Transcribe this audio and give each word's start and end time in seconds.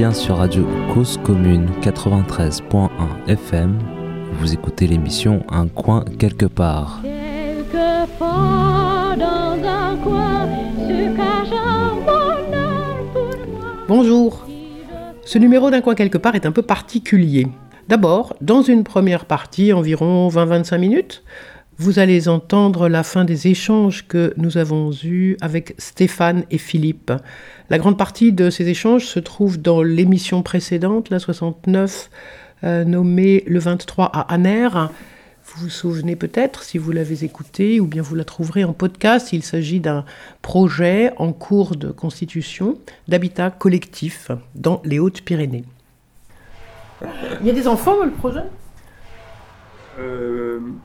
bien 0.00 0.14
sur 0.14 0.38
Radio 0.38 0.66
Cause 0.94 1.20
Commune 1.22 1.68
93.1 1.82 2.88
FM. 3.26 3.78
Vous 4.32 4.54
écoutez 4.54 4.86
l'émission 4.86 5.44
Un 5.50 5.68
coin 5.68 6.06
quelque 6.18 6.46
part. 6.46 7.02
Bonjour. 13.86 14.46
Ce 15.22 15.36
numéro 15.36 15.70
d'un 15.70 15.82
coin 15.82 15.94
quelque 15.94 16.16
part 16.16 16.34
est 16.34 16.46
un 16.46 16.52
peu 16.52 16.62
particulier. 16.62 17.48
D'abord, 17.86 18.34
dans 18.40 18.62
une 18.62 18.84
première 18.84 19.26
partie, 19.26 19.74
environ 19.74 20.30
20-25 20.30 20.78
minutes, 20.78 21.22
vous 21.80 21.98
allez 21.98 22.28
entendre 22.28 22.90
la 22.90 23.02
fin 23.02 23.24
des 23.24 23.46
échanges 23.46 24.06
que 24.06 24.34
nous 24.36 24.58
avons 24.58 24.90
eus 25.02 25.38
avec 25.40 25.74
Stéphane 25.78 26.44
et 26.50 26.58
Philippe. 26.58 27.10
La 27.70 27.78
grande 27.78 27.96
partie 27.96 28.32
de 28.34 28.50
ces 28.50 28.68
échanges 28.68 29.06
se 29.06 29.18
trouve 29.18 29.58
dans 29.58 29.82
l'émission 29.82 30.42
précédente, 30.42 31.08
la 31.08 31.18
69, 31.18 32.10
euh, 32.64 32.84
nommée 32.84 33.44
Le 33.46 33.58
23 33.60 34.10
à 34.12 34.20
Aner. 34.34 34.68
Vous 35.42 35.62
vous 35.62 35.70
souvenez 35.70 36.16
peut-être, 36.16 36.64
si 36.64 36.76
vous 36.76 36.92
l'avez 36.92 37.24
écoutée, 37.24 37.80
ou 37.80 37.86
bien 37.86 38.02
vous 38.02 38.14
la 38.14 38.24
trouverez 38.24 38.64
en 38.64 38.74
podcast, 38.74 39.32
il 39.32 39.42
s'agit 39.42 39.80
d'un 39.80 40.04
projet 40.42 41.14
en 41.16 41.32
cours 41.32 41.76
de 41.76 41.90
constitution 41.90 42.76
d'habitat 43.08 43.50
collectif 43.50 44.30
dans 44.54 44.82
les 44.84 44.98
Hautes-Pyrénées. 44.98 45.64
Il 47.40 47.46
y 47.46 47.50
a 47.50 47.54
des 47.54 47.66
enfants 47.66 47.96
dans 47.96 48.04
le 48.04 48.10
projet? 48.10 48.42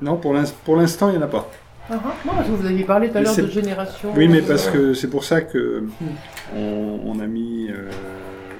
Non, 0.01 0.17
pour 0.17 0.33
l'instant, 0.33 1.09
il 1.09 1.17
n'y 1.17 1.23
en 1.23 1.25
a 1.25 1.27
pas. 1.27 1.49
Uh 1.89 1.93
Non, 1.93 2.31
parce 2.35 2.47
que 2.47 2.51
vous 2.51 2.65
aviez 2.65 2.83
parlé 2.83 3.09
tout 3.09 3.17
à 3.17 3.21
l'heure 3.21 3.35
de 3.35 3.47
génération. 3.47 4.09
Oui, 4.15 4.27
mais 4.27 4.41
parce 4.41 4.67
que 4.67 4.93
c'est 4.93 5.09
pour 5.09 5.23
ça 5.23 5.41
que 5.41 5.81
hmm. 5.81 6.57
on, 7.05 7.19
a 7.19 7.27
mis. 7.27 7.69
Euh, 7.69 7.91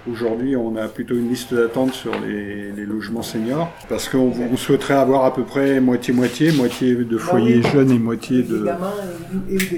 aujourd'hui, 0.09 0.56
on 0.56 0.76
a 0.76 0.88
plutôt 0.88 1.16
une 1.16 1.30
liste 1.30 1.53
d'attente 1.53 1.94
sur 1.94 2.11
les, 2.20 2.72
logements 2.86 3.23
seniors, 3.23 3.72
parce 3.89 4.08
qu'on 4.08 4.56
souhaiterait 4.56 4.94
avoir 4.94 5.26
à 5.26 5.33
peu 5.33 5.44
près 5.44 5.80
moitié-moitié, 5.80 6.52
moitié 6.52 6.94
de 6.94 7.16
bah 7.16 7.22
foyers 7.22 7.64
jeunes 7.64 7.92
et 7.92 7.98
moitié 7.98 8.44
de, 8.44 8.67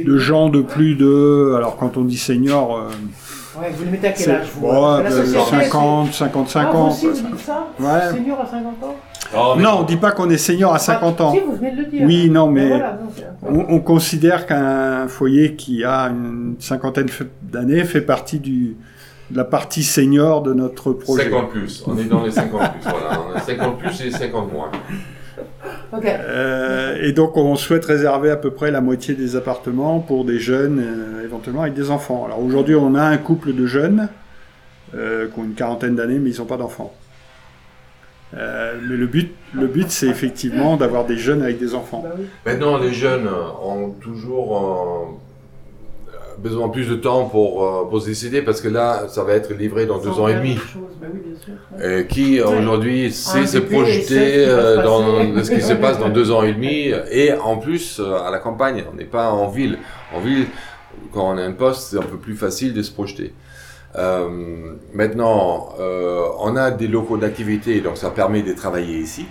de 0.05 0.17
gens 0.17 0.50
de 0.50 0.61
plus 0.61 0.95
de... 0.95 1.53
Alors 1.55 1.78
quand 1.78 1.95
on 1.98 2.03
dit 2.03 2.17
senior... 2.17 2.78
Euh, 2.78 2.89
Ouais, 3.59 3.72
vous 3.75 3.86
le 3.86 3.92
mettez 3.92 4.08
à 4.08 4.11
quel 4.11 4.30
âge 4.30 4.48
vous 4.53 4.67
ouais, 4.67 5.61
50, 5.61 6.14
55 6.14 6.59
ah, 6.61 6.75
ans. 6.75 6.89
Vous 6.89 7.08
aussi, 7.08 7.22
vous 7.22 7.28
dites 7.30 7.39
ça 7.39 7.67
ouais. 7.80 8.14
Senior 8.14 8.39
à 8.39 8.45
50 8.45 8.83
ans 8.83 8.95
oh, 9.36 9.56
Non, 9.58 9.78
on 9.80 9.81
ne 9.81 9.88
dit 9.88 9.97
pas 9.97 10.11
qu'on 10.11 10.30
est 10.30 10.38
senior 10.38 10.73
à 10.73 10.80
50 10.80 11.22
ans. 11.22 11.33
Si, 11.33 11.39
vous 11.39 11.56
venez 11.56 11.72
de 11.72 11.78
le 11.78 11.86
dire. 11.86 12.03
Oui, 12.06 12.30
non, 12.30 12.50
mais, 12.50 12.70
voilà, 12.70 13.00
on, 13.44 13.66
on, 13.75 13.80
considère 13.80 14.45
qu'un 14.45 15.08
foyer 15.08 15.56
qui 15.56 15.83
a 15.83 16.09
une 16.09 16.56
cinquantaine 16.59 17.08
d'années 17.42 17.83
fait 17.83 18.02
partie 18.02 18.39
du, 18.39 18.78
de 19.31 19.38
la 19.38 19.45
partie 19.45 19.83
senior 19.83 20.42
de 20.42 20.53
notre 20.53 20.94
projet. 20.94 21.25
50 21.25 21.50
plus, 21.50 21.83
on 21.86 21.98
est 21.98 22.05
dans 22.05 22.23
les 22.23 22.31
50 22.31 22.73
plus, 22.73 22.83
voilà. 22.83 23.22
On 23.30 23.36
a 23.36 23.39
50 23.39 23.78
plus 23.78 24.02
et 24.02 24.11
50 24.11 24.52
moins. 24.52 24.72
Euh, 25.94 26.98
et 27.02 27.11
donc 27.11 27.38
on 27.38 27.55
souhaite 27.55 27.86
réserver 27.86 28.30
à 28.30 28.36
peu 28.36 28.52
près 28.52 28.72
la 28.72 28.81
moitié 28.81 29.14
des 29.14 29.36
appartements 29.36 30.00
pour 30.00 30.25
des 30.25 30.39
jeunes, 30.39 30.80
euh, 30.80 31.23
éventuellement 31.23 31.61
avec 31.61 31.73
des 31.73 31.92
enfants. 31.92 32.25
Alors 32.25 32.44
aujourd'hui 32.44 32.75
on 32.75 32.95
a 32.95 33.03
un 33.03 33.17
couple 33.17 33.53
de 33.53 33.66
jeunes 33.66 34.09
euh, 34.95 35.28
qui 35.28 35.39
ont 35.39 35.44
une 35.44 35.53
quarantaine 35.53 35.95
d'années 35.95 36.20
mais 36.20 36.31
ils 36.31 36.39
n'ont 36.39 36.45
pas 36.45 36.58
d'enfants. 36.58 36.94
Mais 38.33 38.95
le 38.95 39.08
but, 39.08 39.33
le 39.53 39.67
but 39.67 39.89
c'est 39.89 40.08
effectivement 40.08 40.78
d'avoir 40.78 41.06
des 41.06 41.17
jeunes 41.17 41.42
avec 41.42 41.59
des 41.59 41.73
enfants. 41.73 42.03
Bah 42.03 42.16
Maintenant 42.45 42.78
les 42.78 42.94
jeunes 42.94 43.28
ont 43.64 43.92
toujours 43.92 45.17
besoin 46.38 46.70
plus 46.70 46.88
de 46.88 46.95
temps 46.95 47.25
pour, 47.25 47.64
euh, 47.64 47.89
pour 47.89 48.02
se 48.02 48.08
décider 48.08 48.42
parce 48.42 48.61
que 48.61 48.67
là, 48.67 49.08
ça 49.10 49.23
va 49.23 49.33
être 49.33 49.54
livré 49.54 49.86
dans 49.86 49.99
deux 49.99 50.20
ans 50.20 50.27
et 50.27 50.36
demi. 50.36 50.58
Bah 51.71 52.04
qui 52.04 52.42
aujourd'hui 52.42 53.11
sait 53.11 53.48
se 53.48 53.58
projeter 53.58 54.45
euh, 54.48 54.83
dans 54.83 55.44
ce 55.44 55.52
qui 55.52 55.61
se 55.61 55.73
passe 55.82 55.99
dans 55.99 56.09
deux 56.09 56.32
ans 56.32 56.44
et 56.44 56.54
demi 56.54 56.92
et 57.11 57.33
en 57.33 57.58
plus 57.58 57.99
euh, 57.99 58.20
à 58.20 58.32
la 58.32 58.39
campagne, 58.39 58.83
on 58.92 58.95
n'est 58.95 59.05
pas 59.05 59.32
en 59.32 59.48
ville. 59.49 59.77
En 60.15 60.20
ville, 60.20 60.48
quand 61.14 61.33
on 61.33 61.38
a 61.38 61.42
un 61.44 61.52
poste, 61.52 61.92
c'est 61.92 61.98
un 61.98 62.02
peu 62.02 62.17
plus 62.17 62.36
facile 62.36 62.73
de 62.73 62.82
se 62.82 62.92
projeter. 62.92 63.33
Maintenant, 64.93 65.69
on 66.39 66.55
a 66.55 66.71
des 66.71 66.87
locaux 66.87 67.17
d'activité, 67.17 67.81
donc 67.81 67.97
ça 67.97 68.11
permet 68.11 68.43
de 68.43 68.53
travailler 68.53 68.99
ici 68.99 69.25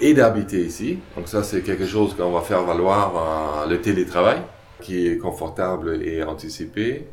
et 0.00 0.14
d'habiter 0.14 0.60
ici. 0.60 0.98
Donc 1.16 1.28
ça, 1.28 1.42
c'est 1.42 1.62
quelque 1.62 1.86
chose 1.86 2.14
qu'on 2.14 2.30
va 2.30 2.40
faire 2.40 2.62
valoir 2.62 3.66
le 3.68 3.80
télétravail 3.80 4.38
qui 4.80 5.06
est 5.06 5.18
confortable 5.18 6.00
et 6.02 6.22
anticipé. 6.22 7.06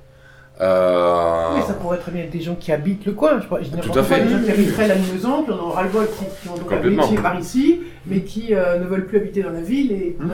Euh... 0.60 1.62
Ça 1.68 1.74
pourrait 1.74 2.00
très 2.00 2.12
bien 2.12 2.24
être 2.24 2.32
des 2.32 2.42
gens 2.42 2.56
qui 2.56 2.72
habitent 2.72 3.06
le 3.06 3.12
coin. 3.12 3.40
Je, 3.40 3.66
je 3.66 3.80
Tout 3.80 4.00
à 4.00 4.04
fait. 4.04 4.24
Des 4.24 4.30
gens 4.30 4.44
qui 4.44 4.52
habiteraient 4.52 4.88
la 4.88 4.96
maison, 4.96 5.46
on 5.48 5.52
aura 5.52 5.84
le 5.84 5.90
qui, 5.90 6.26
qui 6.42 6.50
ont 6.50 6.56
donc 6.56 6.72
un 6.72 6.90
métier 6.90 7.18
par 7.18 7.40
ici, 7.40 7.82
mais 8.08 8.22
qui 8.22 8.56
euh, 8.56 8.80
ne 8.80 8.86
veulent 8.86 9.06
plus 9.06 9.18
habiter 9.18 9.44
dans 9.44 9.52
la 9.52 9.62
ville. 9.62 9.92
Et 9.92 10.18
mmh. 10.20 10.30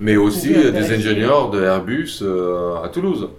mais 0.00 0.16
aussi 0.16 0.48
des 0.52 0.92
ingénieurs 0.92 1.50
de 1.50 1.62
Airbus 1.62 2.18
euh, 2.20 2.82
à 2.82 2.88
Toulouse. 2.88 3.30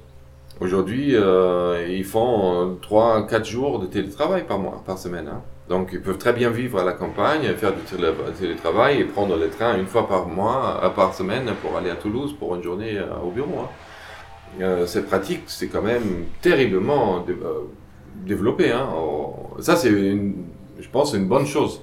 Aujourd'hui, 0.61 1.15
euh, 1.15 1.85
ils 1.89 2.05
font 2.05 2.77
3-4 2.81 3.43
jours 3.45 3.79
de 3.79 3.87
télétravail 3.87 4.45
par 4.45 4.57
mois, 4.57 4.81
par 4.85 4.97
semaine. 4.97 5.27
Hein. 5.27 5.41
Donc 5.69 5.89
ils 5.93 6.01
peuvent 6.01 6.17
très 6.17 6.33
bien 6.33 6.51
vivre 6.51 6.79
à 6.79 6.83
la 6.83 6.93
campagne, 6.93 7.51
faire 7.55 7.73
du 7.73 7.81
télétravail 7.81 9.01
et 9.01 9.03
prendre 9.03 9.35
le 9.35 9.49
train 9.49 9.77
une 9.77 9.87
fois 9.87 10.07
par 10.07 10.27
mois, 10.27 10.79
euh, 10.83 10.89
par 10.89 11.15
semaine 11.15 11.51
pour 11.61 11.75
aller 11.75 11.89
à 11.89 11.95
Toulouse 11.95 12.35
pour 12.37 12.55
une 12.55 12.61
journée 12.61 12.97
euh, 12.97 13.07
au 13.23 13.31
bureau. 13.31 13.61
Hein. 13.63 13.69
Euh, 14.61 14.85
cette 14.85 15.07
pratique, 15.07 15.43
c'est 15.47 15.67
quand 15.67 15.81
même 15.81 16.25
terriblement 16.41 17.25
développé. 18.25 18.71
Hein. 18.71 18.87
Oh, 18.95 19.35
ça, 19.59 19.75
c'est, 19.75 19.91
je 19.91 20.89
pense, 20.91 21.13
une 21.13 21.27
bonne 21.27 21.47
chose. 21.47 21.81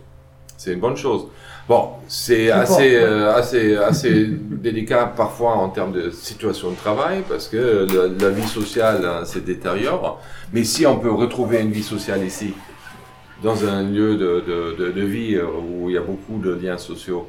C'est 0.57 0.73
une 0.73 0.81
bonne 0.81 0.97
chose. 0.97 1.27
Bon, 1.69 1.91
c'est 2.09 2.51
assez, 2.51 2.97
assez, 2.97 3.77
assez 3.77 4.27
délicat 4.51 5.07
parfois 5.17 5.55
en 5.55 5.69
termes 5.69 5.93
de 5.93 6.11
situation 6.11 6.71
de 6.71 6.77
travail 6.77 7.23
parce 7.29 7.49
que 7.49 7.87
la, 7.89 8.09
la 8.09 8.31
vie 8.31 8.47
sociale 8.47 9.05
hein, 9.05 9.25
se 9.25 9.39
détériore. 9.39 10.21
Mais 10.53 10.65
si 10.65 10.87
on 10.87 10.99
peut 10.99 11.13
retrouver 11.13 11.61
une 11.61 11.71
vie 11.71 11.85
sociale 11.85 12.25
ici, 12.25 12.53
dans 13.43 13.65
un 13.67 13.83
lieu 13.83 14.17
de, 14.17 14.45
de, 14.77 14.93
de, 14.93 15.03
vie 15.03 15.35
euh, 15.35 15.47
où 15.47 15.91
il 15.91 15.95
y 15.95 15.99
a 15.99 16.03
beaucoup 16.03 16.39
de 16.39 16.53
liens 16.55 16.79
sociaux 16.79 17.29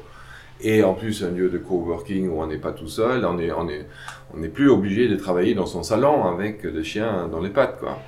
et 0.60 0.84
en 0.84 0.94
plus 0.94 1.24
un 1.24 1.30
lieu 1.30 1.50
de 1.50 1.58
coworking 1.58 2.28
où 2.28 2.40
on 2.40 2.46
n'est 2.46 2.58
pas 2.58 2.72
tout 2.72 2.88
seul, 2.88 3.24
on 3.24 3.34
n'est 3.34 3.50
on 3.50 3.68
est, 3.68 3.86
on 4.32 4.42
est 4.42 4.48
plus 4.48 4.70
obligé 4.70 5.08
de 5.08 5.16
travailler 5.16 5.54
dans 5.54 5.66
son 5.66 5.82
salon 5.82 6.24
avec 6.24 6.62
le 6.62 6.82
chien 6.82 7.28
dans 7.28 7.40
les 7.40 7.50
pattes. 7.50 7.80
Quoi. 7.80 7.98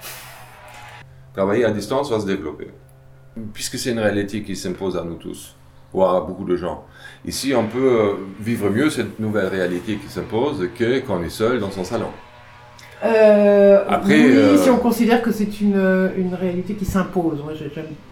Travailler 1.34 1.64
à 1.64 1.70
distance 1.70 2.10
va 2.10 2.20
se 2.20 2.26
développer. 2.26 2.68
Puisque 3.52 3.78
c'est 3.78 3.90
une 3.90 3.98
réalité 3.98 4.42
qui 4.42 4.56
s'impose 4.56 4.96
à 4.96 5.04
nous 5.04 5.16
tous, 5.16 5.56
ou 5.92 6.04
à 6.04 6.20
beaucoup 6.20 6.44
de 6.44 6.56
gens. 6.56 6.84
Ici, 7.24 7.54
on 7.56 7.66
peut 7.66 7.78
euh, 7.78 8.12
vivre 8.40 8.70
mieux 8.70 8.90
cette 8.90 9.18
nouvelle 9.18 9.46
réalité 9.46 9.96
qui 9.96 10.08
s'impose 10.08 10.68
que 10.78 11.00
quand 11.00 11.18
on 11.18 11.22
est 11.22 11.30
seul 11.30 11.60
dans 11.60 11.70
son 11.70 11.84
salon. 11.84 12.08
Euh, 13.04 13.84
Après, 13.88 14.14
oui, 14.14 14.36
euh, 14.36 14.56
si 14.56 14.70
on 14.70 14.78
considère 14.78 15.20
que 15.20 15.30
c'est 15.30 15.60
une, 15.60 16.10
une 16.16 16.34
réalité 16.34 16.74
qui 16.74 16.86
s'impose. 16.86 17.42
Moi, 17.44 17.52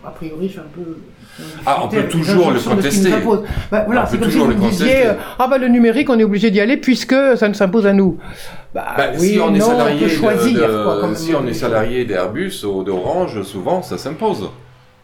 a 0.04 0.10
priori, 0.10 0.46
je 0.46 0.52
suis 0.52 0.60
un 0.60 0.64
peu. 0.74 0.98
Ah, 1.64 1.80
on 1.84 1.88
peut 1.88 2.06
toujours 2.08 2.50
le 2.50 2.60
contester. 2.60 3.10
Bah, 3.70 3.84
voilà, 3.86 4.06
c'est 4.06 4.18
comme 4.18 4.30
si 4.30 4.38
vous 4.38 4.52
disiez, 4.52 5.06
euh, 5.06 5.14
ah 5.38 5.48
bah 5.48 5.58
le 5.58 5.68
numérique, 5.68 6.10
on 6.10 6.18
est 6.18 6.24
obligé 6.24 6.50
d'y 6.50 6.60
aller 6.60 6.76
puisque 6.76 7.16
ça 7.36 7.48
nous 7.48 7.54
s'impose 7.54 7.86
à 7.86 7.92
nous. 7.92 8.18
Bah, 8.74 8.94
bah, 8.96 9.06
oui, 9.18 9.30
si 9.30 9.40
on 9.40 9.54
est 9.54 9.60
salarié, 9.60 10.08
choisir, 10.08 10.68
de, 10.68 10.84
quoi, 10.84 11.14
si 11.14 11.34
on 11.34 11.46
est 11.46 11.54
salarié 11.54 12.04
d'Airbus 12.04 12.64
ou 12.64 12.84
d'Orange, 12.84 13.42
souvent 13.42 13.82
ça 13.82 13.96
s'impose. 13.96 14.50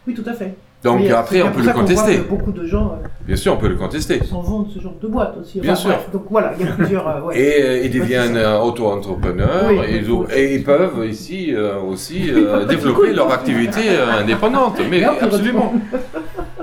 Oui, 0.06 0.14
tout 0.14 0.28
à 0.28 0.34
fait. 0.34 0.54
Donc 0.82 1.06
après, 1.10 1.42
on 1.42 1.52
peut 1.52 1.62
le 1.62 1.72
contester. 1.72 2.18
beaucoup 2.18 2.52
de 2.52 2.64
gens. 2.64 2.92
Euh, 2.92 3.06
Bien 3.26 3.36
sûr, 3.36 3.52
on 3.52 3.56
peut 3.58 3.68
le 3.68 3.76
contester. 3.76 4.24
S'en 4.24 4.40
vont 4.40 4.62
de 4.62 4.70
ce 4.72 4.80
genre 4.80 4.94
de 5.00 5.08
boîte 5.08 5.36
aussi. 5.40 5.60
Bien 5.60 5.74
sûr. 5.74 5.94
donc 6.12 6.24
voilà, 6.30 6.54
il 6.58 6.64
y 6.64 6.68
a 6.68 6.72
plusieurs. 6.72 7.06
Euh, 7.06 7.20
ouais. 7.22 7.38
Et 7.38 7.62
euh, 7.62 7.84
ils 7.84 7.90
deviennent 7.90 8.38
auto-entrepreneurs 8.38 9.70
et, 9.70 10.02
et, 10.34 10.54
ils 10.54 10.64
peuvent 10.64 11.06
ici 11.06 11.54
aussi 11.86 12.30
développer 12.68 13.12
leur 13.12 13.30
activité 13.30 13.90
indépendante. 13.90 14.78
Mais 14.90 15.04
absolument. 15.04 15.74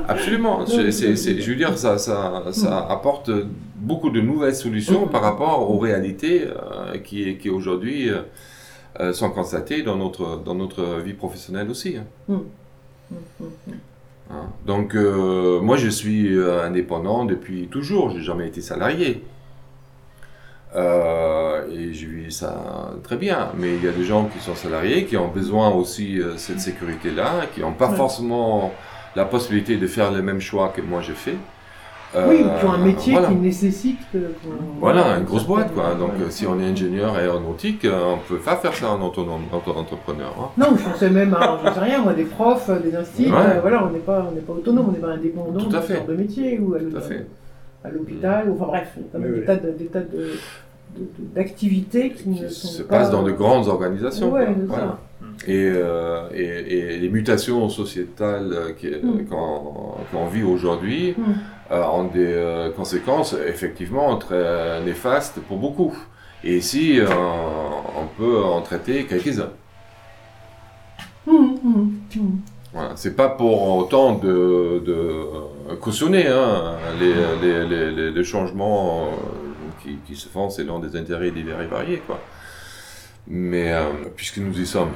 absolument. 0.07 0.65
je 0.65 1.49
veux 1.49 1.55
dire, 1.55 1.77
ça, 1.77 1.97
ça, 1.99 2.43
ça 2.51 2.87
apporte 2.89 3.29
beaucoup 3.75 4.09
de 4.09 4.19
nouvelles 4.19 4.55
solutions 4.55 5.07
par 5.07 5.21
rapport 5.21 5.69
aux 5.69 5.77
réalités 5.77 6.47
qui, 7.03 7.37
qui 7.37 7.49
aujourd'hui 7.51 8.09
sont 9.11 9.29
constatées 9.29 9.83
dans 9.83 9.95
notre, 9.95 10.41
dans 10.43 10.55
notre 10.55 11.01
vie 11.05 11.13
professionnelle 11.13 11.69
aussi. 11.69 11.97
Hein. 11.97 12.05
Hein. 12.31 12.41
Donc, 14.65 14.95
euh, 14.95 15.61
moi, 15.61 15.77
je 15.77 15.87
suis 15.87 16.35
euh, 16.35 16.65
indépendant 16.65 17.25
depuis 17.25 17.67
toujours. 17.67 18.09
J'ai 18.11 18.21
jamais 18.21 18.47
été 18.47 18.61
salarié. 18.61 19.23
Euh, 20.75 21.65
et 21.71 21.93
je 21.93 22.07
vis 22.07 22.31
ça 22.31 22.91
très 23.03 23.15
bien. 23.15 23.51
Mais 23.57 23.75
il 23.75 23.83
y 23.83 23.87
a 23.87 23.93
des 23.93 24.03
gens 24.03 24.25
qui 24.25 24.39
sont 24.39 24.55
salariés, 24.55 25.05
qui 25.05 25.15
ont 25.15 25.29
besoin 25.29 25.69
aussi 25.69 26.15
de 26.15 26.35
cette 26.37 26.59
sécurité-là, 26.59 27.45
qui 27.53 27.61
n'ont 27.61 27.73
pas 27.73 27.89
forcément 27.89 28.73
la 29.15 29.25
possibilité 29.25 29.77
de 29.77 29.87
faire 29.87 30.11
le 30.11 30.21
même 30.21 30.41
choix 30.41 30.69
que 30.69 30.81
moi 30.81 31.01
j'ai 31.01 31.13
fait. 31.13 31.37
Oui, 32.15 32.43
ou 32.43 32.59
qui 32.59 32.65
ont 32.65 32.71
un 32.71 32.85
métier 32.85 33.17
qui 33.27 33.35
nécessite. 33.35 33.99
Voilà, 34.79 35.17
une 35.17 35.25
grosse 35.25 35.45
boîte, 35.45 35.73
quoi. 35.73 35.95
Donc, 35.95 36.11
si 36.29 36.45
on 36.45 36.59
est 36.59 36.65
ingénieur 36.65 37.15
aéronautique, 37.15 37.85
on 37.85 38.17
ne 38.17 38.21
peut 38.21 38.43
pas 38.43 38.55
faire 38.55 38.73
ça 38.73 38.91
en 38.91 39.01
autonome, 39.01 39.43
auto-entrepreneur. 39.51 40.33
Hein. 40.39 40.49
Non, 40.57 40.77
je 40.77 40.83
pensais 40.83 41.09
même 41.09 41.33
à, 41.33 41.59
je 41.65 41.73
sais 41.73 41.79
rien, 41.79 42.01
moi, 42.01 42.13
des 42.13 42.25
profs, 42.25 42.69
des 42.81 42.95
instituts, 42.95 43.31
voilà, 43.61 43.85
on 43.85 43.91
n'est 43.91 43.99
pas, 43.99 44.31
pas 44.45 44.53
autonome, 44.53 44.89
on 44.89 44.91
n'est 44.91 44.99
pas 44.99 45.11
indépendant 45.11 45.59
Tout 45.59 45.75
à 45.75 45.81
fait. 45.81 46.05
de 46.07 46.13
métier 46.13 46.59
ou 46.59 46.75
à 46.75 47.89
l'hôpital, 47.89 48.47
enfin 48.53 48.65
bref, 48.67 48.97
il 48.97 49.21
y 49.21 49.49
a 49.49 49.55
des 49.55 49.85
tas 49.85 49.99
de, 49.99 50.31
d'activités 51.35 52.11
qui, 52.11 52.29
ne 52.29 52.47
sont 52.47 52.67
se 52.67 52.83
passent 52.83 53.11
dans 53.11 53.23
de 53.23 53.31
grandes 53.31 53.67
organisations. 53.67 54.29
voilà. 54.29 54.99
Euh, 55.47 56.27
et, 56.33 56.95
et, 56.95 56.97
les 56.97 57.09
mutations 57.09 57.69
sociétales 57.69 58.75
mm. 58.83 59.25
qu'on 59.29 60.25
vit 60.27 60.43
aujourd'hui 60.43 61.15
mm. 61.17 61.23
euh, 61.71 61.83
ont 61.85 62.05
des 62.05 62.33
euh, 62.33 62.71
conséquences 62.71 63.35
effectivement 63.47 64.17
très 64.17 64.81
néfastes 64.83 65.39
pour 65.47 65.57
beaucoup. 65.57 65.95
Et 66.43 66.57
ici, 66.57 66.99
on 67.01 68.07
peut 68.17 68.43
en 68.43 68.61
traiter 68.61 69.05
quelques-uns. 69.05 69.49
Mm, 71.25 71.55
voilà. 72.73 72.91
C'est 72.95 73.15
pas 73.15 73.29
pour 73.29 73.75
autant 73.77 74.15
de, 74.15 74.81
de 74.85 75.75
cautionner 75.81 76.27
hein, 76.27 76.75
les, 76.99 77.13
les, 77.41 77.91
les, 77.91 78.11
les, 78.11 78.23
changements 78.23 79.09
qui, 79.87 79.97
qui, 80.05 80.15
se 80.15 80.27
font 80.27 80.49
selon 80.49 80.79
des 80.79 80.97
intérêts 80.97 81.31
divers 81.31 81.61
et 81.61 81.67
variés. 81.67 82.01
Quoi. 82.05 82.19
Mais 83.27 83.73
puisque 84.15 84.37
nous 84.37 84.57
y 84.59 84.65
sommes, 84.65 84.91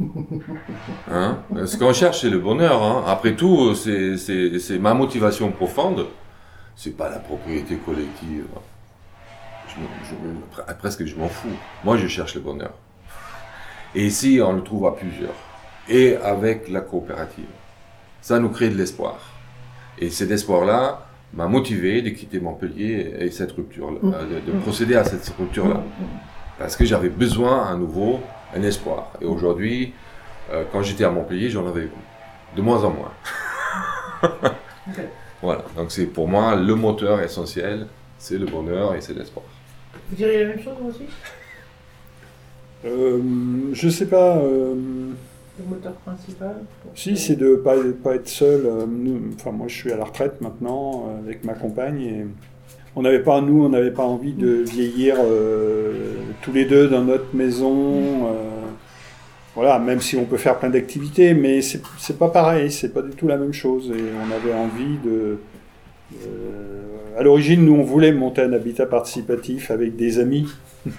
Hein? 1.10 1.38
Ce 1.66 1.76
qu'on 1.76 1.92
cherche, 1.92 2.20
c'est 2.20 2.30
le 2.30 2.38
bonheur. 2.38 2.82
Hein. 2.82 3.04
Après 3.06 3.34
tout, 3.34 3.74
c'est 3.74 4.78
ma 4.78 4.94
motivation 4.94 5.50
profonde. 5.52 6.06
C'est 6.76 6.96
pas 6.96 7.08
la 7.08 7.18
propriété 7.18 7.76
collective. 7.76 8.46
Je, 9.68 10.72
presque, 10.74 11.04
je 11.04 11.16
m'en 11.16 11.28
fous. 11.28 11.48
Moi, 11.84 11.96
je 11.96 12.06
cherche 12.08 12.34
le 12.34 12.40
bonheur. 12.40 12.72
Et 13.94 14.06
ici, 14.06 14.40
on 14.42 14.52
le 14.52 14.62
trouve 14.62 14.86
à 14.86 14.92
plusieurs. 14.92 15.34
Et 15.88 16.16
avec 16.16 16.68
la 16.68 16.80
coopérative. 16.80 17.44
Ça 18.20 18.38
nous 18.38 18.48
crée 18.48 18.70
de 18.70 18.76
l'espoir. 18.76 19.18
Et 19.98 20.10
cet 20.10 20.30
espoir-là 20.30 21.03
m'a 21.34 21.46
motivé 21.46 22.02
de 22.02 22.10
quitter 22.10 22.40
Montpellier 22.40 23.14
et 23.18 23.30
cette 23.30 23.52
rupture-là, 23.52 23.98
mm. 24.00 24.12
de, 24.46 24.52
de, 24.52 24.58
procéder 24.58 24.94
à 24.94 25.04
cette 25.04 25.26
rupture-là. 25.36 25.76
Mm. 25.76 26.04
Parce 26.58 26.76
que 26.76 26.84
j'avais 26.84 27.08
besoin 27.08 27.66
à 27.66 27.74
nouveau 27.76 28.20
un 28.54 28.62
espoir. 28.62 29.12
Et 29.20 29.24
aujourd'hui, 29.24 29.92
euh, 30.52 30.64
quand 30.70 30.82
j'étais 30.82 31.04
à 31.04 31.10
Montpellier, 31.10 31.50
j'en 31.50 31.66
avais 31.66 31.88
de 32.56 32.62
moins 32.62 32.82
en 32.84 32.90
moins. 32.90 33.12
Voilà, 35.42 35.62
donc 35.76 35.92
c'est 35.92 36.06
pour 36.06 36.26
moi 36.26 36.56
le 36.56 36.74
moteur 36.74 37.20
essentiel, 37.20 37.86
c'est 38.18 38.38
le 38.38 38.46
bonheur 38.46 38.94
et 38.94 39.02
c'est 39.02 39.12
l'espoir. 39.12 39.44
Vous 40.08 40.16
diriez 40.16 40.42
la 40.44 40.48
même 40.54 40.62
chose 40.62 40.76
aussi? 40.88 41.04
Euh, 42.86 43.20
Je 43.72 43.88
sais 43.90 44.06
pas. 44.06 44.38
Euh, 44.38 45.12
le 45.58 45.64
moteur 45.68 45.92
principal 45.92 46.56
Si, 46.94 47.16
c'est 47.16 47.36
de 47.36 47.50
ne 47.50 47.56
pas, 47.56 47.74
pas, 48.02 48.14
être 48.16 48.28
seul. 48.28 48.66
Euh, 48.66 48.86
enfin, 49.34 49.52
moi, 49.52 49.68
je 49.68 49.74
suis 49.74 49.92
à 49.92 49.96
la 49.96 50.04
retraite 50.04 50.40
maintenant 50.40 51.06
avec 51.24 51.44
ma 51.44 51.54
compagne 51.54 52.00
et 52.00 52.26
on 52.96 53.02
n'avait 53.02 53.22
pas, 53.22 53.40
nous, 53.40 53.64
on 53.64 53.68
n'avait 53.68 53.90
pas 53.90 54.04
envie 54.04 54.32
de 54.32 54.48
vieillir 54.48 55.16
tous 56.42 56.52
les 56.52 56.64
deux 56.64 56.88
dans 56.88 57.02
notre 57.02 57.34
maison. 57.34 58.28
Voilà, 59.54 59.78
même 59.78 60.00
si 60.00 60.16
on 60.16 60.24
peut 60.24 60.36
faire 60.36 60.58
plein 60.58 60.70
d'activités, 60.70 61.32
mais 61.32 61.60
c'est 61.62 62.18
pas 62.18 62.28
pareil, 62.28 62.72
c'est 62.72 62.92
pas 62.92 63.02
du 63.02 63.12
tout 63.12 63.28
la 63.28 63.36
même 63.36 63.52
chose. 63.52 63.92
Et 63.96 64.02
on 64.18 64.34
avait 64.34 64.52
envie 64.52 64.98
de. 65.04 65.38
Euh, 66.26 66.82
à 67.16 67.22
l'origine, 67.22 67.64
nous, 67.64 67.74
on 67.74 67.82
voulait 67.82 68.12
monter 68.12 68.42
un 68.42 68.52
habitat 68.52 68.86
participatif 68.86 69.70
avec 69.70 69.96
des 69.96 70.18
amis. 70.18 70.48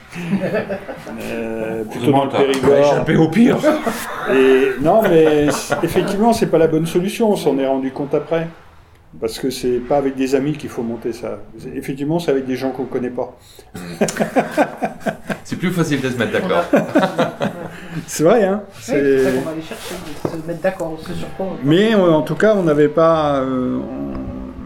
euh, 1.22 1.84
plutôt 1.84 2.12
dans 2.12 2.26
le 2.26 2.32
Périgord. 2.32 3.26
au 3.26 3.30
pire. 3.30 3.58
Et 4.34 4.82
non, 4.82 5.02
mais 5.04 5.48
effectivement, 5.84 6.34
c'est 6.34 6.48
pas 6.48 6.58
la 6.58 6.68
bonne 6.68 6.86
solution. 6.86 7.32
On 7.32 7.36
s'en 7.36 7.58
est 7.60 7.68
rendu 7.68 7.92
compte 7.92 8.14
après. 8.14 8.48
Parce 9.20 9.40
que 9.40 9.50
c'est 9.50 9.80
pas 9.80 9.98
avec 9.98 10.16
des 10.16 10.36
amis 10.36 10.54
qu'il 10.54 10.70
faut 10.70 10.84
monter 10.84 11.14
ça. 11.14 11.40
Effectivement, 11.74 12.20
c'est 12.20 12.32
avec 12.32 12.46
des 12.46 12.56
gens 12.56 12.72
qu'on 12.72 12.86
connaît 12.86 13.10
pas. 13.10 13.38
c'est 15.46 15.56
plus 15.58 15.72
facile 15.72 16.02
de 16.02 16.10
se 16.10 16.18
mettre 16.18 16.34
d'accord. 16.34 16.66
c'est 18.08 18.24
vrai, 18.24 18.44
hein 18.44 18.64
C'est 18.82 19.02
oui, 19.02 19.24
ça 19.24 19.32
qu'on 19.32 19.42
va 19.42 19.52
aller 19.52 19.62
chercher, 19.62 19.96
se 20.24 20.48
mettre 20.48 20.62
d'accord. 20.62 21.00
Mais 21.64 21.96
en 21.96 22.24
tout 22.24 22.36
cas, 22.36 22.56
on 22.56 22.64
n'avait 22.64 22.90
pas. 22.90 23.40
Euh, 23.40 23.80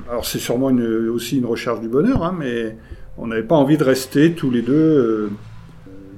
alors 0.09 0.25
c'est 0.25 0.39
sûrement 0.39 0.69
une, 0.69 1.09
aussi 1.09 1.37
une 1.37 1.45
recherche 1.45 1.79
du 1.79 1.87
bonheur, 1.87 2.23
hein, 2.23 2.35
mais 2.37 2.75
on 3.17 3.27
n'avait 3.27 3.43
pas 3.43 3.55
envie 3.55 3.77
de 3.77 3.83
rester 3.83 4.33
tous 4.33 4.49
les 4.49 4.61
deux. 4.61 4.73
Euh, 4.73 5.29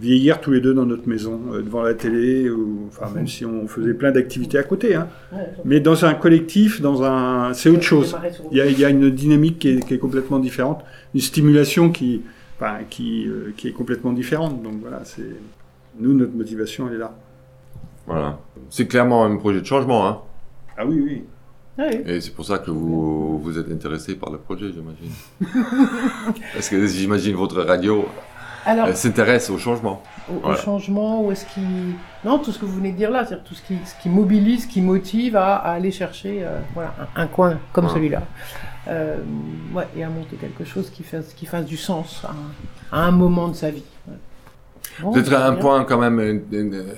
vieillir 0.01 0.41
tous 0.41 0.51
les 0.51 0.61
deux 0.61 0.73
dans 0.73 0.87
notre 0.87 1.07
maison, 1.07 1.39
euh, 1.53 1.61
devant 1.61 1.83
la 1.83 1.93
télé, 1.93 2.49
ou, 2.49 2.87
enfin, 2.87 3.11
même 3.13 3.27
si 3.27 3.45
on 3.45 3.67
faisait 3.67 3.93
plein 3.93 4.11
d'activités 4.11 4.57
à 4.57 4.63
côté. 4.63 4.95
Hein. 4.95 5.07
Mais 5.63 5.79
dans 5.79 6.05
un 6.05 6.15
collectif, 6.15 6.81
dans 6.81 7.03
un, 7.03 7.53
c'est 7.53 7.69
autre 7.69 7.83
chose. 7.83 8.17
Il 8.51 8.57
y, 8.57 8.61
a, 8.61 8.65
il 8.65 8.79
y 8.79 8.83
a 8.83 8.89
une 8.89 9.11
dynamique 9.11 9.59
qui 9.59 9.69
est, 9.69 9.85
qui 9.85 9.93
est, 9.93 9.99
complètement 9.99 10.39
différente, 10.39 10.83
une 11.13 11.21
stimulation 11.21 11.91
qui, 11.91 12.23
enfin, 12.59 12.79
qui, 12.89 13.27
euh, 13.27 13.53
qui 13.55 13.67
est 13.67 13.73
complètement 13.73 14.11
différente. 14.11 14.63
Donc 14.63 14.73
voilà, 14.81 15.01
c'est 15.03 15.35
nous 15.99 16.15
notre 16.15 16.33
motivation, 16.33 16.87
elle 16.87 16.95
est 16.95 16.99
là. 16.99 17.15
Voilà, 18.07 18.39
c'est 18.71 18.87
clairement 18.87 19.23
un 19.23 19.37
projet 19.37 19.61
de 19.61 19.65
changement. 19.65 20.07
Hein. 20.07 20.17
Ah 20.77 20.85
oui, 20.87 20.99
oui. 20.99 21.23
Et 21.79 22.19
c'est 22.21 22.31
pour 22.31 22.45
ça 22.45 22.59
que 22.59 22.69
vous, 22.69 23.39
vous 23.39 23.57
êtes 23.57 23.71
intéressé 23.71 24.15
par 24.15 24.31
le 24.31 24.37
projet, 24.37 24.67
j'imagine. 24.71 25.11
Parce 26.53 26.69
que 26.69 26.85
j'imagine 26.85 27.35
votre 27.35 27.61
radio 27.61 28.05
alors, 28.65 28.95
s'intéresse 28.95 29.49
au 29.49 29.57
changement. 29.57 30.03
Au, 30.43 30.53
changement, 30.55 31.23
ou 31.23 31.31
est-ce 31.31 31.45
qui... 31.45 31.61
Non, 32.23 32.37
tout 32.37 32.51
ce 32.51 32.59
que 32.59 32.65
vous 32.65 32.75
venez 32.75 32.91
de 32.91 32.97
dire 32.97 33.09
là, 33.09 33.25
c'est-à-dire 33.25 33.43
tout 33.45 33.55
ce 33.55 33.61
qui, 33.63 33.77
ce 33.85 33.99
qui 34.01 34.09
mobilise, 34.09 34.65
qui 34.67 34.81
motive 34.81 35.35
à, 35.35 35.55
aller 35.55 35.91
chercher 35.91 36.43
euh, 36.43 36.59
voilà, 36.73 36.93
un, 37.15 37.27
coin 37.27 37.57
comme 37.73 37.89
celui-là. 37.89 38.21
Euh, 38.87 39.17
ouais, 39.73 39.87
et 39.95 40.03
à 40.03 40.09
monter 40.09 40.35
quelque 40.35 40.63
chose 40.63 40.89
qui 40.89 41.03
fasse, 41.03 41.33
qui 41.33 41.45
fasse 41.45 41.65
du 41.65 41.77
sens 41.77 42.23
à, 42.91 42.99
un 42.99 43.11
moment 43.11 43.47
de 43.47 43.55
sa 43.55 43.71
vie. 43.71 43.83
Peut-être 44.99 45.33
un 45.33 45.53
point 45.53 45.83
quand 45.85 45.97
même 45.97 46.41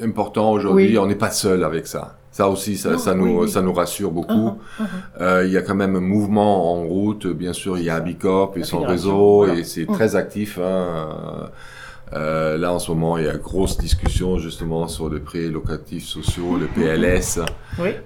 important 0.01 0.51
aujourd'hui, 0.51 0.97
on 0.97 1.05
n'est 1.05 1.15
pas 1.15 1.31
seul 1.31 1.63
avec 1.63 1.87
ça. 1.87 2.17
Ça 2.33 2.49
aussi, 2.49 2.77
ça, 2.77 2.97
ça 2.97 3.13
nous, 3.13 3.45
ça 3.45 3.61
nous 3.61 3.73
rassure 3.73 4.09
beaucoup. 4.09 4.33
Uh-huh, 4.33 4.81
uh-huh. 4.81 5.21
Euh, 5.21 5.45
il 5.45 5.53
y 5.53 5.57
a 5.57 5.61
quand 5.61 5.75
même 5.75 5.95
un 5.95 5.99
mouvement 5.99 6.73
en 6.73 6.81
route. 6.81 7.27
Bien 7.27 7.53
sûr, 7.53 7.77
il 7.77 7.83
y 7.83 7.91
a 7.91 7.95
Abicop 7.95 8.57
et 8.57 8.63
son 8.63 8.81
réseau, 8.81 9.45
et 9.45 9.63
c'est 9.63 9.83
uh-huh. 9.83 9.93
très 9.93 10.15
actif. 10.15 10.57
Hein. 10.57 11.51
Euh, 12.13 12.57
là, 12.57 12.73
en 12.73 12.79
ce 12.79 12.89
moment, 12.89 13.19
il 13.19 13.25
y 13.25 13.27
a 13.27 13.37
grosse 13.37 13.77
discussion 13.77 14.39
justement 14.39 14.87
sur 14.87 15.11
les 15.11 15.19
prêts 15.19 15.47
locatifs 15.47 16.07
sociaux, 16.07 16.57
le 16.59 16.65
PLS, 16.65 17.39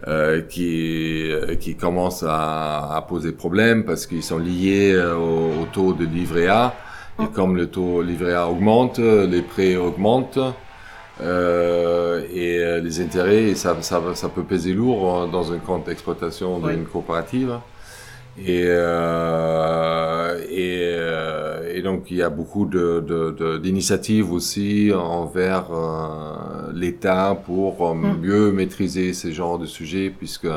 euh, 0.08 0.42
qui, 0.42 1.32
qui 1.62 1.76
commence 1.76 2.22
à, 2.24 2.96
à, 2.98 3.02
poser 3.04 3.32
problème 3.32 3.86
parce 3.86 4.06
qu'ils 4.06 4.24
sont 4.24 4.40
liés 4.40 4.94
au, 4.98 5.62
au, 5.62 5.66
taux 5.72 5.94
de 5.94 6.04
livret 6.04 6.48
A. 6.48 6.76
Et 7.24 7.28
comme 7.28 7.56
le 7.56 7.68
taux 7.68 8.02
livret 8.02 8.34
A 8.34 8.50
augmente, 8.50 9.00
les 9.00 9.42
prêts 9.42 9.78
augmentent. 9.78 10.40
Euh, 11.22 12.24
et 12.32 12.60
euh, 12.60 12.80
les 12.80 13.02
intérêts, 13.02 13.44
et 13.46 13.56
ça, 13.56 13.76
ça, 13.82 14.02
ça, 14.14 14.30
peut 14.30 14.44
peser 14.44 14.74
lourd 14.74 15.22
hein, 15.22 15.28
dans 15.28 15.52
un 15.52 15.58
compte 15.58 15.86
d'exploitation 15.88 16.60
d'une 16.60 16.86
coopérative. 16.86 17.60
Et, 18.40 18.66
euh, 18.68 20.40
et, 20.48 20.82
euh, 20.94 21.74
et, 21.74 21.82
donc 21.82 22.12
il 22.12 22.18
y 22.18 22.22
a 22.22 22.30
beaucoup 22.30 22.68
d'initiatives 22.68 24.26
de, 24.26 24.30
de, 24.30 24.36
aussi 24.36 24.92
envers 24.94 25.72
euh, 25.72 26.72
l'État 26.72 27.36
pour 27.46 27.82
hum. 27.82 28.20
mieux 28.22 28.52
maîtriser 28.52 29.14
ces 29.14 29.34
genres 29.34 29.58
de 29.58 29.66
sujets, 29.66 30.14
puisque 30.16 30.48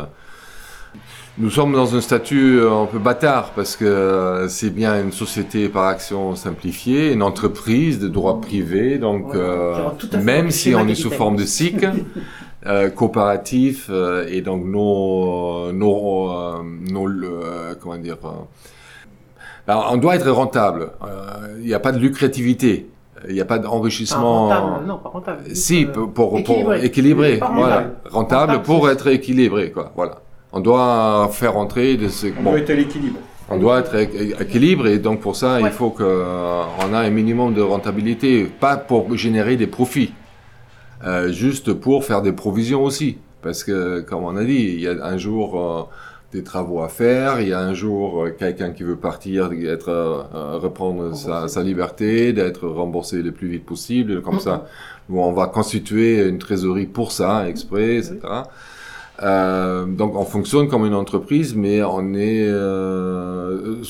nous 1.41 1.51
sommes 1.51 1.73
dans 1.73 1.95
un 1.97 2.01
statut 2.01 2.59
euh, 2.59 2.83
un 2.83 2.87
peu 2.87 2.99
bâtard 2.99 3.53
parce 3.55 3.77
que 3.77 3.85
euh, 3.85 4.49
c'est 4.49 4.71
bien 4.71 5.01
une 5.01 5.13
société 5.13 5.69
par 5.69 5.85
action 5.85 6.35
simplifiée, 6.35 7.13
une 7.13 7.23
entreprise 7.23 7.99
de 7.99 8.09
droit 8.09 8.41
privé, 8.41 8.99
donc 8.99 9.35
euh, 9.35 9.75
même 10.23 10.51
si 10.51 10.75
on 10.75 10.87
est 10.87 10.95
sous 10.95 11.11
forme 11.11 11.37
de 11.37 11.45
SIC, 11.45 11.87
euh, 12.67 12.91
coopératif, 12.91 13.87
euh, 13.91 14.27
et 14.29 14.43
donc 14.43 14.65
nos, 14.67 15.73
nos, 15.73 16.63
nos 16.63 17.09
comment 17.81 17.97
dire, 17.97 18.19
on 19.67 19.97
doit 19.97 20.17
être 20.17 20.31
rentable. 20.31 20.91
Il 21.61 21.67
n'y 21.67 21.75
a 21.75 21.81
pas 21.81 21.93
de 21.93 21.99
lucrativité. 21.99 22.91
Il 23.29 23.35
n'y 23.35 23.41
a 23.41 23.45
pas 23.45 23.59
d'enrichissement. 23.59 24.49
Rentable, 24.49 24.87
non, 24.87 24.99
pas 24.99 25.09
rentable. 25.11 25.43
Si, 25.55 25.85
pour, 25.85 26.11
pour, 26.13 26.39
équilibré. 26.39 26.85
équilibré 26.85 27.41
voilà. 27.55 27.91
Rentable, 28.11 28.63
pour 28.63 28.89
être 28.89 29.09
équilibré, 29.09 29.71
quoi. 29.71 29.93
Voilà. 29.95 30.23
On 30.53 30.61
doit 30.61 31.29
faire 31.33 31.57
entrer 31.57 31.97
de 31.97 32.09
ce. 32.09 32.27
On 32.39 32.43
doit 32.43 32.59
être 32.59 32.71
à 32.71 32.75
l'équilibre. 32.75 33.19
On 33.49 33.57
doit 33.57 33.81
être 33.81 33.95
à 33.95 33.99
l'équilibre 33.99 34.87
et 34.87 34.99
donc 34.99 35.21
pour 35.21 35.37
ça, 35.37 35.61
il 35.61 35.71
faut 35.71 35.91
qu'on 35.91 36.05
euh, 36.05 36.93
ait 36.93 37.07
un 37.07 37.11
minimum 37.11 37.55
de 37.55 37.63
rentabilité, 37.63 38.45
pas 38.45 38.77
pour 38.77 39.17
générer 39.17 39.57
des 39.57 39.67
profits, 39.67 40.13
euh, 41.05 41.33
juste 41.33 41.73
pour 41.73 42.05
faire 42.05 42.23
des 42.23 42.33
provisions 42.33 42.83
aussi. 42.85 43.19
Parce 43.43 43.65
que, 43.65 44.01
comme 44.01 44.25
on 44.25 44.37
a 44.37 44.45
dit, 44.45 44.75
il 44.75 44.81
y 44.81 44.89
a 44.89 45.05
un 45.05 45.17
jour, 45.17 45.59
euh, 45.59 45.83
des 46.33 46.45
travaux 46.45 46.83
à 46.83 46.89
faire. 46.89 47.41
Il 47.41 47.49
y 47.49 47.53
a 47.53 47.61
un 47.61 47.75
jour 47.75 48.25
euh, 48.25 48.31
quelqu'un 48.31 48.71
qui 48.71 48.83
veut 48.83 48.97
partir, 48.97 49.51
être, 49.53 49.89
euh, 49.89 50.59
reprendre 50.59 51.15
sa, 51.15 51.49
sa, 51.49 51.63
liberté, 51.63 52.33
d'être 52.33 52.69
remboursé 52.69 53.23
le 53.23 53.33
plus 53.33 53.49
vite 53.49 53.65
possible. 53.65 54.23
Comme 54.23 54.41
ça, 54.41 54.67
où 55.09 55.21
on 55.21 55.33
va 55.33 55.47
constituer 55.47 56.27
une 56.29 56.39
trésorerie 56.39 56.87
pour 56.87 57.13
ça, 57.13 57.49
exprès, 57.49 57.97
etc. 57.97 58.19
Euh, 59.23 59.85
donc 59.87 60.17
on 60.17 60.25
fonctionne 60.25 60.69
comme 60.69 60.87
une 60.87 60.95
entreprise, 60.95 61.55
mais 61.55 61.83
on 61.83 62.15
est, 62.15 62.47
euh, 62.49 63.83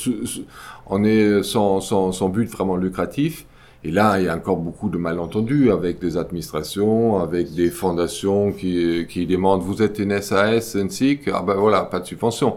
on 0.87 1.05
est 1.05 1.43
sans, 1.43 2.29
but 2.29 2.49
vraiment 2.49 2.77
lucratif. 2.77 3.47
Et 3.83 3.91
là, 3.91 4.19
il 4.21 4.27
y 4.27 4.29
a 4.29 4.37
encore 4.37 4.59
beaucoup 4.59 4.91
de 4.91 4.99
malentendus 4.99 5.71
avec 5.71 6.01
des 6.01 6.19
administrations, 6.19 7.19
avec 7.19 7.55
des 7.55 7.71
fondations 7.71 8.53
qui, 8.53 9.07
qui 9.09 9.27
demandent 9.27 9.63
vous 9.63 9.83
êtes 9.83 9.99
une 9.99 10.21
SAS, 10.21 10.75
une 10.75 10.91
SIC, 10.91 11.31
ah 11.33 11.43
ben 11.43 11.55
voilà, 11.55 11.85
pas 11.85 12.01
de 12.01 12.07
subvention. 12.07 12.57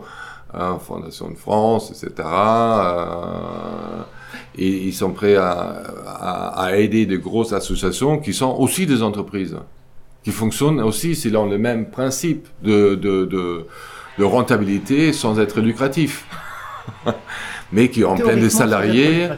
Hein, 0.56 0.78
Fondation 0.80 1.32
de 1.32 1.36
France, 1.36 1.90
etc. 1.90 2.28
Euh, 2.28 4.04
ils 4.56 4.94
sont 4.94 5.12
prêts 5.12 5.36
à, 5.36 5.82
à, 6.56 6.76
aider 6.76 7.08
de 7.08 7.18
grosses 7.18 7.54
associations 7.54 8.20
qui 8.20 8.34
sont 8.34 8.56
aussi 8.60 8.86
des 8.86 9.02
entreprises, 9.02 9.58
qui 10.24 10.32
fonctionnent 10.32 10.82
aussi 10.82 11.16
selon 11.16 11.50
le 11.50 11.58
même 11.58 11.90
principe 11.90 12.48
de, 12.64 12.96
de, 12.96 13.26
de, 13.26 13.66
de 14.18 14.24
rentabilité 14.24 15.14
sans 15.14 15.40
être 15.40 15.60
lucratif, 15.60 16.26
mais 17.72 17.90
qui 17.90 18.04
ont 18.04 18.16
plein 18.16 18.38
de 18.38 18.50
salariés 18.50 19.30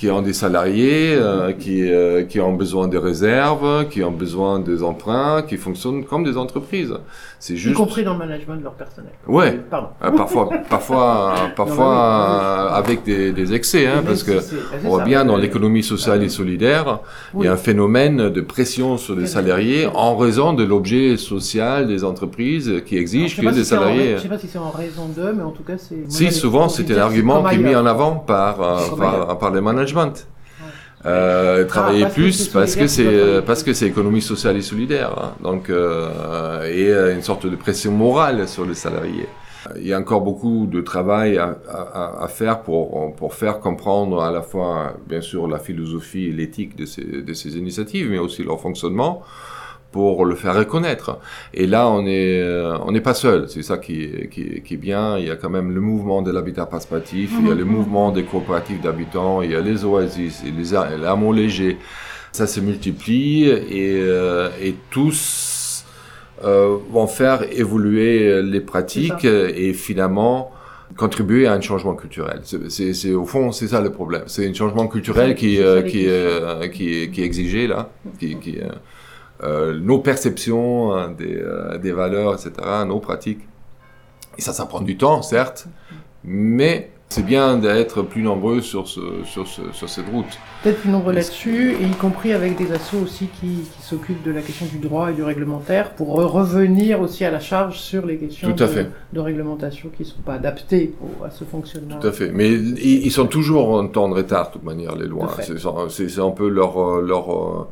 qui 0.00 0.10
ont 0.10 0.22
des 0.22 0.32
salariés, 0.32 1.12
euh, 1.12 1.52
qui, 1.52 1.82
euh, 1.82 2.24
qui 2.24 2.40
ont 2.40 2.54
besoin 2.54 2.88
de 2.88 2.96
réserves, 2.96 3.86
qui 3.90 4.02
ont 4.02 4.10
besoin 4.10 4.58
des 4.58 4.82
emprunts, 4.82 5.42
qui 5.42 5.58
fonctionnent 5.58 6.06
comme 6.06 6.24
des 6.24 6.38
entreprises. 6.38 6.94
C'est 7.40 7.56
juste. 7.56 7.74
Y 7.74 7.76
compris 7.76 8.04
dans 8.04 8.12
le 8.12 8.18
management 8.18 8.56
de 8.56 8.62
leur 8.62 8.74
personnel. 8.74 9.12
Ouais. 9.26 9.58
Pardon. 9.70 9.88
Euh, 10.04 10.10
parfois, 10.10 10.50
parfois, 10.68 11.34
parfois 11.56 12.72
avec 12.74 13.02
des, 13.02 13.32
des 13.32 13.54
excès, 13.54 13.86
hein, 13.86 14.02
parce 14.06 14.22
que 14.22 14.40
on 14.84 14.88
voit 14.90 15.04
bien 15.04 15.24
dans 15.24 15.38
l'économie 15.38 15.82
sociale 15.82 16.22
et 16.22 16.28
solidaire, 16.28 17.00
il 17.34 17.44
y 17.44 17.48
a 17.48 17.52
un 17.52 17.56
phénomène 17.56 18.28
de 18.28 18.40
pression 18.42 18.98
sur 18.98 19.16
les 19.16 19.26
salariés 19.26 19.88
en 19.94 20.16
raison 20.16 20.52
de 20.52 20.64
l'objet 20.64 21.16
social 21.16 21.88
des 21.88 22.04
entreprises 22.04 22.82
qui 22.84 22.98
exige 22.98 23.40
que 23.40 23.46
les 23.46 23.64
salariés. 23.64 24.10
je 24.10 24.14
ne 24.16 24.18
sais 24.18 24.28
pas 24.28 24.38
si 24.38 24.46
c'est 24.46 24.58
en 24.58 24.70
raison 24.70 25.06
d'eux, 25.08 25.32
mais 25.34 25.42
en 25.42 25.52
tout 25.52 25.64
cas 25.64 25.78
c'est. 25.78 26.10
Si 26.10 26.30
souvent 26.30 26.68
c'était 26.68 26.94
l'argument 26.94 27.42
qui 27.44 27.54
est 27.54 27.58
mis 27.58 27.74
en 27.74 27.86
avant 27.86 28.16
par 28.16 28.56
par, 28.96 29.38
par 29.38 29.50
les 29.50 29.62
managers 29.62 29.94
euh, 31.06 31.64
travailler 31.64 32.04
ah, 32.04 32.10
plus 32.10 32.48
parce 32.48 32.76
que 32.76 32.86
c'est 32.86 33.42
parce 33.46 33.62
que 33.62 33.72
c'est 33.72 33.86
économie 33.86 34.20
sociale 34.20 34.58
et 34.58 34.62
solidaire 34.62 35.14
hein. 35.18 35.32
donc 35.42 35.70
euh, 35.70 36.64
et 36.64 36.88
euh, 36.88 37.14
une 37.14 37.22
sorte 37.22 37.46
de 37.46 37.56
pression 37.56 37.90
morale 37.90 38.46
sur 38.46 38.66
les 38.66 38.74
salariés 38.74 39.26
il 39.76 39.86
y 39.86 39.94
a 39.94 39.98
encore 39.98 40.20
beaucoup 40.20 40.66
de 40.66 40.82
travail 40.82 41.38
à, 41.38 41.56
à, 41.70 42.24
à, 42.24 42.28
faire 42.28 42.60
pour 42.60 43.14
pour 43.14 43.34
faire 43.34 43.60
comprendre 43.60 44.22
à 44.22 44.30
la 44.30 44.42
fois 44.42 44.94
bien 45.08 45.22
sûr 45.22 45.48
la 45.48 45.58
philosophie 45.58 46.26
et 46.26 46.32
l'éthique 46.32 46.76
de 46.76 46.84
ces 46.84 47.22
de 47.22 47.32
ces 47.32 47.56
initiatives 47.56 48.10
mais 48.10 48.18
aussi 48.18 48.42
leur 48.42 48.60
fonctionnement 48.60 49.22
pour 49.92 50.24
le 50.24 50.34
faire 50.34 50.54
reconnaître. 50.54 51.18
Et 51.52 51.66
là, 51.66 51.88
on 51.88 52.06
est, 52.06 52.40
euh, 52.40 52.78
on 52.84 52.92
n'est 52.92 53.00
pas 53.00 53.14
seul. 53.14 53.48
C'est 53.48 53.62
ça 53.62 53.78
qui, 53.78 54.28
qui, 54.30 54.62
qui, 54.62 54.74
est 54.74 54.76
bien. 54.76 55.18
Il 55.18 55.26
y 55.26 55.30
a 55.30 55.36
quand 55.36 55.50
même 55.50 55.72
le 55.72 55.80
mouvement 55.80 56.22
de 56.22 56.30
l'habitat 56.30 56.66
participatif, 56.66 57.32
il 57.40 57.48
y 57.48 57.50
a 57.50 57.54
le 57.54 57.64
mhm. 57.64 57.70
mouvement 57.70 58.12
des 58.12 58.24
coopératives 58.24 58.80
d'habitants, 58.80 59.42
il 59.42 59.50
y 59.50 59.56
a 59.56 59.60
les 59.60 59.84
oasis, 59.84 60.42
et 60.46 60.50
les, 60.50 60.74
hameaux 60.74 61.32
légers. 61.32 61.78
Ça 62.32 62.46
se 62.46 62.60
multiplie 62.60 63.48
et, 63.48 64.00
euh, 64.00 64.50
et 64.62 64.76
tous 64.90 65.84
euh, 66.44 66.76
vont 66.90 67.08
faire 67.08 67.42
évoluer 67.50 68.40
les 68.42 68.60
pratiques 68.60 69.24
et 69.24 69.72
finalement 69.72 70.52
contribuer 70.96 71.48
à 71.48 71.54
un 71.54 71.60
changement 71.60 71.94
culturel. 71.94 72.42
C'est 72.44 73.12
au 73.14 73.24
fond 73.24 73.50
c'est 73.50 73.66
ça 73.66 73.80
le 73.80 73.90
problème. 73.90 74.22
C'est 74.26 74.48
un 74.48 74.54
changement 74.54 74.86
culturel 74.86 75.34
qui 75.34 75.58
qui, 75.88 76.08
qui, 76.72 77.10
qui 77.10 77.20
est 77.20 77.24
exigé 77.24 77.66
là, 77.66 77.90
qui, 78.20 78.36
qui 78.36 78.58
euh, 79.42 79.78
nos 79.78 79.98
perceptions 79.98 80.92
hein, 80.92 81.14
des, 81.16 81.36
euh, 81.36 81.78
des, 81.78 81.92
valeurs, 81.92 82.34
etc., 82.34 82.52
nos 82.86 83.00
pratiques. 83.00 83.40
Et 84.36 84.42
ça, 84.42 84.52
ça 84.52 84.66
prend 84.66 84.80
du 84.80 84.96
temps, 84.96 85.22
certes, 85.22 85.66
mais 86.24 86.90
c'est 87.08 87.24
bien 87.24 87.56
d'être 87.56 88.02
plus 88.02 88.22
nombreux 88.22 88.60
sur, 88.60 88.86
ce, 88.86 89.00
sur, 89.24 89.46
ce, 89.48 89.62
sur 89.72 89.88
cette 89.88 90.08
route. 90.08 90.38
Peut-être 90.62 90.80
plus 90.80 90.90
nombreux 90.90 91.12
là-dessus, 91.12 91.72
et 91.72 91.84
y 91.84 91.90
compris 91.90 92.32
avec 92.32 92.56
des 92.56 92.70
assos 92.70 92.98
aussi 92.98 93.26
qui, 93.40 93.62
qui 93.76 93.82
s'occupent 93.82 94.22
de 94.22 94.30
la 94.30 94.42
question 94.42 94.66
du 94.66 94.78
droit 94.78 95.10
et 95.10 95.14
du 95.14 95.22
réglementaire, 95.22 95.94
pour 95.94 96.08
revenir 96.08 97.00
aussi 97.00 97.24
à 97.24 97.30
la 97.30 97.40
charge 97.40 97.78
sur 97.78 98.06
les 98.06 98.18
questions 98.18 98.50
de, 98.50 98.86
de, 99.12 99.20
réglementation 99.20 99.90
qui 99.96 100.04
ne 100.04 100.08
sont 100.08 100.22
pas 100.22 100.34
adaptées 100.34 100.94
à 101.24 101.30
ce 101.30 101.44
fonctionnement. 101.44 101.98
Tout 101.98 102.06
à 102.06 102.12
fait. 102.12 102.30
Mais 102.30 102.52
ils, 102.52 103.10
sont 103.10 103.26
toujours 103.26 103.70
en 103.70 103.88
temps 103.88 104.08
de 104.08 104.14
retard, 104.14 104.48
de 104.48 104.52
toute 104.52 104.64
manière, 104.64 104.94
les 104.94 105.08
lois. 105.08 105.34
C'est 105.88 106.18
un 106.18 106.30
peu 106.30 106.48
leur... 106.48 107.00
leur 107.00 107.68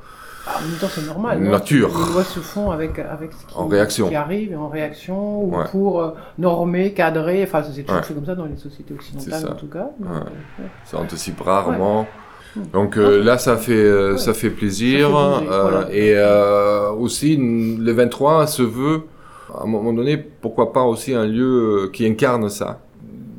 en 0.47 0.61
même 0.63 0.79
temps, 0.79 0.89
c'est 0.91 1.07
normal. 1.07 1.41
Nature. 1.41 1.89
Les 1.89 2.13
lois 2.13 2.25
se 2.25 2.41
font 2.41 2.71
avec, 2.71 2.99
avec 2.99 3.33
ce 3.33 3.47
qui, 3.47 3.55
en 3.55 3.67
réaction. 3.67 4.09
qui 4.09 4.15
arrive, 4.15 4.59
en 4.59 4.69
réaction, 4.69 5.45
ou 5.45 5.55
pour 5.71 6.01
euh, 6.01 6.11
normer, 6.39 6.93
cadrer. 6.93 7.43
Enfin, 7.45 7.63
c'est 7.63 7.83
toujours 7.83 8.05
fait 8.05 8.15
comme 8.15 8.27
ça 8.27 8.35
dans 8.35 8.47
les 8.47 8.57
sociétés 8.57 8.95
occidentales, 8.95 9.53
en 9.53 9.55
tout 9.55 9.67
cas. 9.67 9.91
Euh, 10.03 10.21
ça 10.85 10.99
anticipe 10.99 11.41
rarement. 11.41 12.07
Donc 12.73 12.97
euh, 12.97 13.23
là, 13.23 13.39
ça 13.39 13.57
fait, 13.57 14.17
ça 14.17 14.35
fait 14.35 14.51
plaisir. 14.51 15.11
Et 15.93 16.17
aussi, 16.99 17.37
le 17.37 17.93
23 17.93 18.47
se 18.47 18.63
veut, 18.63 19.03
à 19.55 19.65
un 19.65 19.67
moment 19.67 19.93
donné, 19.93 20.17
pourquoi 20.17 20.73
pas 20.73 20.83
aussi 20.83 21.15
un 21.15 21.27
lieu 21.27 21.91
qui 21.93 22.07
incarne 22.07 22.49
ça. 22.49 22.81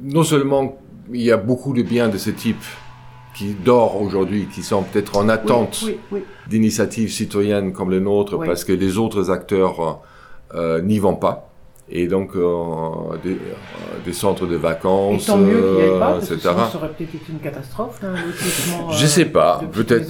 Non 0.02 0.24
seulement 0.24 0.78
il 1.12 1.22
y 1.22 1.32
a 1.32 1.38
beaucoup 1.38 1.74
de 1.74 1.82
biens 1.82 2.08
de 2.08 2.18
ce 2.18 2.30
type 2.30 2.64
qui 3.40 3.54
dort 3.54 4.02
aujourd'hui, 4.02 4.50
qui 4.54 4.64
sont 4.64 4.84
peut-être 4.84 5.16
en 5.16 5.30
attente 5.30 5.86
d'initiatives 6.50 7.10
citoyennes 7.10 7.72
comme 7.72 7.90
les 7.90 8.02
nôtres, 8.02 8.38
parce 8.38 8.66
que 8.66 8.74
les 8.74 8.98
autres 8.98 9.32
acteurs 9.32 10.02
euh, 10.54 10.82
n'y 10.82 11.00
vont 11.00 11.16
pas 11.16 11.49
et 11.92 12.08
donc 12.08 12.36
euh, 12.36 13.18
des, 13.24 13.32
euh, 13.32 13.36
des, 14.06 14.14
centres 14.14 14.46
de 14.46 14.56
vacances, 14.56 15.24
et 15.24 15.26
tant 15.26 15.38
mieux 15.38 15.60
qu'il 15.60 15.86
n'y 15.86 15.96
ait 15.96 16.00
pas, 16.00 16.14
parce 16.14 16.32
etc. 16.32 16.38
Que 16.38 16.72
ça 16.72 16.78
aurait 16.78 16.90
peut-être 16.90 17.16
été 17.16 17.26
une 17.30 17.40
catastrophe, 17.40 18.00
hein, 18.04 18.14
je 18.92 19.06
sais 19.08 19.26
pas, 19.26 19.62
peut-être. 19.72 20.08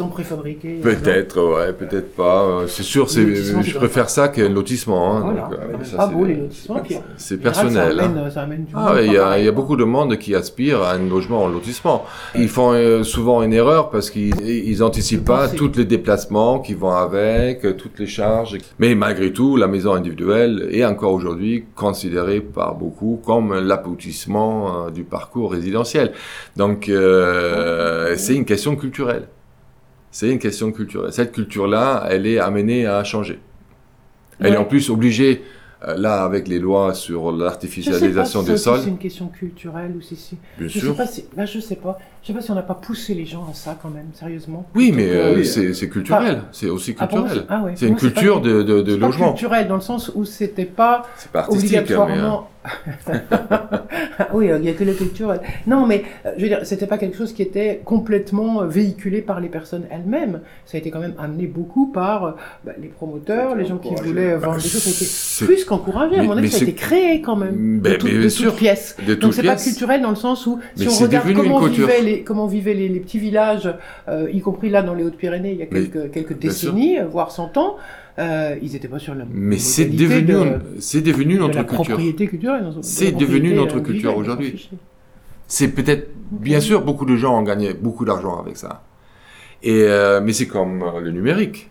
Peut-être, 0.81 1.41
ouais, 1.41 1.74
peut-être 1.74 2.15
pas. 2.15 2.43
Euh, 2.43 2.67
c'est 2.67 2.83
sûr, 2.83 3.09
c'est, 3.09 3.36
je 3.36 3.77
préfère 3.77 4.09
ça 4.09 4.27
qu'un 4.27 4.50
lotissement. 4.50 5.17
Hein, 5.17 5.21
voilà. 5.21 5.50
donc, 5.71 5.86
ça, 5.86 5.98
pas 5.98 6.07
beau 6.07 6.25
les 6.25 6.36
lotissements. 6.36 6.81
C'est 7.17 7.38
personnel. 7.38 7.98
Ça 7.98 8.03
amène, 8.03 8.17
hein. 8.17 8.29
ça 8.29 8.41
amène 8.41 8.65
du 8.65 8.74
ah, 8.75 8.95
il 9.01 9.13
y, 9.13 9.17
a, 9.17 9.39
il 9.39 9.45
y 9.45 9.48
a 9.48 9.51
beaucoup 9.51 9.77
de 9.77 9.86
monde 9.86 10.17
qui 10.17 10.36
aspire 10.36 10.81
à 10.81 10.93
un 10.93 11.07
logement 11.07 11.43
en 11.43 11.48
lotissement. 11.48 12.05
Ils 12.36 12.50
font 12.50 12.74
souvent 13.03 13.41
une 13.41 13.53
erreur 13.53 13.89
parce 13.89 14.09
qu'ils 14.09 14.33
ils 14.45 14.83
anticipent 14.83 15.25
pas 15.25 15.48
tous 15.48 15.71
les 15.77 15.86
déplacements 15.86 16.59
qui 16.59 16.74
vont 16.74 16.91
avec, 16.91 17.62
toutes 17.77 18.00
les 18.00 18.07
charges. 18.07 18.57
Mais 18.79 18.95
malgré 18.95 19.31
tout, 19.31 19.55
la 19.55 19.67
maison 19.67 19.93
individuelle 19.93 20.67
est 20.71 20.83
encore 20.83 21.13
aujourd'hui 21.13 21.63
considéré 21.75 22.41
par 22.41 22.75
beaucoup 22.75 23.21
comme 23.25 23.57
l'aboutissement 23.59 24.88
euh, 24.88 24.89
du 24.89 25.03
parcours 25.03 25.51
résidentiel. 25.51 26.13
Donc, 26.55 26.89
euh, 26.89 28.15
c'est 28.17 28.35
une 28.35 28.45
question 28.45 28.75
culturelle. 28.75 29.27
C'est 30.11 30.29
une 30.29 30.39
question 30.39 30.71
culturelle. 30.71 31.13
Cette 31.13 31.31
culture-là, 31.31 32.07
elle 32.09 32.25
est 32.25 32.39
amenée 32.39 32.88
à 32.88 33.03
changer. 33.03 33.39
Elle 34.39 34.53
est 34.53 34.57
en 34.57 34.65
plus 34.65 34.89
obligée 34.89 35.43
euh, 35.88 35.95
là, 35.95 36.23
avec 36.23 36.47
les 36.47 36.59
lois 36.59 36.93
sur 36.93 37.31
l'artificialisation 37.31 38.43
des 38.43 38.57
sols. 38.57 38.81
C'est 38.81 38.89
une 38.89 38.97
question 38.97 39.27
culturelle 39.27 39.93
ou 39.95 40.01
si. 40.01 40.38
Bien 40.57 40.67
je 40.67 40.79
sûr. 40.79 40.91
Sais 40.91 40.97
pas 40.97 41.07
si, 41.07 41.25
là, 41.38 41.45
je 41.45 41.59
sais 41.59 41.75
pas. 41.75 41.97
Je 42.21 42.27
sais 42.27 42.33
pas 42.33 42.41
si 42.41 42.51
on 42.51 42.55
n'a 42.55 42.61
pas 42.61 42.75
poussé 42.75 43.13
les 43.13 43.25
gens 43.25 43.47
à 43.49 43.53
ça 43.53 43.77
quand 43.81 43.89
même, 43.89 44.07
sérieusement. 44.13 44.65
Oui, 44.75 44.91
mais 44.93 45.09
euh, 45.09 45.43
c'est 45.43 45.89
culturel. 45.89 46.41
C'est 46.51 46.69
aussi 46.69 46.95
ah, 46.99 47.07
culturel. 47.07 47.45
Ah, 47.49 47.63
c'est 47.75 47.88
une 47.88 47.95
culture 47.95 48.41
de, 48.41 48.61
de, 48.61 48.81
de 48.81 48.95
logement. 48.95 49.27
Pas 49.27 49.31
culturel 49.31 49.67
dans 49.67 49.75
le 49.75 49.81
sens 49.81 50.11
où 50.13 50.25
c'était 50.25 50.65
pas, 50.65 51.07
pas 51.31 51.43
hein, 51.43 51.47
obligatoirement. 51.49 52.49
oui, 54.33 54.49
il 54.59 54.65
y 54.65 54.69
a 54.69 54.73
que 54.73 54.83
le 54.83 54.93
culturel. 54.93 55.39
Non, 55.65 55.85
mais 55.88 56.03
euh, 56.25 56.31
je 56.38 56.43
veux 56.43 56.49
dire, 56.49 56.59
c'était 56.63 56.88
pas 56.88 56.97
quelque 56.97 57.17
chose 57.17 57.31
qui 57.31 57.41
était 57.41 57.81
complètement 57.85 58.65
véhiculé 58.65 59.21
par 59.21 59.39
les 59.39 59.47
personnes 59.47 59.83
elles-mêmes. 59.89 60.41
Ça 60.65 60.75
a 60.77 60.79
été 60.79 60.91
quand 60.91 60.99
même 60.99 61.13
amené 61.17 61.47
beaucoup 61.47 61.88
par 61.88 62.35
bah, 62.65 62.73
les 62.79 62.89
promoteurs, 62.89 63.55
les 63.55 63.65
gens 63.65 63.77
qui 63.77 63.95
voulaient 63.95 64.35
vendre 64.35 64.57
des 64.57 64.67
choses. 64.67 64.81
C'était 64.81 65.45
plus 65.53 65.63
qu'encouragé. 65.63 66.17
À 66.17 66.23
mon 66.23 66.38
avis, 66.38 66.51
ça 66.51 66.59
a 66.59 66.63
été 66.63 66.73
créé 66.73 67.21
quand 67.21 67.38
même. 67.38 67.79
de, 67.79 67.93
tout, 67.95 68.07
de 68.07 68.29
toutes 68.29 68.55
pièces. 68.57 68.97
Donc 69.21 69.33
c'est 69.33 69.43
pas 69.43 69.55
culturel 69.55 70.01
dans 70.01 70.09
le 70.09 70.15
sens 70.15 70.45
où, 70.45 70.59
si 70.75 70.88
on 70.88 70.95
regarde 70.95 71.33
comment 71.33 71.61
vivaient, 71.61 72.08
les, 72.09 72.23
comment 72.23 72.47
vivaient 72.47 72.73
les, 72.73 72.89
les 72.89 72.99
petits 72.99 73.19
villages, 73.19 73.69
euh, 74.07 74.29
y 74.31 74.41
compris 74.41 74.69
là 74.69 74.81
dans 74.81 74.93
les 74.93 75.03
Hautes-Pyrénées, 75.03 75.51
il 75.53 75.59
y 75.59 75.63
a 75.63 75.65
quelques, 75.65 76.11
quelques 76.11 76.37
décennies, 76.37 76.97
voire 77.09 77.31
100 77.31 77.57
ans, 77.57 77.77
euh, 78.19 78.55
ils 78.61 78.73
n'étaient 78.73 78.87
pas 78.87 78.99
sur 78.99 79.15
la 79.15 79.25
Mais 79.31 79.57
c'est 79.57 79.85
devenu, 79.85 80.33
c'est 80.79 81.01
devenu 81.01 81.35
notre 81.35 81.57
la 81.57 81.63
culture. 81.63 81.85
propriété 81.85 82.27
culturelle. 82.27 82.65
C'est 82.81 83.11
devenu 83.11 83.53
notre 83.53 83.79
culture 83.79 84.17
aujourd'hui. 84.17 84.69
C'est 85.47 85.69
peut-être, 85.69 86.09
bien 86.31 86.59
sûr, 86.59 86.83
beaucoup 86.83 87.05
de 87.05 87.15
gens 87.15 87.39
ont 87.39 87.43
gagné 87.43 87.73
beaucoup 87.73 88.05
d'argent 88.05 88.39
avec 88.39 88.57
ça. 88.57 88.83
Et 89.63 89.83
euh, 89.83 90.21
mais 90.21 90.33
c'est 90.33 90.47
comme 90.47 90.85
le 91.01 91.11
numérique. 91.11 91.69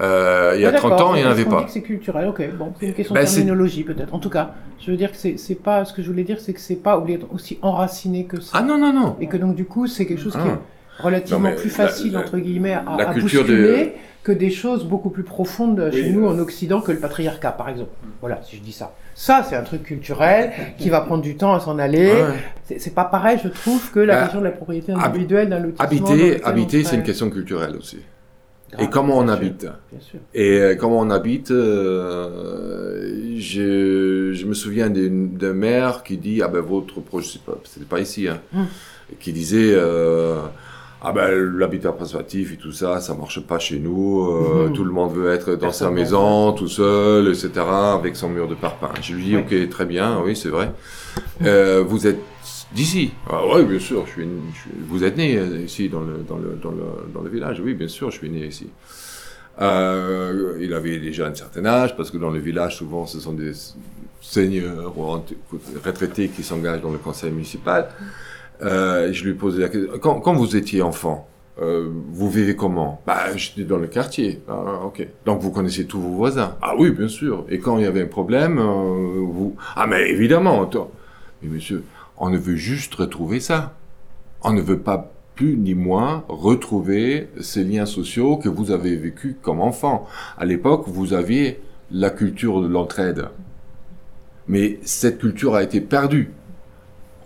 Euh, 0.00 0.52
il 0.56 0.60
y 0.62 0.66
a 0.66 0.70
Ah, 0.70 0.72
30 0.72 0.90
d'accord, 0.90 1.10
ans, 1.10 1.14
il 1.14 1.22
n'y 1.22 1.26
en 1.26 1.30
avait 1.30 1.44
pas. 1.44 1.66
c'est 1.68 1.80
culturel, 1.82 2.26
ok. 2.28 2.42
Bon, 2.58 2.72
c'est 2.80 2.86
une 2.86 2.94
question 2.94 3.14
Ben, 3.14 3.24
de 3.24 3.30
terminologie 3.30 3.84
peut-être. 3.84 4.12
En 4.12 4.18
tout 4.18 4.30
cas, 4.30 4.54
je 4.84 4.90
veux 4.90 4.96
dire 4.96 5.12
que 5.12 5.16
c'est 5.16 5.54
pas. 5.62 5.84
Ce 5.84 5.92
que 5.92 6.02
je 6.02 6.08
voulais 6.10 6.24
dire, 6.24 6.38
c'est 6.40 6.52
que 6.52 6.60
c'est 6.60 6.74
pas 6.74 7.02
aussi 7.32 7.58
enraciné 7.62 8.24
que 8.24 8.40
ça. 8.40 8.50
Ah 8.54 8.62
non, 8.62 8.76
non, 8.76 8.92
non. 8.92 9.16
Et 9.20 9.28
que 9.28 9.36
donc 9.36 9.54
du 9.54 9.64
coup, 9.66 9.86
c'est 9.86 10.04
quelque 10.06 10.20
chose 10.22 10.32
qui 10.32 10.38
Ah. 10.42 10.58
est 10.98 11.02
relativement 11.02 11.50
Non, 11.50 11.56
plus 11.56 11.70
facile 11.70 12.12
la- 12.14 12.20
entre 12.20 12.38
guillemets 12.38 12.72
à, 12.74 12.84
la 12.98 13.10
à 13.10 13.12
culture 13.14 13.42
bousculer 13.42 13.84
de- 13.86 13.90
que 14.24 14.32
des 14.32 14.50
choses 14.50 14.84
beaucoup 14.84 15.10
plus 15.10 15.22
profondes 15.22 15.90
chez 15.92 16.02
Oui, 16.02 16.10
nous 16.12 16.26
euh. 16.26 16.30
en 16.34 16.38
Occident 16.40 16.80
que 16.80 16.90
le 16.92 16.98
patriarcat, 16.98 17.52
par 17.52 17.68
exemple. 17.68 17.90
Voilà, 18.20 18.40
si 18.42 18.56
je 18.56 18.62
dis 18.62 18.72
ça. 18.72 18.94
Ça, 19.14 19.44
c'est 19.48 19.54
un 19.54 19.62
truc 19.62 19.84
culturel 19.84 20.50
qui 20.78 20.90
va 20.90 21.02
prendre 21.02 21.22
du 21.22 21.36
temps 21.36 21.54
à 21.54 21.60
s'en 21.60 21.78
aller. 21.78 22.06
Ouais. 22.10 22.78
C'est- 22.78 22.94
pas 22.94 23.04
pareil, 23.04 23.38
je 23.44 23.48
trouve, 23.48 23.92
que 23.92 24.00
la 24.00 24.14
Bah, 24.14 24.20
question 24.22 24.40
de 24.40 24.44
la 24.46 24.50
propriété 24.50 24.92
individuelle 24.92 25.50
d'un 25.50 25.60
lotissement. 25.60 25.86
dans 25.86 26.12
Habiter, 26.12 26.42
habiter, 26.44 26.82
c'est 26.84 26.96
une 26.96 27.02
question 27.04 27.30
culturelle 27.30 27.76
aussi. 27.76 27.98
Et 28.74 28.82
Grave, 28.82 28.90
comment 28.90 29.18
on 29.18 29.28
habite. 29.28 29.66
Et 30.34 30.58
euh, 30.58 30.74
comment 30.74 30.98
on 31.00 31.10
habite 31.10 31.50
euh, 31.50 33.34
je, 33.38 34.32
je 34.32 34.46
me 34.46 34.54
souviens 34.54 34.90
d'un 34.90 35.52
maire 35.52 36.02
qui 36.02 36.16
dit 36.16 36.42
ah 36.42 36.48
ben 36.48 36.60
votre 36.60 37.00
projet 37.00 37.38
c'est 37.64 37.88
pas 37.88 38.00
ici 38.00 38.28
hein, 38.28 38.40
Mm. 38.52 38.64
qui 39.20 39.32
disait 39.32 39.72
euh, 39.74 40.38
ah 41.02 41.12
ben 41.12 41.30
l'habitat 41.58 41.92
participatif 41.92 42.52
et 42.54 42.56
tout 42.56 42.72
ça 42.72 43.00
ça 43.00 43.14
marche 43.14 43.40
pas 43.40 43.58
chez 43.58 43.78
nous 43.78 44.26
euh, 44.26 44.68
Mhm. 44.68 44.72
tout 44.72 44.84
le 44.84 44.90
monde 44.92 45.12
veut 45.14 45.30
être 45.32 45.52
dans 45.52 45.58
Personne 45.68 45.88
sa 45.88 45.94
maison 45.94 46.52
tout 46.52 46.68
seul 46.68 47.28
etc 47.28 47.50
avec 47.98 48.16
son 48.16 48.28
mur 48.28 48.48
de 48.48 48.54
parpaing 48.54 48.94
je 49.02 49.14
lui 49.14 49.24
dis 49.24 49.36
Oui. 49.36 49.42
ok 49.64 49.68
très 49.70 49.84
bien 49.86 50.20
oui 50.24 50.34
c'est 50.36 50.48
vrai 50.50 50.70
Euh, 51.44 51.82
vous 51.86 52.06
êtes 52.06 52.20
d'ici 52.74 53.12
ah, 53.30 53.40
oui 53.54 53.64
bien 53.64 53.78
sûr 53.78 54.04
je 54.06 54.12
suis, 54.12 54.28
vous 54.88 55.04
êtes 55.04 55.16
né 55.16 55.36
euh, 55.36 55.62
ici 55.64 55.88
dans 55.88 56.00
le 56.00 56.24
dans 56.28 56.36
le 56.38 56.58
dans 56.62 56.70
le 56.70 56.84
dans 57.12 57.22
le 57.22 57.30
village 57.30 57.60
oui 57.60 57.74
bien 57.74 57.88
sûr 57.88 58.10
je 58.10 58.18
suis 58.18 58.30
né 58.30 58.46
ici 58.46 58.68
euh, 59.60 60.58
il 60.60 60.72
avait 60.74 60.98
déjà 60.98 61.26
un 61.26 61.34
certain 61.34 61.64
âge, 61.64 61.96
parce 61.96 62.10
que 62.10 62.18
dans 62.18 62.30
le 62.30 62.40
village, 62.40 62.76
souvent, 62.76 63.06
ce 63.06 63.20
sont 63.20 63.32
des 63.32 63.52
seigneurs 64.20 64.98
ou 64.98 65.22
retraités 65.84 66.28
qui 66.28 66.42
s'engagent 66.42 66.80
dans 66.80 66.90
le 66.90 66.98
conseil 66.98 67.30
municipal. 67.30 67.88
Euh, 68.62 69.12
je 69.12 69.24
lui 69.24 69.34
posais 69.34 69.60
la 69.60 69.68
question, 69.68 69.98
quand, 69.98 70.34
vous 70.34 70.56
étiez 70.56 70.82
enfant, 70.82 71.28
vous 71.56 72.30
vivez 72.30 72.56
comment? 72.56 73.00
Bah, 73.06 73.36
j'étais 73.36 73.62
dans 73.62 73.76
le 73.76 73.86
quartier. 73.86 74.42
Ah, 74.48 74.80
ok. 74.86 75.06
Donc 75.24 75.40
vous 75.40 75.52
connaissez 75.52 75.86
tous 75.86 76.00
vos 76.00 76.10
voisins 76.16 76.56
Ah 76.60 76.74
oui, 76.76 76.90
bien 76.90 77.08
sûr. 77.08 77.44
Et 77.48 77.60
quand 77.60 77.78
il 77.78 77.84
y 77.84 77.86
avait 77.86 78.02
un 78.02 78.08
problème, 78.08 78.58
vous 78.58 79.54
Ah 79.76 79.86
mais 79.86 80.10
évidemment. 80.10 80.64
attends. 80.64 80.90
Mais 81.42 81.48
monsieur, 81.48 81.84
on 82.18 82.30
ne 82.30 82.38
veut 82.38 82.56
juste 82.56 82.94
retrouver 82.94 83.40
ça. 83.40 83.74
On 84.42 84.52
ne 84.52 84.60
veut 84.60 84.78
pas 84.80 85.10
plus 85.34 85.56
ni 85.56 85.74
moins 85.74 86.24
retrouver 86.28 87.28
ces 87.40 87.64
liens 87.64 87.86
sociaux 87.86 88.36
que 88.36 88.48
vous 88.48 88.70
avez 88.70 88.94
vécus 88.96 89.34
comme 89.42 89.60
enfant. 89.60 90.06
À 90.38 90.44
l'époque, 90.44 90.84
vous 90.86 91.12
aviez 91.12 91.60
la 91.90 92.10
culture 92.10 92.62
de 92.62 92.68
l'entraide. 92.68 93.26
Mais 94.46 94.78
cette 94.84 95.18
culture 95.18 95.54
a 95.54 95.62
été 95.62 95.80
perdue 95.80 96.30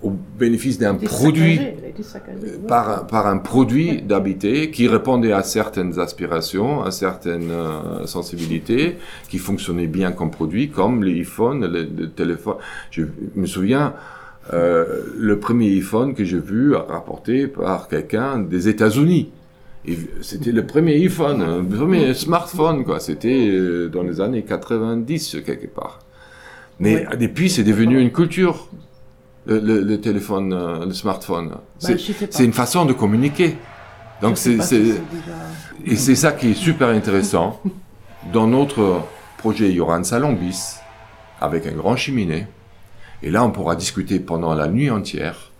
au 0.02 0.10
bénéfice 0.38 0.78
d'un 0.78 0.94
produit 1.06 1.58
par, 2.68 2.88
un- 3.00 3.04
par 3.04 3.26
un 3.26 3.38
produit 3.38 4.00
d'habiter 4.00 4.70
qui 4.70 4.86
répondait 4.86 5.32
à 5.32 5.42
certaines 5.42 5.98
aspirations, 5.98 6.82
à 6.84 6.92
certaines 6.92 7.50
euh, 7.50 8.06
sensibilités, 8.06 8.96
qui 9.28 9.38
fonctionnait 9.38 9.88
bien 9.88 10.12
comme 10.12 10.30
produit, 10.30 10.70
comme 10.70 11.02
les 11.02 11.14
iPhones, 11.18 11.66
les, 11.66 11.84
les 11.84 12.10
téléphones. 12.10 12.58
Je 12.92 13.02
me 13.34 13.46
souviens, 13.46 13.92
euh, 14.52 15.02
le 15.16 15.38
premier 15.38 15.66
iPhone 15.76 16.14
que 16.14 16.24
j'ai 16.24 16.38
vu 16.38 16.74
rapporté 16.74 17.46
par 17.48 17.88
quelqu'un 17.88 18.38
des 18.38 18.68
États-Unis. 18.68 19.30
C'était 20.20 20.52
le 20.52 20.66
premier 20.66 20.94
iPhone, 20.96 21.62
le 21.68 21.76
premier 21.76 22.12
smartphone, 22.14 22.84
quoi. 22.84 23.00
C'était 23.00 23.48
euh, 23.48 23.88
dans 23.88 24.02
les 24.02 24.20
années 24.20 24.42
90, 24.42 25.38
quelque 25.46 25.66
part. 25.66 26.00
Mais 26.78 27.06
Oui. 27.10 27.16
depuis, 27.18 27.48
c'est 27.50 27.64
devenu 27.64 28.00
une 28.00 28.12
culture, 28.12 28.68
le, 29.46 29.58
le- 29.60 29.80
le 29.82 30.00
téléphone, 30.00 30.52
euh, 30.52 30.84
le 30.84 30.92
smartphone. 30.92 31.48
Bah, 31.50 31.58
C'est- 32.30 32.44
une 32.44 32.52
façon 32.52 32.84
de 32.84 32.92
communiquer. 32.92 33.56
Donc 34.20 34.36
c'est 34.36 34.60
si 34.62 34.94
et 35.86 35.96
c'est 35.96 36.16
ça 36.16 36.32
qui 36.32 36.50
est 36.50 36.54
super 36.54 36.88
intéressant. 36.88 37.60
Dans 38.32 38.46
notre 38.48 39.02
projet, 39.38 39.68
il 39.70 39.76
y 39.76 39.80
aura 39.80 39.94
un 39.96 40.02
salon 40.02 40.32
bis 40.32 40.76
avec 41.40 41.66
un 41.66 41.72
grand 41.72 41.96
cheminée. 41.96 42.46
Et 43.22 43.30
là, 43.30 43.44
on 43.44 43.50
pourra 43.50 43.76
discuter 43.76 44.20
pendant 44.20 44.54
la 44.54 44.68
nuit 44.68 44.90
entière 44.90 45.50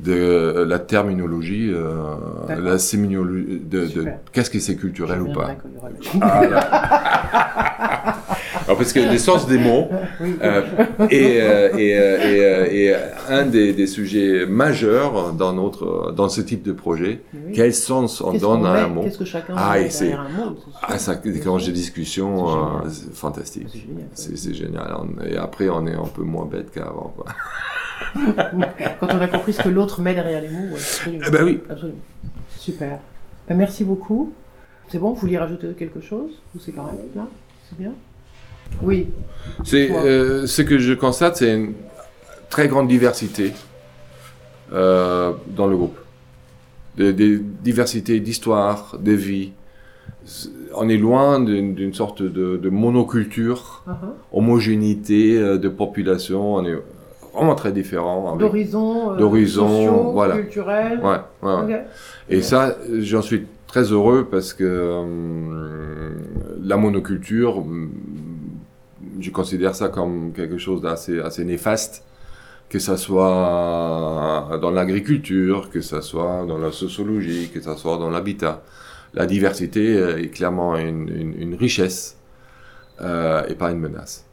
de 0.00 0.64
la 0.66 0.78
terminologie, 0.78 1.70
euh, 1.72 2.14
la 2.48 2.78
séminologie, 2.78 3.60
de, 3.60 3.86
de 3.86 4.06
qu'est-ce 4.32 4.50
que 4.50 4.58
c'est 4.58 4.76
culturel 4.76 5.22
ou 5.22 5.32
pas. 5.32 5.56
Alors, 8.64 8.76
parce 8.78 8.92
que 8.92 9.00
l'essence 9.00 9.46
des 9.46 9.58
mots 9.58 9.88
euh, 10.42 10.62
est, 11.10 11.40
euh, 11.40 11.76
est, 11.76 11.98
euh, 11.98 12.18
est, 12.68 12.94
euh, 12.94 12.94
est 12.94 13.32
un 13.32 13.46
des, 13.46 13.72
des 13.72 13.86
sujets 13.86 14.46
majeurs 14.46 15.32
dans 15.32 15.52
notre 15.52 16.12
dans 16.12 16.28
ce 16.28 16.40
type 16.40 16.62
de 16.62 16.72
projet. 16.72 17.20
Oui. 17.34 17.52
Quel 17.54 17.74
sens 17.74 18.20
on 18.20 18.32
donne 18.34 18.64
à 18.66 18.84
un 18.84 18.88
mot? 18.88 19.02
Qu'est-ce 19.02 19.18
que 19.18 19.24
chacun 19.24 19.54
Ah, 19.56 19.74
met 19.78 19.88
derrière 19.88 20.20
un 20.20 20.28
mot. 20.28 20.56
Ah, 20.82 20.98
ça 20.98 21.14
déclenche 21.16 21.64
des 21.66 21.72
discussions 21.72 22.46
C'est 22.46 22.52
euh, 22.54 22.60
génial. 22.80 22.90
c'est 22.92 23.14
fantastique. 23.14 23.86
C'est 24.14 24.54
génial. 24.54 24.96
Et 25.28 25.36
après, 25.36 25.68
on 25.68 25.86
est 25.86 25.94
un 25.94 26.06
peu 26.14 26.22
moins 26.22 26.46
bête 26.46 26.70
qu'avant. 26.72 27.14
Quand 29.00 29.08
on 29.12 29.20
a 29.20 29.28
compris 29.28 29.52
ce 29.52 29.62
que 29.62 29.68
l'autre 29.68 30.00
met 30.00 30.14
derrière 30.14 30.40
les 30.42 30.48
mots, 30.48 30.64
ouais, 30.72 30.74
absolument. 30.74 31.24
Eh 31.26 31.30
ben 31.30 31.44
oui. 31.44 31.60
Absolument. 31.68 31.98
Super. 32.58 32.98
Ben, 33.48 33.56
merci 33.56 33.84
beaucoup. 33.84 34.32
C'est 34.88 34.98
bon, 34.98 35.10
vous 35.10 35.20
vouliez 35.20 35.38
rajouter 35.38 35.68
quelque 35.78 36.00
chose? 36.00 36.30
Ou 36.54 36.58
c'est 36.60 36.72
correct 36.72 36.98
là? 37.16 37.26
C'est 37.68 37.78
bien? 37.78 37.92
Oui. 38.82 39.08
C'est 39.64 39.90
euh, 39.90 40.46
ce 40.46 40.62
que 40.62 40.78
je 40.78 40.92
constate, 40.94 41.36
c'est 41.36 41.54
une 41.54 41.72
très 42.50 42.68
grande 42.68 42.88
diversité 42.88 43.52
euh, 44.72 45.32
dans 45.48 45.66
le 45.66 45.76
groupe. 45.76 45.96
Des, 46.96 47.12
des 47.12 47.38
diversités 47.38 48.20
d'histoires, 48.20 48.96
de 49.00 49.12
vie. 49.12 49.52
On 50.74 50.88
est 50.88 50.96
loin 50.98 51.40
d'une 51.40 51.94
sorte 51.94 52.22
de, 52.22 52.56
de 52.56 52.68
monoculture, 52.70 53.82
Uh-huh. 53.88 53.92
homogénéité 54.32 55.38
euh, 55.38 55.58
de 55.58 55.68
population. 55.68 56.54
On 56.56 56.64
est 56.64 56.76
vraiment 57.34 57.54
très 57.54 57.72
différents. 57.72 58.28
avec- 58.28 58.40
D'horizon, 58.40 59.12
euh, 59.12 59.16
D'horizon, 59.16 60.12
voilà. 60.12 60.36
culturel. 60.36 61.00
Ouais, 61.02 61.16
ouais, 61.42 61.54
ouais. 61.64 61.74
Ok. 61.74 61.80
Et 62.28 62.42
ça, 62.42 62.76
j'en 63.00 63.22
suis 63.22 63.46
très 63.66 63.84
heureux 63.84 64.28
parce 64.30 64.52
que 64.54 65.02
la 66.62 66.76
monoculture, 66.76 67.64
je 69.20 69.30
considère 69.30 69.74
ça 69.74 69.88
comme 69.88 70.32
quelque 70.32 70.58
chose 70.58 70.80
d'assez 70.80 71.20
assez 71.20 71.44
néfaste, 71.44 72.04
que 72.68 72.78
ça 72.78 72.96
soit 72.96 74.58
dans 74.60 74.70
l'agriculture, 74.70 75.70
que 75.70 75.80
ça 75.80 76.00
soit 76.00 76.44
dans 76.46 76.58
la 76.58 76.72
sociologie, 76.72 77.50
que 77.52 77.60
ça 77.60 77.76
soit 77.76 77.98
dans 77.98 78.10
l'habitat. 78.10 78.62
La 79.14 79.26
diversité 79.26 79.94
est 79.94 80.30
clairement 80.30 80.76
une 80.76 81.54
richesse 81.58 82.16
euh, 83.00 83.44
et 83.48 83.54
pas 83.54 83.70
une 83.70 83.78
menace. 83.78 84.26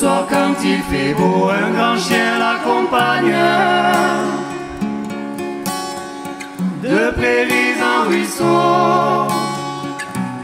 Soir 0.00 0.26
quand 0.30 0.54
il 0.64 0.80
fait 0.90 1.12
beau, 1.14 1.50
un 1.50 1.70
grand 1.76 1.98
chien 1.98 2.38
l'accompagne. 2.42 3.36
De 6.82 7.00
prairies 7.18 7.78
en 7.92 8.08
ruisseau, 8.08 9.28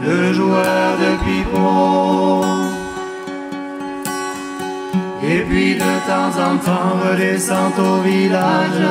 le 0.07 0.33
joueur 0.33 0.87
de 1.03 1.11
pipeau. 1.23 2.45
Et 5.31 5.39
puis 5.47 5.73
de 5.85 5.93
temps 6.09 6.33
en 6.47 6.53
temps 6.67 6.93
redescend 7.03 7.73
au 7.79 8.01
village. 8.01 8.83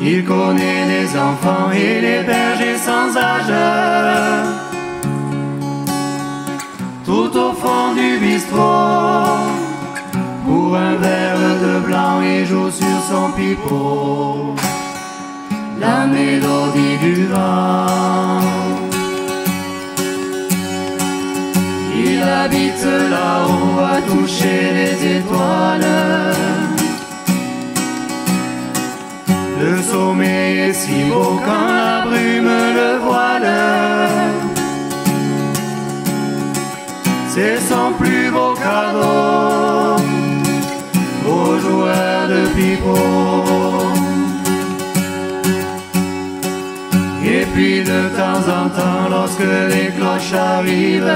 Il 0.00 0.24
connaît 0.24 0.84
les 0.94 1.08
enfants 1.28 1.70
et 1.72 2.00
les 2.06 2.22
bergers 2.22 2.80
sans 2.88 3.10
âge. 3.16 4.61
Tout 7.14 7.36
au 7.36 7.52
fond 7.52 7.92
du 7.94 8.16
bistrot, 8.24 9.36
pour 10.46 10.74
un 10.74 10.94
verre 10.94 11.56
de 11.64 11.74
blanc, 11.86 12.22
il 12.22 12.46
joue 12.46 12.70
sur 12.70 12.98
son 13.10 13.30
pipeau. 13.36 14.54
La 15.78 16.06
mélodie 16.06 16.96
du 17.02 17.26
vent. 17.26 18.40
Il 21.94 22.22
habite 22.22 22.86
là-haut 23.14 23.78
à 23.94 24.00
toucher 24.10 24.60
les 24.78 25.16
étoiles. 25.18 26.34
Le 29.60 29.82
sommet 29.82 30.68
est 30.68 30.72
si 30.72 31.04
beau 31.10 31.38
quand 31.44 31.74
la 31.74 32.06
brume 32.06 32.54
le 32.80 32.90
voile. 33.04 34.41
C'est 37.34 37.58
son 37.60 37.92
plus 37.98 38.30
beau 38.30 38.52
cadeau 38.52 39.96
aux 41.26 41.58
joueurs 41.58 42.28
de 42.28 42.42
pipeau. 42.54 42.98
Et 47.24 47.46
puis 47.54 47.80
de 47.84 48.00
temps 48.18 48.44
en 48.58 48.68
temps, 48.68 49.08
lorsque 49.10 49.48
les 49.72 49.88
cloches 49.96 50.34
arrivent, 50.34 51.10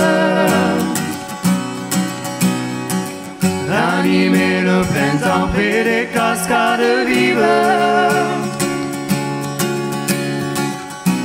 Animer 3.98 4.62
le 4.62 4.81
printemps 4.92 5.48
près 5.52 5.85
des 5.85 6.09
cascades 6.14 7.07
vives. 7.07 7.46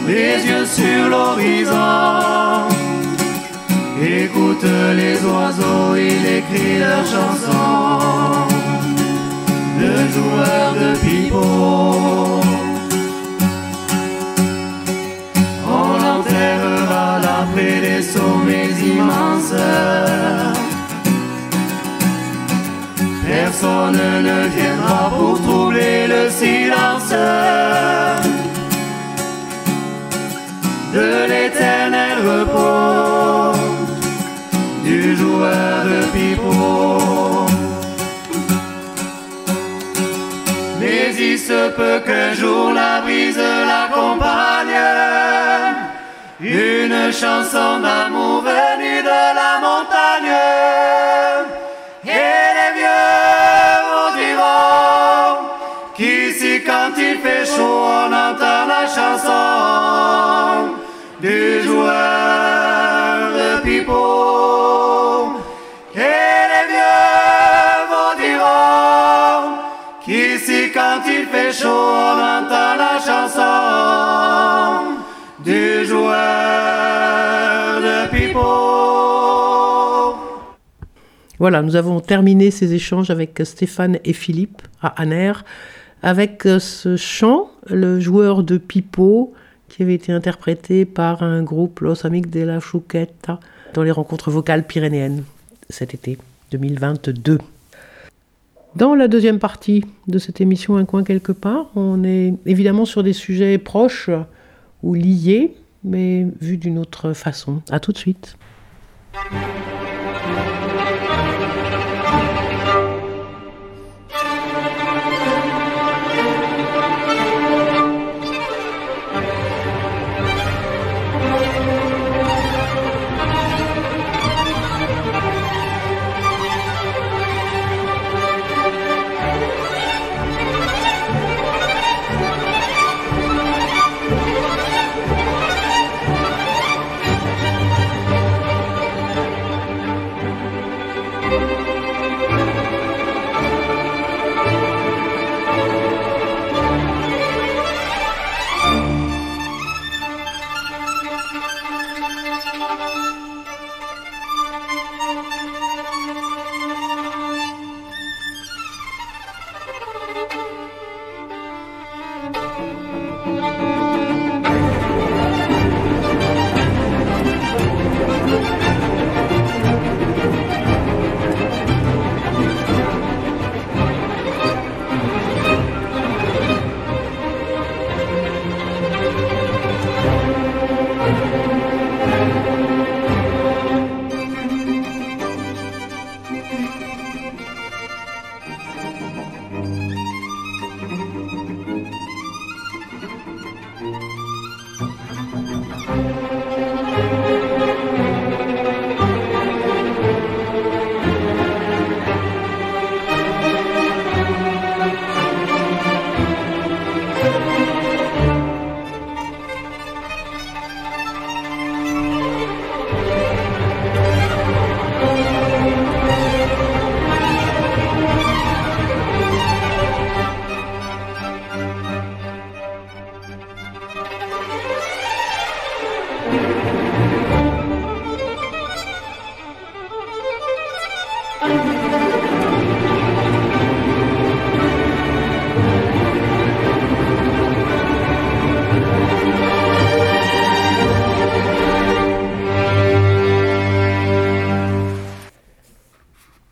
Les 0.08 0.46
yeux 0.50 0.66
sur 0.66 1.08
les 4.64 5.18
oiseaux, 5.26 5.96
il 5.96 6.26
écrit 6.38 6.80
leurs 6.80 7.06
chansons. 7.06 8.48
Le 9.80 9.96
joueur 10.16 10.74
de 10.82 10.90
pipeau. 11.00 12.42
On 15.68 15.98
l'enterrera 16.04 17.20
là 17.20 17.48
près 17.54 17.82
des 17.82 18.02
sommets 18.04 18.76
immenses. 18.94 19.56
Personne 23.26 24.02
ne 24.24 24.48
viendra 24.56 25.10
pour 25.18 25.42
troubler 25.42 26.08
le 26.08 26.30
silence 26.30 27.14
de 30.94 31.28
se 41.52 41.70
peut 41.72 42.00
qu'un 42.06 42.34
jour 42.34 42.72
la 42.72 43.02
brise 43.02 43.44
l'accompagne, 43.70 44.82
une 46.40 47.12
chanson 47.22 47.72
d'amour 47.86 48.38
venue 48.42 49.02
de 49.12 49.22
la 49.40 49.54
montagne. 49.66 50.36
Voilà, 81.42 81.64
nous 81.64 81.76
avons 81.76 82.02
terminé 82.02 82.52
ces 82.52 82.76
échanges 82.76 83.10
avec 83.10 83.42
Stéphane 83.44 83.98
et 84.06 84.14
Philippe 84.14 84.62
à 84.80 84.90
Aner 85.02 85.34
avec 86.04 86.46
euh, 86.46 86.60
ce 86.60 86.98
chant, 86.98 87.50
le 87.68 88.00
joueur 88.00 88.44
de 88.44 88.60
pipeau, 88.60 89.34
qui 89.68 89.82
avait 89.82 89.96
été 89.96 90.12
interprété 90.12 90.86
par 90.86 91.24
un 91.24 91.42
groupe 91.42 91.80
Los 91.80 92.06
Amigos 92.06 92.30
de 92.30 92.42
la 92.42 92.60
Chuqueta 92.60 93.40
dans 93.74 93.82
les 93.82 93.90
rencontres 93.90 94.30
vocales 94.30 94.68
pyrénéennes 94.68 95.24
cet 95.68 95.96
été 95.96 96.20
2022. 96.52 97.40
Dans 98.76 98.94
la 98.94 99.08
deuxième 99.08 99.40
partie 99.40 99.84
de 100.08 100.20
cette 100.20 100.42
émission 100.42 100.78
Un 100.78 100.86
coin 100.86 101.04
quelque 101.04 101.32
part, 101.32 101.72
on 101.76 102.04
est 102.04 102.36
évidemment 102.46 102.86
sur 102.86 103.02
des 103.02 103.14
sujets 103.14 103.58
proches 103.58 104.12
ou 104.84 104.94
liés, 104.94 105.56
mais 105.84 106.28
vus 106.40 106.58
d'une 106.58 106.78
autre 106.78 107.14
façon. 107.14 107.64
À 107.72 107.80
tout 107.80 107.94
de 107.94 107.98
suite. 107.98 108.38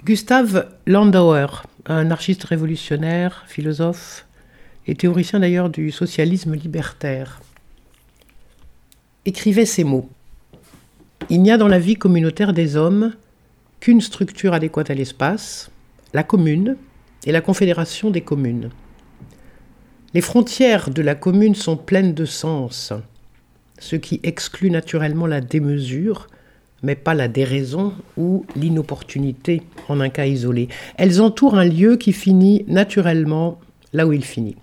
Gustave 0.10 0.65
Landauer, 0.88 1.62
un 1.86 1.98
anarchiste 1.98 2.43
révolutionnaire, 2.43 3.43
philosophe 3.45 4.26
et 4.88 4.95
théoricien 4.95 5.39
d'ailleurs 5.39 5.69
du 5.69 5.91
socialisme 5.91 6.56
libertaire, 6.56 7.41
écrivait 9.26 9.67
ces 9.67 9.84
mots. 9.84 10.10
Il 11.30 11.43
n'y 11.43 11.52
a 11.52 11.60
dans 11.60 11.67
la 11.67 11.78
vie 11.78 11.93
communautaire 11.93 12.54
des 12.54 12.76
hommes 12.76 13.13
qu'une 13.82 14.02
structure 14.02 14.56
adéquate 14.56 14.89
à 14.89 14.95
l'espace, 14.95 15.69
la 16.15 16.24
commune 16.24 16.76
et 17.28 17.32
la 17.32 17.41
confédération 17.41 18.10
des 18.10 18.22
communes. 18.22 18.72
Les 20.15 20.22
frontières 20.22 20.89
de 20.89 21.04
la 21.04 21.13
commune 21.13 21.54
sont 21.54 21.78
pleines 21.78 22.15
de 22.15 22.26
sens, 22.26 22.93
ce 23.78 23.95
qui 23.95 24.19
exclut 24.24 24.72
naturellement 24.72 25.28
la 25.28 25.41
démesure, 25.41 26.26
mais 26.84 26.96
pas 26.96 27.13
la 27.13 27.28
déraison 27.28 27.94
ou 28.18 28.46
l'inopportunité 28.56 29.62
en 29.88 30.00
un 30.00 30.10
cas 30.10 30.26
isolé. 30.26 30.68
Elles 30.98 31.22
entourent 31.22 31.58
un 31.58 31.65
lieu 31.65 31.98
qui 31.98 32.13
finit 32.13 32.65
naturellement 32.68 33.60
là 33.94 34.08
où 34.08 34.13
il 34.13 34.24
finit. 34.24 34.56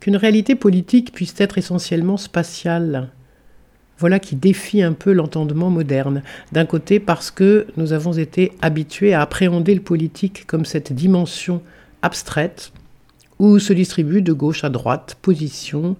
Qu'une 0.00 0.16
réalité 0.16 0.54
politique 0.54 1.12
puisse 1.12 1.34
être 1.38 1.58
essentiellement 1.58 2.16
spatiale, 2.16 3.10
voilà 3.98 4.18
qui 4.18 4.34
défie 4.34 4.82
un 4.82 4.94
peu 4.94 5.12
l'entendement 5.12 5.70
moderne. 5.70 6.24
D'un 6.50 6.66
côté 6.66 6.98
parce 6.98 7.30
que 7.30 7.68
nous 7.76 7.92
avons 7.92 8.12
été 8.12 8.50
habitués 8.60 9.14
à 9.14 9.20
appréhender 9.20 9.74
le 9.74 9.80
politique 9.80 10.44
comme 10.48 10.64
cette 10.64 10.92
dimension 10.92 11.62
abstraite 12.02 12.72
où 13.38 13.60
se 13.60 13.72
distribuent 13.72 14.22
de 14.22 14.32
gauche 14.32 14.64
à 14.64 14.70
droite 14.70 15.16
positions 15.22 15.96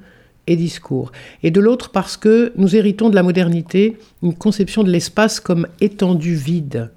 et 0.46 0.56
discours. 0.56 1.12
Et 1.42 1.50
de 1.50 1.60
l'autre 1.60 1.90
parce 1.90 2.16
que 2.16 2.52
nous 2.56 2.74
héritons 2.76 3.10
de 3.10 3.14
la 3.14 3.22
modernité 3.22 3.96
une 4.22 4.34
conception 4.34 4.82
de 4.82 4.90
l'espace 4.90 5.40
comme 5.40 5.66
étendu 5.80 6.34
vide, 6.34 6.90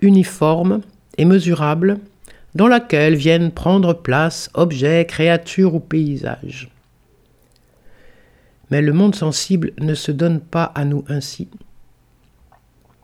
uniforme 0.00 0.80
et 1.18 1.24
mesurable, 1.24 1.98
dans 2.54 2.68
laquelle 2.68 3.14
viennent 3.14 3.50
prendre 3.50 3.92
place 3.92 4.50
objets, 4.54 5.04
créatures 5.06 5.74
ou 5.74 5.80
paysages. 5.80 6.70
Mais 8.70 8.82
le 8.82 8.92
monde 8.92 9.14
sensible 9.14 9.72
ne 9.78 9.94
se 9.94 10.10
donne 10.10 10.40
pas 10.40 10.64
à 10.64 10.84
nous 10.84 11.04
ainsi. 11.08 11.48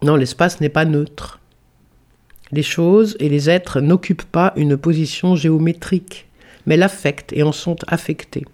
Non, 0.02 0.16
l'espace 0.16 0.60
n'est 0.60 0.68
pas 0.68 0.84
neutre. 0.84 1.38
Les 2.50 2.62
choses 2.62 3.16
et 3.20 3.28
les 3.28 3.48
êtres 3.48 3.80
n'occupent 3.80 4.30
pas 4.30 4.52
une 4.56 4.76
position 4.76 5.36
géométrique, 5.36 6.26
mais 6.66 6.76
l'affectent 6.76 7.32
et 7.32 7.42
en 7.42 7.52
sont 7.52 7.76
affectés. 7.86 8.44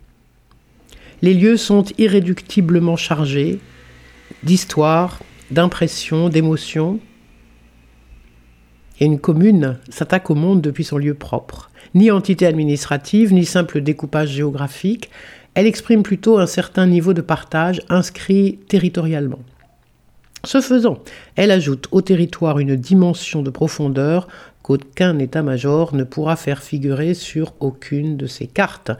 Les 1.22 1.34
lieux 1.34 1.56
sont 1.56 1.84
irréductiblement 1.98 2.96
chargés 2.96 3.58
d'histoire, 4.42 5.20
d'impression, 5.50 6.28
d'émotion. 6.28 7.00
Et 9.00 9.04
une 9.04 9.18
commune 9.18 9.78
s'attaque 9.88 10.30
au 10.30 10.34
monde 10.34 10.60
depuis 10.60 10.84
son 10.84 10.98
lieu 10.98 11.14
propre. 11.14 11.70
Ni 11.94 12.10
entité 12.10 12.46
administrative, 12.46 13.32
ni 13.32 13.44
simple 13.44 13.80
découpage 13.80 14.30
géographique, 14.30 15.10
elle 15.54 15.66
exprime 15.66 16.02
plutôt 16.02 16.38
un 16.38 16.46
certain 16.46 16.86
niveau 16.86 17.14
de 17.14 17.20
partage 17.20 17.80
inscrit 17.88 18.58
territorialement. 18.68 19.40
Ce 20.44 20.60
faisant, 20.60 20.98
elle 21.34 21.50
ajoute 21.50 21.88
au 21.90 22.00
territoire 22.00 22.60
une 22.60 22.76
dimension 22.76 23.42
de 23.42 23.50
profondeur 23.50 24.28
qu'aucun 24.62 25.18
état-major 25.18 25.94
ne 25.94 26.04
pourra 26.04 26.36
faire 26.36 26.62
figurer 26.62 27.14
sur 27.14 27.54
aucune 27.58 28.16
de 28.16 28.26
ses 28.26 28.46
cartes. 28.46 28.92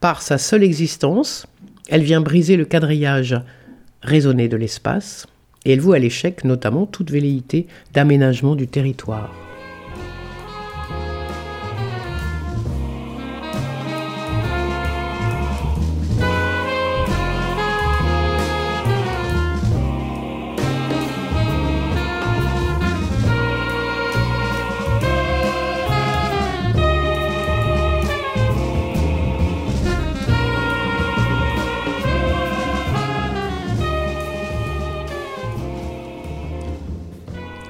Par 0.00 0.22
sa 0.22 0.38
seule 0.38 0.62
existence, 0.62 1.46
elle 1.88 2.02
vient 2.02 2.20
briser 2.20 2.56
le 2.56 2.64
quadrillage 2.64 3.36
raisonné 4.02 4.48
de 4.48 4.56
l'espace, 4.56 5.26
et 5.64 5.72
elle 5.72 5.80
voue 5.80 5.92
à 5.92 5.98
l'échec 5.98 6.44
notamment 6.44 6.86
toute 6.86 7.10
velléité 7.10 7.66
d'aménagement 7.92 8.54
du 8.54 8.68
territoire. 8.68 9.45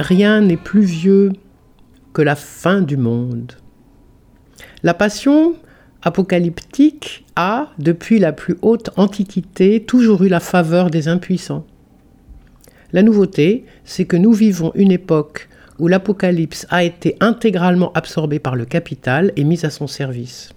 Rien 0.09 0.41
n'est 0.41 0.57
plus 0.57 0.83
vieux 0.83 1.33
que 2.13 2.23
la 2.23 2.37
fin 2.37 2.81
du 2.81 2.97
monde. 2.97 3.55
La 4.85 4.95
passion 4.95 5.57
apocalyptique 6.01 7.25
a, 7.35 7.73
depuis 7.81 8.21
la 8.21 8.31
plus 8.33 8.57
haute 8.63 8.91
antiquité, 8.97 9.83
toujours 9.83 10.23
eu 10.23 10.29
la 10.29 10.39
faveur 10.39 10.91
des 10.91 11.09
impuissants. 11.09 11.67
La 12.93 13.03
nouveauté, 13.03 13.65
c'est 13.85 14.05
que 14.05 14.17
nous 14.17 14.33
vivons 14.33 14.71
une 14.77 14.93
époque 14.93 15.49
où 15.81 15.89
l'apocalypse 15.89 16.69
a 16.71 16.85
été 16.85 17.17
intégralement 17.19 17.93
absorbé 17.95 18.39
par 18.39 18.55
le 18.55 18.65
capital 18.65 19.33
et 19.35 19.43
mis 19.43 19.67
à 19.67 19.71
son 19.71 19.89
service. 19.89 20.51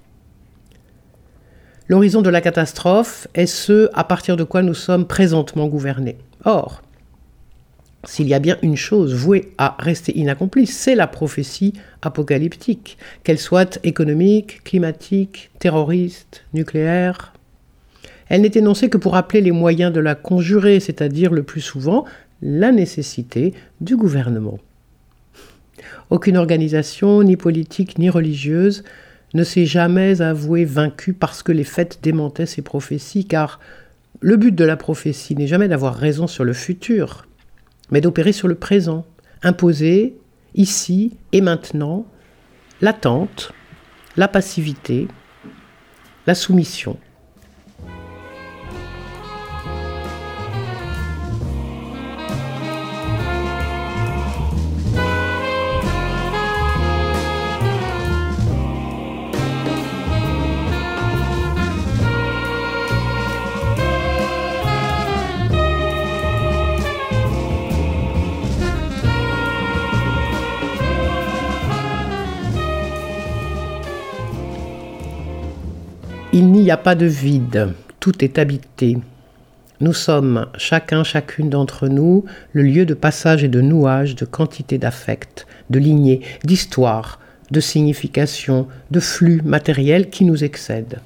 L'horizon 1.87 2.21
de 2.21 2.29
la 2.29 2.41
catastrophe 2.41 3.27
est 3.33 3.47
ce 3.47 3.89
à 3.95 4.03
partir 4.03 4.37
de 4.37 4.43
quoi 4.43 4.61
nous 4.61 4.75
sommes 4.75 5.07
présentement 5.07 5.65
gouvernés. 5.65 6.19
Or, 6.45 6.83
s'il 8.05 8.27
y 8.27 8.33
a 8.33 8.39
bien 8.39 8.57
une 8.61 8.77
chose 8.77 9.13
vouée 9.13 9.51
à 9.57 9.75
rester 9.79 10.17
inaccomplie, 10.17 10.67
c'est 10.67 10.95
la 10.95 11.07
prophétie 11.07 11.73
apocalyptique, 12.01 12.97
qu'elle 13.23 13.39
soit 13.39 13.79
économique, 13.83 14.63
climatique, 14.63 15.51
terroriste, 15.59 16.45
nucléaire. 16.53 17.33
Elle 18.29 18.41
n'est 18.41 18.51
énoncée 18.55 18.89
que 18.89 18.97
pour 18.97 19.13
rappeler 19.13 19.41
les 19.41 19.51
moyens 19.51 19.91
de 19.91 19.99
la 19.99 20.15
conjurer, 20.15 20.79
c'est-à-dire 20.79 21.33
le 21.33 21.43
plus 21.43 21.61
souvent 21.61 22.05
la 22.41 22.71
nécessité 22.71 23.53
du 23.81 23.97
gouvernement. 23.97 24.59
Aucune 26.09 26.37
organisation, 26.37 27.21
ni 27.23 27.35
politique, 27.35 27.97
ni 27.97 28.09
religieuse, 28.09 28.83
ne 29.33 29.43
s'est 29.43 29.65
jamais 29.65 30.21
avouée 30.21 30.65
vaincue 30.65 31.13
parce 31.13 31.43
que 31.43 31.51
les 31.51 31.63
faits 31.63 31.99
démentaient 32.01 32.45
ces 32.45 32.61
prophéties, 32.61 33.25
car 33.25 33.59
le 34.21 34.37
but 34.37 34.55
de 34.55 34.63
la 34.63 34.77
prophétie 34.77 35.35
n'est 35.35 35.47
jamais 35.47 35.67
d'avoir 35.67 35.95
raison 35.95 36.27
sur 36.27 36.43
le 36.43 36.53
futur, 36.53 37.27
mais 37.91 38.01
d'opérer 38.01 38.31
sur 38.31 38.47
le 38.47 38.55
présent, 38.55 39.05
imposer 39.43 40.17
ici 40.55 41.17
et 41.31 41.41
maintenant 41.41 42.05
l'attente, 42.81 43.51
la 44.17 44.27
passivité, 44.27 45.07
la 46.27 46.35
soumission. 46.35 46.97
N'y 76.69 76.73
a 76.73 76.77
pas 76.77 76.93
de 76.93 77.07
vide, 77.07 77.73
tout 77.99 78.23
est 78.23 78.37
habité. 78.37 78.99
Nous 79.79 79.93
sommes, 79.93 80.45
chacun, 80.55 81.03
chacune 81.03 81.49
d'entre 81.49 81.87
nous, 81.87 82.25
le 82.53 82.61
lieu 82.61 82.85
de 82.85 82.93
passage 82.93 83.43
et 83.43 83.47
de 83.47 83.59
nouage 83.59 84.13
de 84.13 84.25
quantité 84.25 84.77
d'affects, 84.77 85.47
de 85.71 85.79
lignées, 85.79 86.21
d'histoires, 86.43 87.19
de 87.49 87.59
significations, 87.59 88.67
de 88.91 88.99
flux 88.99 89.41
matériels 89.41 90.11
qui 90.11 90.25
nous 90.25 90.43
excèdent. 90.43 90.99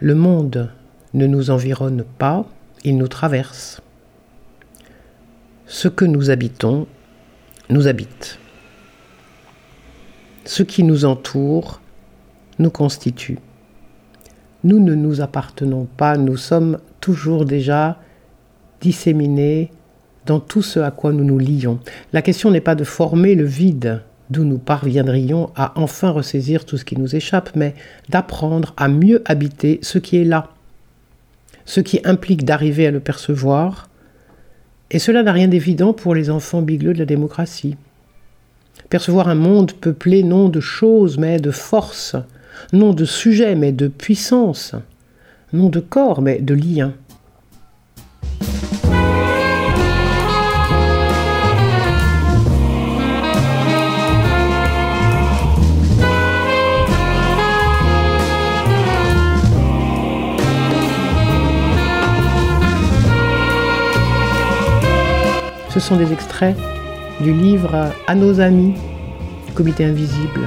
Le 0.00 0.14
monde 0.14 0.70
ne 1.12 1.26
nous 1.26 1.50
environne 1.50 2.04
pas, 2.16 2.46
il 2.84 2.96
nous 2.96 3.08
traverse. 3.08 3.82
Ce 5.66 5.88
que 5.88 6.06
nous 6.06 6.30
habitons 6.30 6.86
nous 7.68 7.86
habite. 7.86 8.38
Ce 10.46 10.62
qui 10.62 10.84
nous 10.84 11.04
entoure 11.04 11.82
nous 12.58 12.70
constitue. 12.70 13.38
Nous 14.64 14.80
ne 14.80 14.94
nous 14.94 15.20
appartenons 15.20 15.86
pas, 15.96 16.16
nous 16.16 16.36
sommes 16.36 16.78
toujours 17.00 17.44
déjà 17.44 17.98
disséminés 18.80 19.70
dans 20.26 20.40
tout 20.40 20.62
ce 20.62 20.80
à 20.80 20.90
quoi 20.90 21.12
nous 21.12 21.24
nous 21.24 21.38
lions. 21.38 21.78
La 22.12 22.22
question 22.22 22.50
n'est 22.50 22.60
pas 22.60 22.74
de 22.74 22.84
former 22.84 23.34
le 23.34 23.44
vide 23.44 24.02
d'où 24.30 24.44
nous 24.44 24.58
parviendrions 24.58 25.50
à 25.54 25.78
enfin 25.78 26.10
ressaisir 26.10 26.64
tout 26.64 26.78
ce 26.78 26.84
qui 26.84 26.98
nous 26.98 27.14
échappe, 27.14 27.50
mais 27.54 27.74
d'apprendre 28.08 28.72
à 28.76 28.88
mieux 28.88 29.22
habiter 29.26 29.78
ce 29.82 29.98
qui 29.98 30.16
est 30.16 30.24
là, 30.24 30.48
ce 31.66 31.80
qui 31.80 32.00
implique 32.04 32.44
d'arriver 32.44 32.86
à 32.86 32.90
le 32.90 33.00
percevoir, 33.00 33.90
et 34.90 34.98
cela 34.98 35.22
n'a 35.22 35.32
rien 35.32 35.48
d'évident 35.48 35.92
pour 35.92 36.14
les 36.14 36.30
enfants 36.30 36.62
bigleux 36.62 36.94
de 36.94 36.98
la 36.98 37.04
démocratie. 37.04 37.76
Percevoir 38.90 39.28
un 39.28 39.34
monde 39.34 39.72
peuplé 39.72 40.22
non 40.22 40.48
de 40.48 40.60
choses, 40.60 41.18
mais 41.18 41.38
de 41.38 41.50
forces, 41.50 42.16
non 42.72 42.92
de 42.92 43.04
sujet 43.04 43.54
mais 43.54 43.72
de 43.72 43.88
puissance, 43.88 44.74
non 45.52 45.68
de 45.68 45.80
corps 45.80 46.22
mais 46.22 46.40
de 46.40 46.54
lien. 46.54 46.94
Ce 65.74 65.80
sont 65.80 65.96
des 65.96 66.12
extraits 66.12 66.56
du 67.20 67.32
livre 67.32 67.90
À 68.06 68.14
nos 68.14 68.38
amis, 68.38 68.74
Comité 69.56 69.84
Invisible, 69.84 70.42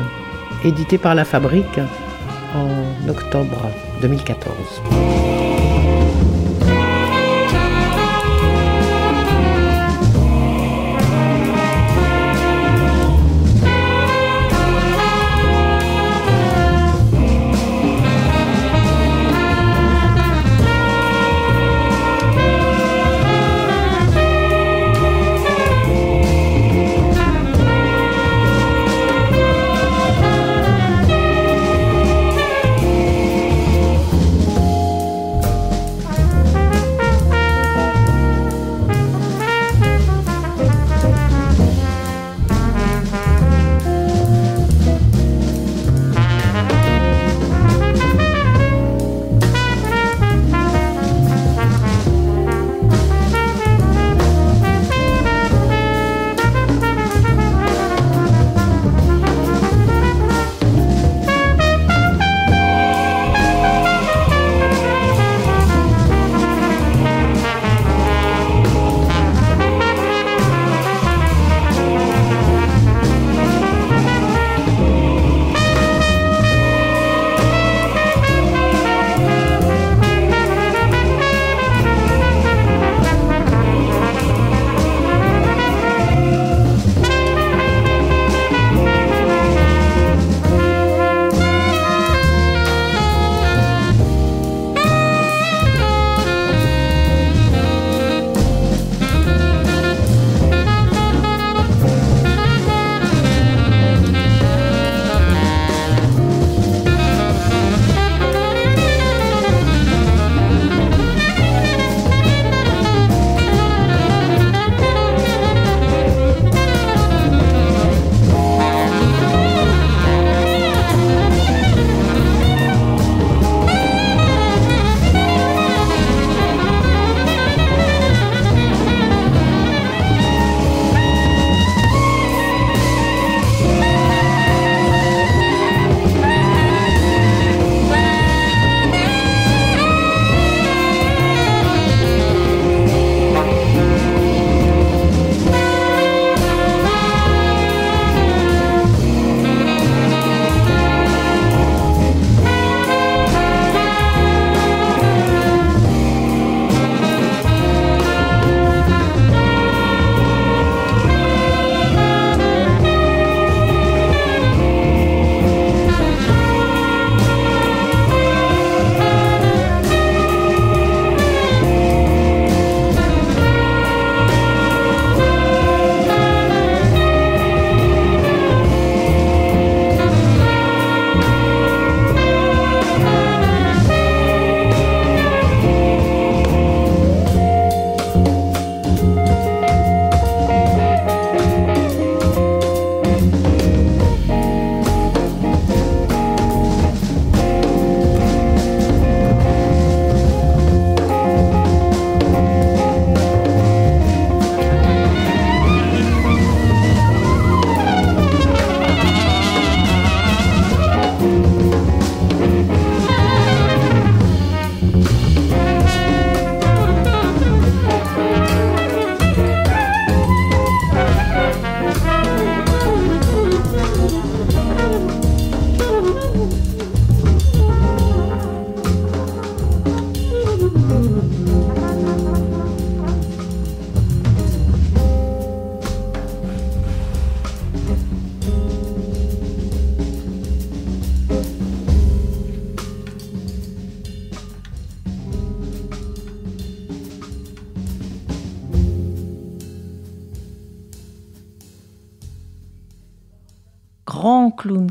édité 0.63 0.98
par 0.98 1.15
La 1.15 1.26
Fabrique 1.26 1.80
en 2.56 3.10
octobre 3.10 3.70
2014. 4.02 5.16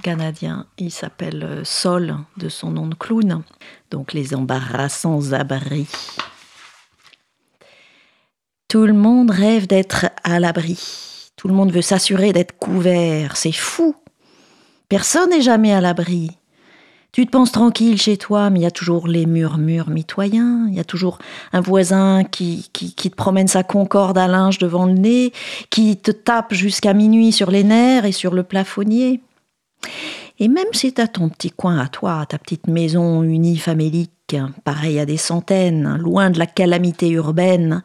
Canadien. 0.07 0.67
Il 0.79 0.93
s'appelle 0.93 1.43
euh, 1.43 1.65
Sol, 1.65 2.17
de 2.37 2.49
son 2.49 2.71
nom 2.71 2.87
de 2.87 2.95
clown. 2.95 3.43
Donc 3.91 4.13
les 4.13 4.37
embarrassants 4.37 5.33
abris. 5.33 5.89
Tout 8.69 8.87
le 8.87 8.93
monde 8.93 9.33
rêve 9.33 9.67
d'être 9.67 10.07
à 10.23 10.39
l'abri. 10.39 10.79
Tout 11.35 11.49
le 11.49 11.55
monde 11.55 11.73
veut 11.73 11.83
s'assurer 11.83 12.33
d'être 12.33 12.57
couvert. 12.57 13.37
C'est 13.37 13.51
fou. 13.51 13.97
Personne 14.89 15.31
n'est 15.31 15.41
jamais 15.41 15.73
à 15.73 15.81
l'abri. 15.81 16.31
Tu 17.11 17.27
te 17.27 17.33
penses 17.33 17.51
tranquille 17.51 18.01
chez 18.01 18.17
toi, 18.17 18.49
mais 18.49 18.61
il 18.61 18.63
y 18.63 18.67
a 18.67 18.71
toujours 18.71 19.09
les 19.09 19.27
murmures 19.27 19.89
mitoyens, 19.89 20.69
il 20.69 20.75
y 20.77 20.81
a 20.81 20.85
toujours 20.85 21.19
un 21.53 21.61
voisin 21.61 22.23
qui, 22.23 22.69
qui, 22.73 22.95
qui, 22.95 23.11
te 23.11 23.17
promène 23.17 23.49
sa 23.49 23.65
concorde 23.65 24.19
à 24.19 24.29
linge 24.29 24.59
devant 24.59 24.87
le 24.87 24.93
nez, 24.93 25.33
qui 25.71 25.97
te 25.97 26.13
tape 26.13 26.55
jusqu'à 26.55 26.93
minuit 26.93 27.33
sur 27.33 27.51
les 27.51 27.65
nerfs 27.65 28.05
et 28.05 28.13
sur 28.13 28.35
le 28.35 28.45
plafonnier. 28.45 29.21
Et 30.39 30.49
même 30.49 30.73
si 30.73 30.93
tu 30.93 31.01
as 31.01 31.09
ton 31.09 31.29
petit 31.29 31.51
coin 31.51 31.79
à 31.79 31.89
toi, 31.89 32.27
ta 32.29 32.39
petite 32.39 32.67
maison 32.67 33.23
unifamilique, 33.23 34.37
pareille 34.65 34.99
à 34.99 35.07
des 35.07 35.17
centaines, 35.17 35.97
loin 35.97 36.31
de 36.31 36.39
la 36.39 36.47
calamité 36.47 37.09
urbaine, 37.11 37.83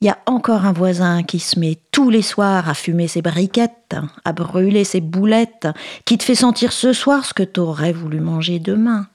Il 0.00 0.06
y 0.06 0.10
a 0.10 0.18
encore 0.26 0.64
un 0.64 0.72
voisin 0.72 1.24
qui 1.24 1.40
se 1.40 1.58
met 1.58 1.76
tous 1.90 2.08
les 2.08 2.22
soirs 2.22 2.68
à 2.68 2.74
fumer 2.74 3.08
ses 3.08 3.20
briquettes, 3.20 3.96
à 4.24 4.32
brûler 4.32 4.84
ses 4.84 5.00
boulettes, 5.00 5.66
qui 6.04 6.16
te 6.16 6.22
fait 6.22 6.36
sentir 6.36 6.70
ce 6.72 6.92
soir 6.92 7.24
ce 7.24 7.34
que 7.34 7.42
t'aurais 7.42 7.92
voulu 7.92 8.20
manger 8.20 8.60
demain. 8.60 9.08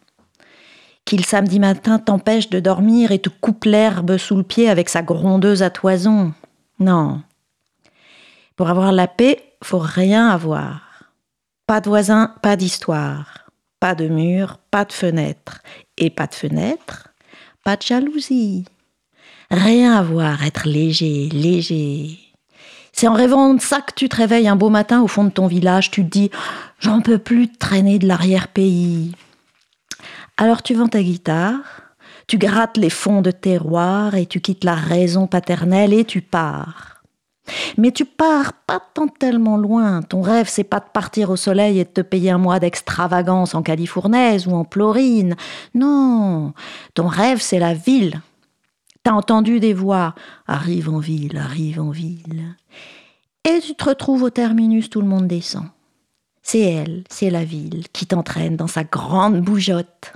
Qui 1.05 1.15
le 1.15 1.23
samedi 1.23 1.59
matin 1.59 1.99
t'empêche 1.99 2.49
de 2.49 2.59
dormir 2.59 3.11
et 3.11 3.19
te 3.19 3.29
coupe 3.29 3.63
l'herbe 3.63 4.17
sous 4.17 4.35
le 4.35 4.43
pied 4.43 4.69
avec 4.69 4.89
sa 4.89 5.01
grondeuse 5.01 5.63
à 5.63 5.69
toison. 5.69 6.33
Non. 6.79 7.21
Pour 8.57 8.69
avoir 8.69 8.91
la 8.91 9.07
paix, 9.07 9.41
faut 9.63 9.79
rien 9.79 10.27
avoir. 10.27 10.81
Pas 11.65 11.79
de 11.79 11.89
voisin, 11.89 12.35
pas 12.41 12.55
d'histoire. 12.55 13.49
Pas 13.79 13.95
de 13.95 14.07
mur, 14.07 14.59
pas 14.69 14.85
de 14.85 14.93
fenêtre. 14.93 15.61
Et 15.97 16.09
pas 16.09 16.27
de 16.27 16.35
fenêtre, 16.35 17.09
pas 17.63 17.77
de 17.77 17.81
jalousie. 17.81 18.65
Rien 19.49 19.93
à 19.93 20.01
voir, 20.01 20.43
être 20.43 20.67
léger, 20.67 21.29
léger. 21.29 22.19
C'est 22.91 23.07
en 23.07 23.13
rêvant 23.13 23.53
de 23.53 23.61
ça 23.61 23.81
que 23.81 23.93
tu 23.95 24.09
te 24.09 24.15
réveilles 24.15 24.47
un 24.47 24.55
beau 24.55 24.69
matin 24.69 25.01
au 25.01 25.07
fond 25.07 25.23
de 25.23 25.29
ton 25.29 25.47
village, 25.47 25.91
tu 25.91 26.03
te 26.03 26.09
dis 26.09 26.31
J'en 26.79 27.01
peux 27.01 27.17
plus 27.17 27.51
traîner 27.51 27.97
de 27.97 28.07
l'arrière-pays. 28.07 29.13
Alors 30.37 30.63
tu 30.63 30.73
vends 30.73 30.87
ta 30.87 31.01
guitare, 31.01 31.61
tu 32.27 32.37
grattes 32.37 32.77
les 32.77 32.89
fonds 32.89 33.21
de 33.21 33.31
terroir 33.31 34.15
et 34.15 34.25
tu 34.25 34.41
quittes 34.41 34.63
la 34.63 34.75
raison 34.75 35.27
paternelle 35.27 35.93
et 35.93 36.05
tu 36.05 36.21
pars. 36.21 36.92
Mais 37.77 37.91
tu 37.91 38.05
pars 38.05 38.53
pas 38.53 38.81
tant 38.93 39.07
tellement 39.07 39.57
loin. 39.57 40.01
Ton 40.01 40.21
rêve, 40.21 40.47
c'est 40.47 40.63
pas 40.63 40.79
de 40.79 40.89
partir 40.93 41.29
au 41.29 41.35
soleil 41.35 41.79
et 41.79 41.83
de 41.83 41.89
te 41.89 42.01
payer 42.01 42.31
un 42.31 42.37
mois 42.37 42.59
d'extravagance 42.59 43.55
en 43.55 43.61
califournaise 43.61 44.47
ou 44.47 44.51
en 44.51 44.63
plorine. 44.63 45.35
Non, 45.73 46.53
ton 46.93 47.07
rêve, 47.07 47.41
c'est 47.41 47.59
la 47.59 47.73
ville. 47.73 48.21
T'as 49.03 49.11
entendu 49.11 49.59
des 49.59 49.73
voix 49.73 50.15
Arrive 50.47 50.89
en 50.89 50.99
ville, 50.99 51.37
arrive 51.37 51.81
en 51.81 51.89
ville. 51.89 52.55
Et 53.43 53.59
tu 53.59 53.75
te 53.75 53.83
retrouves 53.83 54.23
au 54.23 54.29
terminus, 54.29 54.89
tout 54.89 55.01
le 55.01 55.07
monde 55.07 55.27
descend. 55.27 55.65
C'est 56.41 56.61
elle, 56.61 57.03
c'est 57.09 57.29
la 57.29 57.43
ville, 57.43 57.85
qui 57.91 58.05
t'entraîne 58.05 58.55
dans 58.55 58.67
sa 58.67 58.83
grande 58.83 59.41
bougeotte. 59.41 60.13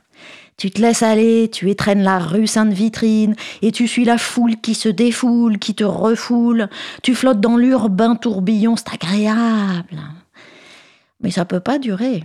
Tu 0.57 0.71
te 0.71 0.81
laisses 0.81 1.03
aller, 1.03 1.49
tu 1.51 1.69
étrennes 1.69 2.01
la 2.01 2.19
rue 2.19 2.47
Sainte-Vitrine, 2.47 3.35
et 3.61 3.71
tu 3.71 3.87
suis 3.87 4.05
la 4.05 4.17
foule 4.17 4.57
qui 4.57 4.73
se 4.73 4.89
défoule, 4.89 5.59
qui 5.59 5.75
te 5.75 5.83
refoule. 5.83 6.67
Tu 7.03 7.13
flottes 7.13 7.39
dans 7.39 7.57
l'urbain 7.57 8.15
tourbillon, 8.15 8.75
c'est 8.75 8.93
agréable. 8.93 10.01
Mais 11.21 11.31
ça 11.31 11.45
peut 11.45 11.59
pas 11.59 11.77
durer. 11.77 12.23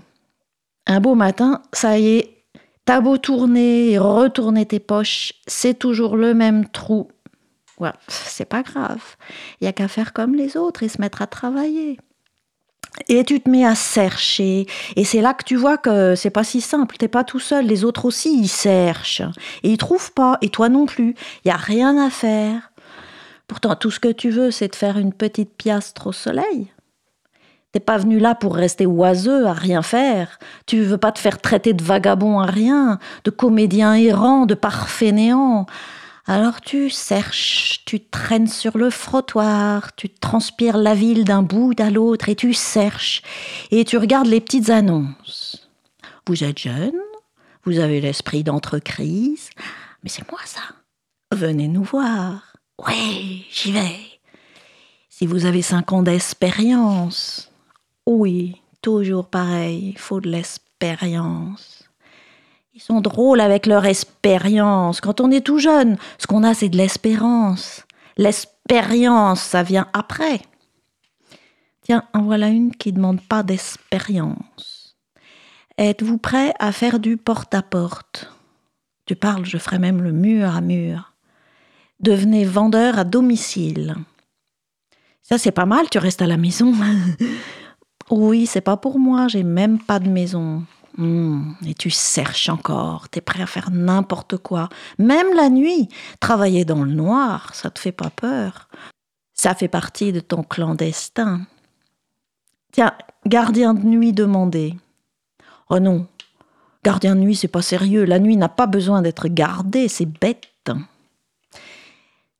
Un 0.86 1.00
beau 1.00 1.14
matin, 1.14 1.62
ça 1.72 1.98
y 1.98 2.16
est, 2.16 2.42
T'as 2.84 3.00
beau 3.00 3.16
tourner 3.16 3.92
et 3.92 3.98
retourner 3.98 4.66
tes 4.66 4.80
poches, 4.80 5.34
c'est 5.46 5.78
toujours 5.78 6.16
le 6.16 6.34
même 6.34 6.68
trou. 6.68 7.08
Ouais, 7.78 7.92
c'est 8.08 8.44
pas 8.44 8.62
grave. 8.62 9.16
Il 9.60 9.64
y 9.64 9.68
a 9.68 9.72
qu'à 9.72 9.86
faire 9.86 10.12
comme 10.12 10.34
les 10.34 10.56
autres 10.56 10.82
et 10.82 10.88
se 10.88 11.00
mettre 11.00 11.22
à 11.22 11.28
travailler. 11.28 11.98
Et 13.08 13.24
tu 13.24 13.40
te 13.40 13.48
mets 13.48 13.66
à 13.66 13.74
chercher. 13.74 14.66
Et 14.96 15.04
c'est 15.04 15.20
là 15.20 15.34
que 15.34 15.44
tu 15.44 15.56
vois 15.56 15.78
que 15.78 16.14
c'est 16.14 16.30
pas 16.30 16.44
si 16.44 16.60
simple. 16.60 16.96
T'es 16.96 17.08
pas 17.08 17.24
tout 17.24 17.40
seul. 17.40 17.66
Les 17.66 17.84
autres 17.84 18.04
aussi, 18.04 18.38
ils 18.38 18.48
cherchent. 18.48 19.22
Et 19.62 19.70
ils 19.70 19.78
trouvent 19.78 20.12
pas. 20.12 20.38
Et 20.42 20.50
toi 20.50 20.68
non 20.68 20.86
plus. 20.86 21.14
Il 21.44 21.48
y 21.48 21.50
a 21.50 21.56
rien 21.56 21.96
à 21.98 22.10
faire. 22.10 22.72
Pourtant, 23.48 23.74
tout 23.76 23.90
ce 23.90 24.00
que 24.00 24.12
tu 24.12 24.30
veux, 24.30 24.50
c'est 24.50 24.68
de 24.68 24.76
faire 24.76 24.98
une 24.98 25.12
petite 25.12 25.56
piastre 25.56 26.06
au 26.06 26.12
soleil. 26.12 26.72
T'es 27.72 27.80
pas 27.80 27.96
venu 27.96 28.18
là 28.18 28.34
pour 28.34 28.54
rester 28.54 28.84
oiseux, 28.84 29.46
à 29.46 29.54
rien 29.54 29.80
faire. 29.80 30.38
Tu 30.66 30.82
veux 30.82 30.98
pas 30.98 31.10
te 31.10 31.18
faire 31.18 31.40
traiter 31.40 31.72
de 31.72 31.82
vagabond 31.82 32.38
à 32.40 32.46
rien, 32.46 32.98
de 33.24 33.30
comédien 33.30 33.94
errant, 33.94 34.44
de 34.44 34.54
parfait 34.54 35.12
néant. 35.12 35.66
Alors 36.26 36.60
tu 36.60 36.88
cherches, 36.88 37.82
tu 37.84 38.00
traînes 38.00 38.46
sur 38.46 38.78
le 38.78 38.90
frottoir, 38.90 39.94
tu 39.96 40.08
transpires 40.08 40.76
la 40.76 40.94
ville 40.94 41.24
d'un 41.24 41.42
bout 41.42 41.78
à 41.80 41.90
l'autre 41.90 42.28
et 42.28 42.36
tu 42.36 42.52
cherches. 42.52 43.22
Et 43.70 43.84
tu 43.84 43.96
regardes 43.96 44.28
les 44.28 44.40
petites 44.40 44.70
annonces. 44.70 45.68
Vous 46.26 46.44
êtes 46.44 46.58
jeune, 46.58 47.00
vous 47.64 47.80
avez 47.80 48.00
l'esprit 48.00 48.44
d'entreprise. 48.44 49.50
Mais 50.04 50.10
c'est 50.10 50.28
moi 50.30 50.40
ça. 50.44 50.62
Venez 51.32 51.66
nous 51.66 51.82
voir. 51.82 52.56
Oui, 52.86 53.46
j'y 53.50 53.72
vais. 53.72 53.98
Si 55.08 55.26
vous 55.26 55.44
avez 55.44 55.62
cinq 55.62 55.92
ans 55.92 56.02
d'expérience, 56.02 57.50
oui, 58.06 58.60
toujours 58.80 59.26
pareil, 59.26 59.90
il 59.94 59.98
faut 59.98 60.20
de 60.20 60.28
l'expérience. 60.28 61.81
Ils 62.74 62.80
sont 62.80 63.02
drôles 63.02 63.40
avec 63.40 63.66
leur 63.66 63.84
expérience. 63.84 65.02
Quand 65.02 65.20
on 65.20 65.30
est 65.30 65.44
tout 65.44 65.58
jeune, 65.58 65.98
ce 66.18 66.26
qu'on 66.26 66.42
a, 66.42 66.54
c'est 66.54 66.70
de 66.70 66.78
l'espérance. 66.78 67.84
L'expérience, 68.16 69.42
ça 69.42 69.62
vient 69.62 69.88
après. 69.92 70.40
Tiens, 71.82 72.04
en 72.14 72.22
voilà 72.22 72.48
une 72.48 72.74
qui 72.74 72.90
ne 72.90 72.96
demande 72.96 73.20
pas 73.20 73.42
d'expérience. 73.42 74.96
Êtes-vous 75.76 76.16
prêt 76.16 76.54
à 76.58 76.72
faire 76.72 76.98
du 76.98 77.18
porte-à-porte? 77.18 78.32
Tu 79.04 79.16
parles, 79.16 79.44
je 79.44 79.58
ferai 79.58 79.78
même 79.78 80.00
le 80.00 80.12
mur 80.12 80.56
à 80.56 80.62
mur. 80.62 81.12
Devenez 82.00 82.46
vendeur 82.46 82.98
à 82.98 83.04
domicile. 83.04 83.96
Ça, 85.20 85.36
c'est 85.36 85.52
pas 85.52 85.66
mal, 85.66 85.90
tu 85.90 85.98
restes 85.98 86.22
à 86.22 86.26
la 86.26 86.38
maison. 86.38 86.72
Oui, 88.10 88.44
c'est 88.44 88.60
pas 88.60 88.76
pour 88.76 88.98
moi, 88.98 89.26
j'ai 89.28 89.42
même 89.42 89.78
pas 89.78 89.98
de 89.98 90.08
maison. 90.08 90.64
Hmm, 90.98 91.52
et 91.66 91.74
tu 91.74 91.88
cherches 91.88 92.50
encore, 92.50 93.08
t'es 93.08 93.22
prêt 93.22 93.42
à 93.42 93.46
faire 93.46 93.70
n'importe 93.70 94.36
quoi, 94.36 94.68
même 94.98 95.34
la 95.34 95.48
nuit. 95.48 95.88
Travailler 96.20 96.64
dans 96.64 96.84
le 96.84 96.92
noir, 96.92 97.54
ça 97.54 97.70
te 97.70 97.78
fait 97.78 97.92
pas 97.92 98.10
peur. 98.10 98.68
Ça 99.32 99.54
fait 99.54 99.68
partie 99.68 100.12
de 100.12 100.20
ton 100.20 100.42
clandestin. 100.42 101.42
Tiens, 102.72 102.92
gardien 103.26 103.74
de 103.74 103.84
nuit 103.84 104.12
demandé. 104.12 104.76
Oh 105.70 105.78
non, 105.78 106.06
gardien 106.84 107.16
de 107.16 107.20
nuit, 107.20 107.36
c'est 107.36 107.48
pas 107.48 107.62
sérieux. 107.62 108.04
La 108.04 108.18
nuit 108.18 108.36
n'a 108.36 108.50
pas 108.50 108.66
besoin 108.66 109.00
d'être 109.00 109.28
gardée, 109.28 109.88
c'est 109.88 110.06
bête. 110.06 110.51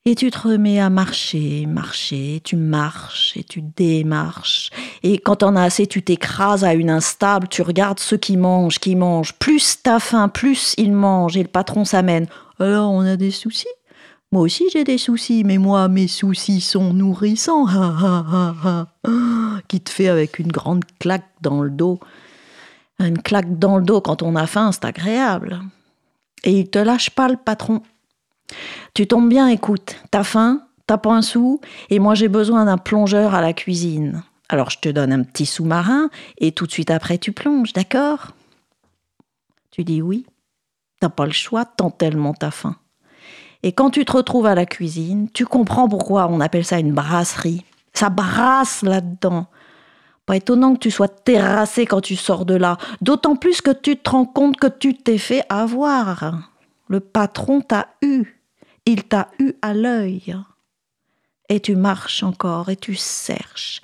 Et 0.05 0.17
tu 0.17 0.33
te 0.33 0.49
remets 0.49 0.81
à 0.81 0.91
marcher, 0.91 1.65
marcher, 1.67 2.41
tu 2.43 2.57
marches 2.57 3.37
et 3.37 3.45
tu 3.45 3.63
démarches. 3.63 4.71
Et 5.05 5.19
quand 5.19 5.37
t'en 5.37 5.55
as 5.55 5.63
assez, 5.63 5.87
tu 5.87 6.03
t'écrases 6.03 6.65
à 6.65 6.75
une 6.75 6.91
instable, 6.91 7.47
tu 7.47 7.63
regardes 7.63 8.01
ceux 8.01 8.17
qui 8.17 8.37
mangent, 8.37 8.81
qui 8.81 8.97
mangent. 8.97 9.35
Plus 9.35 9.81
t'as 9.81 10.01
faim, 10.01 10.29
plus 10.29 10.75
ils 10.77 10.93
mangent 10.93 11.37
et 11.37 11.43
le 11.43 11.49
patron 11.49 11.85
s'amène. 11.85 12.27
Alors 12.59 12.91
on 12.91 13.03
a 13.03 13.17
des 13.17 13.31
soucis? 13.31 13.69
Moi 14.33 14.43
aussi 14.43 14.65
j'ai 14.73 14.83
des 14.83 14.99
soucis, 14.99 15.45
mais 15.45 15.59
moi 15.59 15.87
mes 15.87 16.09
soucis 16.09 16.61
sont 16.61 16.93
nourrissants. 16.93 17.67
qui 19.69 19.81
te 19.81 19.91
fait 19.91 20.09
avec 20.09 20.41
une 20.41 20.51
grande 20.51 20.85
claque 20.99 21.29
dans 21.43 21.63
le 21.63 21.71
dos. 21.71 22.01
Une 22.99 23.23
claque 23.23 23.57
dans 23.57 23.79
le 23.79 23.85
dos 23.85 24.01
quand 24.01 24.23
on 24.23 24.35
a 24.35 24.49
faim, 24.49 24.73
c'est 24.73 24.85
agréable. 24.85 25.61
Et 26.43 26.59
il 26.59 26.71
te 26.71 26.81
lâche 26.81 27.11
pas 27.11 27.29
le 27.29 27.37
patron. 27.37 27.83
Tu 28.95 29.07
tombes 29.07 29.29
bien, 29.29 29.49
écoute, 29.49 29.97
t'as 30.11 30.25
faim, 30.25 30.63
t'as 30.87 30.99
pas 30.99 31.13
un 31.13 31.23
sou, 31.23 31.61
et 31.91 31.99
moi 31.99 32.15
j'ai 32.15 32.29
besoin 32.29 32.65
d'un 32.65 32.79
plongeur 32.79 33.35
à 33.35 33.41
la 33.41 33.53
cuisine. 33.53 34.23
Alors 34.49 34.71
je 34.71 34.79
te 34.79 34.89
donne 34.89 35.13
un 35.13 35.23
petit 35.23 35.47
sous-marin, 35.47 36.11
et 36.39 36.53
tout 36.53 36.67
de 36.67 36.73
suite 36.73 36.91
après 36.91 37.19
tu 37.19 37.33
plonges, 37.33 37.73
d'accord? 37.73 38.33
Tu 39.71 39.85
dis 39.85 40.03
oui. 40.03 40.27
T'as 41.01 41.09
pas 41.09 41.27
le 41.27 41.33
choix, 41.33 41.65
tant 41.65 41.91
tellement 41.91 42.35
t'as 42.35 42.51
faim. 42.51 42.77
Et 43.63 43.73
quand 43.73 43.91
tu 43.91 44.05
te 44.05 44.13
retrouves 44.13 44.47
à 44.47 44.55
la 44.55 44.67
cuisine, 44.67 45.29
tu 45.33 45.47
comprends 45.47 45.89
pourquoi 45.89 46.29
on 46.29 46.41
appelle 46.41 46.65
ça 46.65 46.79
une 46.79 46.93
brasserie. 46.93 47.65
Ça 47.95 48.09
brasse 48.09 48.83
là-dedans. 48.83 49.47
Pas 50.27 50.37
étonnant 50.37 50.75
que 50.75 50.81
tu 50.81 50.91
sois 50.91 51.09
terrassé 51.09 51.87
quand 51.87 52.01
tu 52.01 52.17
sors 52.17 52.45
de 52.45 52.55
là, 52.55 52.77
d'autant 53.01 53.37
plus 53.37 53.61
que 53.61 53.71
tu 53.71 53.97
te 53.97 54.11
rends 54.11 54.25
compte 54.25 54.57
que 54.57 54.67
tu 54.67 54.95
t'es 54.95 55.19
fait 55.19 55.45
avoir. 55.49 56.51
Le 56.89 57.01
patron 57.01 57.61
t'a 57.61 57.89
eu. 58.03 58.42
Il 58.87 59.05
t'a 59.05 59.31
eu 59.39 59.53
à 59.63 59.75
l'œil. 59.75 60.37
Et 61.49 61.61
tu 61.61 61.77
marches 61.77 62.23
encore 62.23 62.69
et 62.69 62.77
tu 62.77 62.95
cherches. 62.95 63.81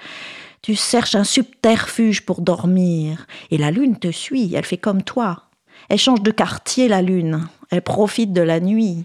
Tu 0.62 0.74
cherches 0.74 1.14
un 1.14 1.24
subterfuge 1.24 2.24
pour 2.24 2.40
dormir. 2.40 3.26
Et 3.50 3.58
la 3.58 3.70
lune 3.70 3.98
te 3.98 4.10
suit, 4.10 4.54
elle 4.54 4.64
fait 4.64 4.78
comme 4.78 5.02
toi. 5.02 5.44
Elle 5.88 5.98
change 5.98 6.22
de 6.22 6.30
quartier, 6.30 6.88
la 6.88 7.02
lune. 7.02 7.48
Elle 7.70 7.82
profite 7.82 8.32
de 8.32 8.40
la 8.40 8.60
nuit. 8.60 9.04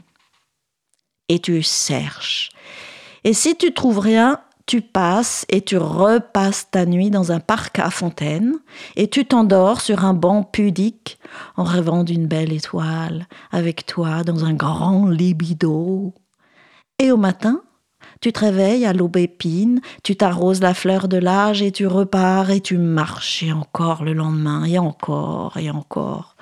Et 1.29 1.39
tu 1.39 1.61
cherches. 1.61 2.49
Et 3.23 3.33
si 3.33 3.55
tu 3.55 3.73
trouves 3.73 3.99
rien, 3.99 4.41
tu 4.65 4.81
passes 4.81 5.45
et 5.49 5.61
tu 5.61 5.77
repasses 5.77 6.69
ta 6.71 6.85
nuit 6.85 7.09
dans 7.09 7.31
un 7.31 7.39
parc 7.39 7.79
à 7.79 7.89
fontaine 7.89 8.55
et 8.95 9.09
tu 9.09 9.25
t'endors 9.25 9.81
sur 9.81 10.05
un 10.05 10.13
banc 10.13 10.43
pudique 10.43 11.19
en 11.57 11.63
rêvant 11.63 12.03
d'une 12.03 12.27
belle 12.27 12.53
étoile 12.53 13.27
avec 13.51 13.85
toi 13.85 14.23
dans 14.23 14.45
un 14.45 14.53
grand 14.53 15.07
libido. 15.07 16.13
Et 16.99 17.11
au 17.11 17.17
matin, 17.17 17.61
tu 18.21 18.31
te 18.31 18.39
réveilles 18.39 18.85
à 18.85 18.93
l'aubépine, 18.93 19.81
tu 20.01 20.15
t'arroses 20.15 20.61
la 20.61 20.73
fleur 20.73 21.07
de 21.07 21.17
l'âge 21.17 21.61
et 21.61 21.71
tu 21.71 21.87
repars 21.87 22.49
et 22.51 22.61
tu 22.61 22.77
marches 22.77 23.43
et 23.43 23.51
encore 23.51 24.03
le 24.03 24.13
lendemain 24.13 24.63
et 24.63 24.79
encore 24.79 25.57
et 25.57 25.69
encore. 25.69 26.35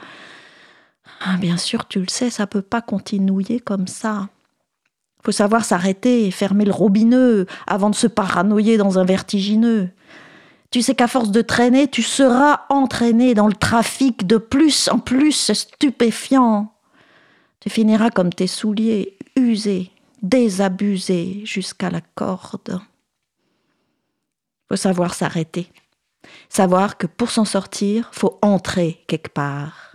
Ah, 1.21 1.37
bien 1.37 1.57
sûr, 1.57 1.87
tu 1.87 1.99
le 1.99 2.07
sais, 2.07 2.29
ça 2.29 2.47
peut 2.47 2.61
pas 2.61 2.81
continuer 2.81 3.59
comme 3.59 3.87
ça. 3.87 4.29
Faut 5.23 5.31
savoir 5.31 5.65
s'arrêter 5.65 6.25
et 6.25 6.31
fermer 6.31 6.65
le 6.65 6.71
robinet 6.71 7.45
avant 7.67 7.89
de 7.89 7.95
se 7.95 8.07
paranoïer 8.07 8.77
dans 8.77 8.97
un 8.99 9.05
vertigineux. 9.05 9.89
Tu 10.71 10.81
sais 10.81 10.95
qu'à 10.95 11.07
force 11.07 11.31
de 11.31 11.41
traîner, 11.41 11.87
tu 11.87 12.01
seras 12.01 12.61
entraîné 12.69 13.33
dans 13.33 13.47
le 13.47 13.53
trafic 13.53 14.25
de 14.25 14.37
plus 14.37 14.87
en 14.87 14.99
plus 14.99 15.51
stupéfiant. 15.53 16.73
Tu 17.59 17.69
finiras 17.69 18.09
comme 18.09 18.31
tes 18.31 18.47
souliers, 18.47 19.17
usés, 19.35 19.91
désabusés 20.21 21.41
jusqu'à 21.43 21.89
la 21.89 22.01
corde. 22.15 22.79
Faut 24.69 24.77
savoir 24.77 25.13
s'arrêter. 25.13 25.67
Savoir 26.47 26.97
que 26.97 27.07
pour 27.07 27.29
s'en 27.29 27.45
sortir, 27.45 28.09
faut 28.13 28.39
entrer 28.41 29.03
quelque 29.07 29.33
part. 29.33 29.90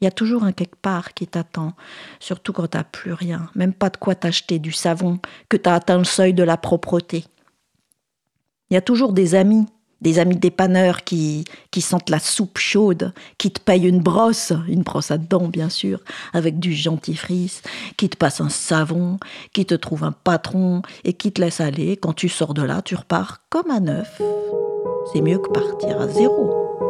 Il 0.00 0.04
y 0.04 0.08
a 0.08 0.10
toujours 0.10 0.44
un 0.44 0.52
quelque 0.52 0.76
part 0.76 1.14
qui 1.14 1.26
t'attend, 1.26 1.72
surtout 2.20 2.52
quand 2.52 2.68
t'as 2.68 2.84
plus 2.84 3.12
rien, 3.12 3.48
même 3.54 3.72
pas 3.72 3.88
de 3.88 3.96
quoi 3.96 4.14
t'acheter 4.14 4.58
du 4.58 4.72
savon, 4.72 5.18
que 5.48 5.56
t'as 5.56 5.74
atteint 5.74 5.98
le 5.98 6.04
seuil 6.04 6.34
de 6.34 6.42
la 6.42 6.56
propreté. 6.56 7.24
Il 8.70 8.74
y 8.74 8.76
a 8.76 8.82
toujours 8.82 9.12
des 9.12 9.34
amis 9.34 9.66
des 10.00 10.18
amis 10.18 10.36
dépanneurs 10.36 11.04
qui, 11.04 11.44
qui 11.70 11.80
sentent 11.80 12.10
la 12.10 12.18
soupe 12.18 12.58
chaude, 12.58 13.12
qui 13.38 13.50
te 13.50 13.60
payent 13.60 13.88
une 13.88 14.00
brosse, 14.00 14.52
une 14.68 14.82
brosse 14.82 15.10
à 15.10 15.18
dents 15.18 15.48
bien 15.48 15.68
sûr, 15.68 16.00
avec 16.32 16.58
du 16.58 16.80
dentifrice, 16.82 17.62
qui 17.96 18.08
te 18.08 18.16
passent 18.16 18.40
un 18.40 18.50
savon, 18.50 19.18
qui 19.52 19.64
te 19.64 19.74
trouvent 19.74 20.04
un 20.04 20.12
patron 20.12 20.82
et 21.04 21.14
qui 21.14 21.32
te 21.32 21.40
laisse 21.40 21.60
aller. 21.60 21.96
Quand 21.96 22.12
tu 22.12 22.28
sors 22.28 22.54
de 22.54 22.62
là, 22.62 22.82
tu 22.82 22.94
repars 22.94 23.40
comme 23.48 23.70
à 23.70 23.80
neuf. 23.80 24.20
C'est 25.12 25.22
mieux 25.22 25.38
que 25.38 25.50
partir 25.50 26.00
à 26.00 26.08
zéro. 26.08 26.85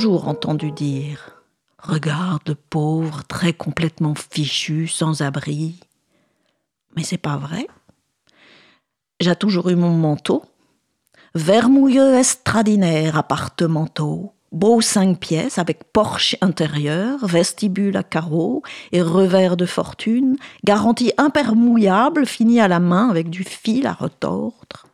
Toujours 0.00 0.28
entendu 0.28 0.72
dire 0.72 1.42
Regarde 1.78 2.54
pauvre, 2.54 3.22
très 3.24 3.52
complètement 3.52 4.14
fichu, 4.14 4.88
sans 4.88 5.20
abri. 5.20 5.78
Mais 6.96 7.02
c'est 7.02 7.18
pas 7.18 7.36
vrai. 7.36 7.66
J'ai 9.20 9.36
toujours 9.36 9.68
eu 9.68 9.74
mon 9.74 9.90
manteau. 9.90 10.42
Vermouilleux 11.34 12.14
extraordinaire 12.14 13.18
appartementaux, 13.18 14.32
beau 14.52 14.80
cinq 14.80 15.20
pièces 15.20 15.58
avec 15.58 15.92
porche 15.92 16.34
intérieur, 16.40 17.26
vestibule 17.26 17.98
à 17.98 18.02
carreaux 18.02 18.62
et 18.92 19.02
revers 19.02 19.58
de 19.58 19.66
fortune, 19.66 20.38
garantie 20.64 21.12
impermouillable, 21.18 22.24
fini 22.24 22.58
à 22.58 22.68
la 22.68 22.80
main 22.80 23.10
avec 23.10 23.28
du 23.28 23.44
fil 23.44 23.86
à 23.86 23.92
retordre. 23.92 24.86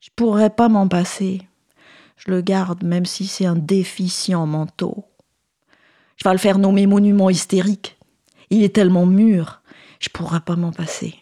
Je 0.00 0.10
pourrais 0.14 0.50
pas 0.50 0.68
m'en 0.68 0.86
passer. 0.86 1.48
Je 2.16 2.30
le 2.30 2.40
garde 2.40 2.82
même 2.82 3.06
si 3.06 3.26
c'est 3.26 3.46
un 3.46 3.56
déficient 3.56 4.46
manteau. 4.46 5.04
Je 6.16 6.28
vais 6.28 6.32
le 6.32 6.38
faire 6.38 6.58
nommer 6.58 6.86
monument 6.86 7.30
hystérique. 7.30 7.98
Il 8.50 8.62
est 8.62 8.74
tellement 8.74 9.06
mûr, 9.06 9.60
je 10.00 10.08
pourrais 10.08 10.40
pas 10.40 10.56
m'en 10.56 10.72
passer. 10.72 11.16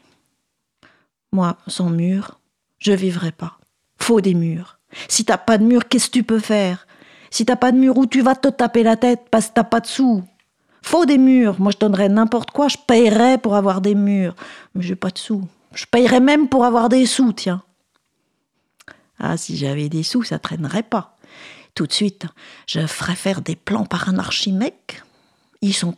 Moi, 1.32 1.56
sans 1.66 1.90
mur, 1.90 2.38
je 2.78 2.92
vivrai 2.92 3.32
pas. 3.32 3.58
Faut 3.98 4.20
des 4.20 4.34
murs. 4.34 4.78
Si 5.08 5.24
t'as 5.24 5.38
pas 5.38 5.58
de 5.58 5.64
mur, 5.64 5.88
qu'est-ce 5.88 6.06
que 6.06 6.12
tu 6.12 6.22
peux 6.22 6.38
faire? 6.38 6.86
Si 7.30 7.44
t'as 7.44 7.56
pas 7.56 7.72
de 7.72 7.78
mur, 7.78 7.98
où 7.98 8.06
tu 8.06 8.20
vas 8.20 8.36
te 8.36 8.48
taper 8.48 8.84
la 8.84 8.96
tête 8.96 9.22
parce 9.30 9.48
que 9.48 9.54
t'as 9.54 9.64
pas 9.64 9.80
de 9.80 9.86
sous? 9.86 10.22
Faut 10.82 11.06
des 11.06 11.18
murs. 11.18 11.58
Moi, 11.58 11.72
je 11.72 11.78
donnerais 11.78 12.08
n'importe 12.08 12.50
quoi. 12.50 12.68
Je 12.68 12.76
payerais 12.86 13.38
pour 13.38 13.56
avoir 13.56 13.80
des 13.80 13.94
murs. 13.94 14.36
Mais 14.74 14.82
j'ai 14.82 14.94
pas 14.94 15.10
de 15.10 15.18
sous. 15.18 15.42
Je 15.74 15.86
payerais 15.86 16.20
même 16.20 16.48
pour 16.48 16.64
avoir 16.64 16.88
des 16.88 17.06
sous, 17.06 17.32
tiens. 17.32 17.62
Ah, 19.18 19.36
si 19.36 19.56
j'avais 19.56 19.88
des 19.88 20.02
sous, 20.02 20.22
ça 20.22 20.38
traînerait 20.38 20.82
pas. 20.82 21.16
Tout 21.74 21.86
de 21.86 21.92
suite, 21.92 22.26
je 22.66 22.86
ferais 22.86 23.16
faire 23.16 23.40
des 23.40 23.56
plans 23.56 23.84
par 23.84 24.08
un 24.08 24.18
archimèque. 24.18 25.02
Ils 25.60 25.74
sont 25.74 25.96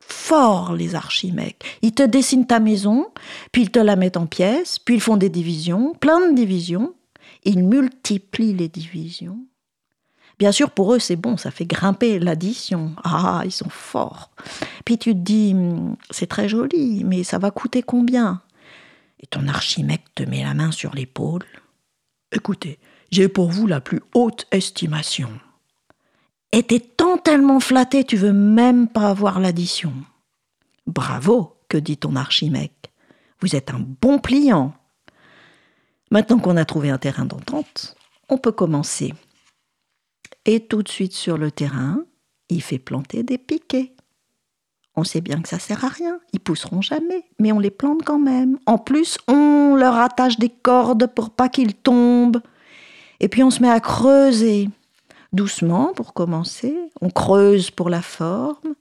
forts, 0.00 0.74
les 0.74 0.94
archimèques. 0.94 1.64
Ils 1.82 1.92
te 1.92 2.02
dessinent 2.02 2.46
ta 2.46 2.60
maison, 2.60 3.08
puis 3.52 3.62
ils 3.62 3.70
te 3.70 3.78
la 3.78 3.96
mettent 3.96 4.16
en 4.16 4.26
pièces, 4.26 4.78
puis 4.78 4.96
ils 4.96 5.00
font 5.00 5.16
des 5.16 5.28
divisions, 5.28 5.94
plein 5.94 6.28
de 6.30 6.34
divisions. 6.34 6.94
Ils 7.44 7.62
multiplient 7.62 8.54
les 8.54 8.68
divisions. 8.68 9.38
Bien 10.38 10.50
sûr, 10.50 10.70
pour 10.70 10.94
eux, 10.94 10.98
c'est 10.98 11.16
bon, 11.16 11.36
ça 11.36 11.50
fait 11.50 11.66
grimper 11.66 12.18
l'addition. 12.18 12.94
Ah, 13.04 13.42
ils 13.44 13.52
sont 13.52 13.68
forts. 13.68 14.30
Puis 14.84 14.98
tu 14.98 15.12
te 15.12 15.20
dis, 15.20 15.54
c'est 16.10 16.26
très 16.26 16.48
joli, 16.48 17.04
mais 17.04 17.22
ça 17.22 17.38
va 17.38 17.50
coûter 17.50 17.82
combien? 17.82 18.40
Et 19.20 19.26
ton 19.26 19.46
archimèque 19.46 20.04
te 20.14 20.24
met 20.24 20.42
la 20.42 20.54
main 20.54 20.72
sur 20.72 20.94
l'épaule. 20.94 21.44
Écoutez, 22.34 22.80
j'ai 23.12 23.28
pour 23.28 23.50
vous 23.50 23.66
la 23.68 23.80
plus 23.80 24.00
haute 24.12 24.46
estimation. 24.50 25.30
Et 26.50 26.64
t'es 26.64 26.80
tant 26.80 27.16
tellement 27.16 27.60
flatté, 27.60 28.04
tu 28.04 28.16
veux 28.16 28.32
même 28.32 28.88
pas 28.88 29.08
avoir 29.08 29.38
l'addition. 29.38 29.92
Bravo, 30.86 31.56
que 31.68 31.78
dit 31.78 31.96
ton 31.96 32.16
archimèque. 32.16 32.92
Vous 33.40 33.54
êtes 33.56 33.70
un 33.70 33.80
bon 33.80 34.18
pliant. 34.18 34.74
Maintenant 36.10 36.38
qu'on 36.38 36.56
a 36.56 36.64
trouvé 36.64 36.90
un 36.90 36.98
terrain 36.98 37.24
d'entente, 37.24 37.96
on 38.28 38.38
peut 38.38 38.52
commencer. 38.52 39.14
Et 40.44 40.66
tout 40.66 40.82
de 40.82 40.88
suite 40.88 41.14
sur 41.14 41.38
le 41.38 41.50
terrain, 41.50 42.04
il 42.48 42.62
fait 42.62 42.78
planter 42.78 43.22
des 43.22 43.38
piquets. 43.38 43.93
On 44.96 45.04
sait 45.04 45.20
bien 45.20 45.40
que 45.40 45.48
ça 45.48 45.58
sert 45.58 45.84
à 45.84 45.88
rien, 45.88 46.20
ils 46.32 46.40
pousseront 46.40 46.80
jamais, 46.80 47.24
mais 47.40 47.50
on 47.50 47.58
les 47.58 47.70
plante 47.70 48.04
quand 48.04 48.18
même. 48.18 48.58
En 48.66 48.78
plus, 48.78 49.18
on 49.26 49.74
leur 49.74 49.96
attache 49.96 50.38
des 50.38 50.50
cordes 50.50 51.08
pour 51.08 51.30
pas 51.30 51.48
qu'ils 51.48 51.74
tombent. 51.74 52.40
Et 53.20 53.28
puis 53.28 53.42
on 53.42 53.50
se 53.50 53.60
met 53.60 53.70
à 53.70 53.80
creuser. 53.80 54.68
Doucement 55.32 55.92
pour 55.94 56.14
commencer, 56.14 56.76
on 57.00 57.10
creuse 57.10 57.72
pour 57.72 57.90
la 57.90 58.02
forme. 58.02 58.74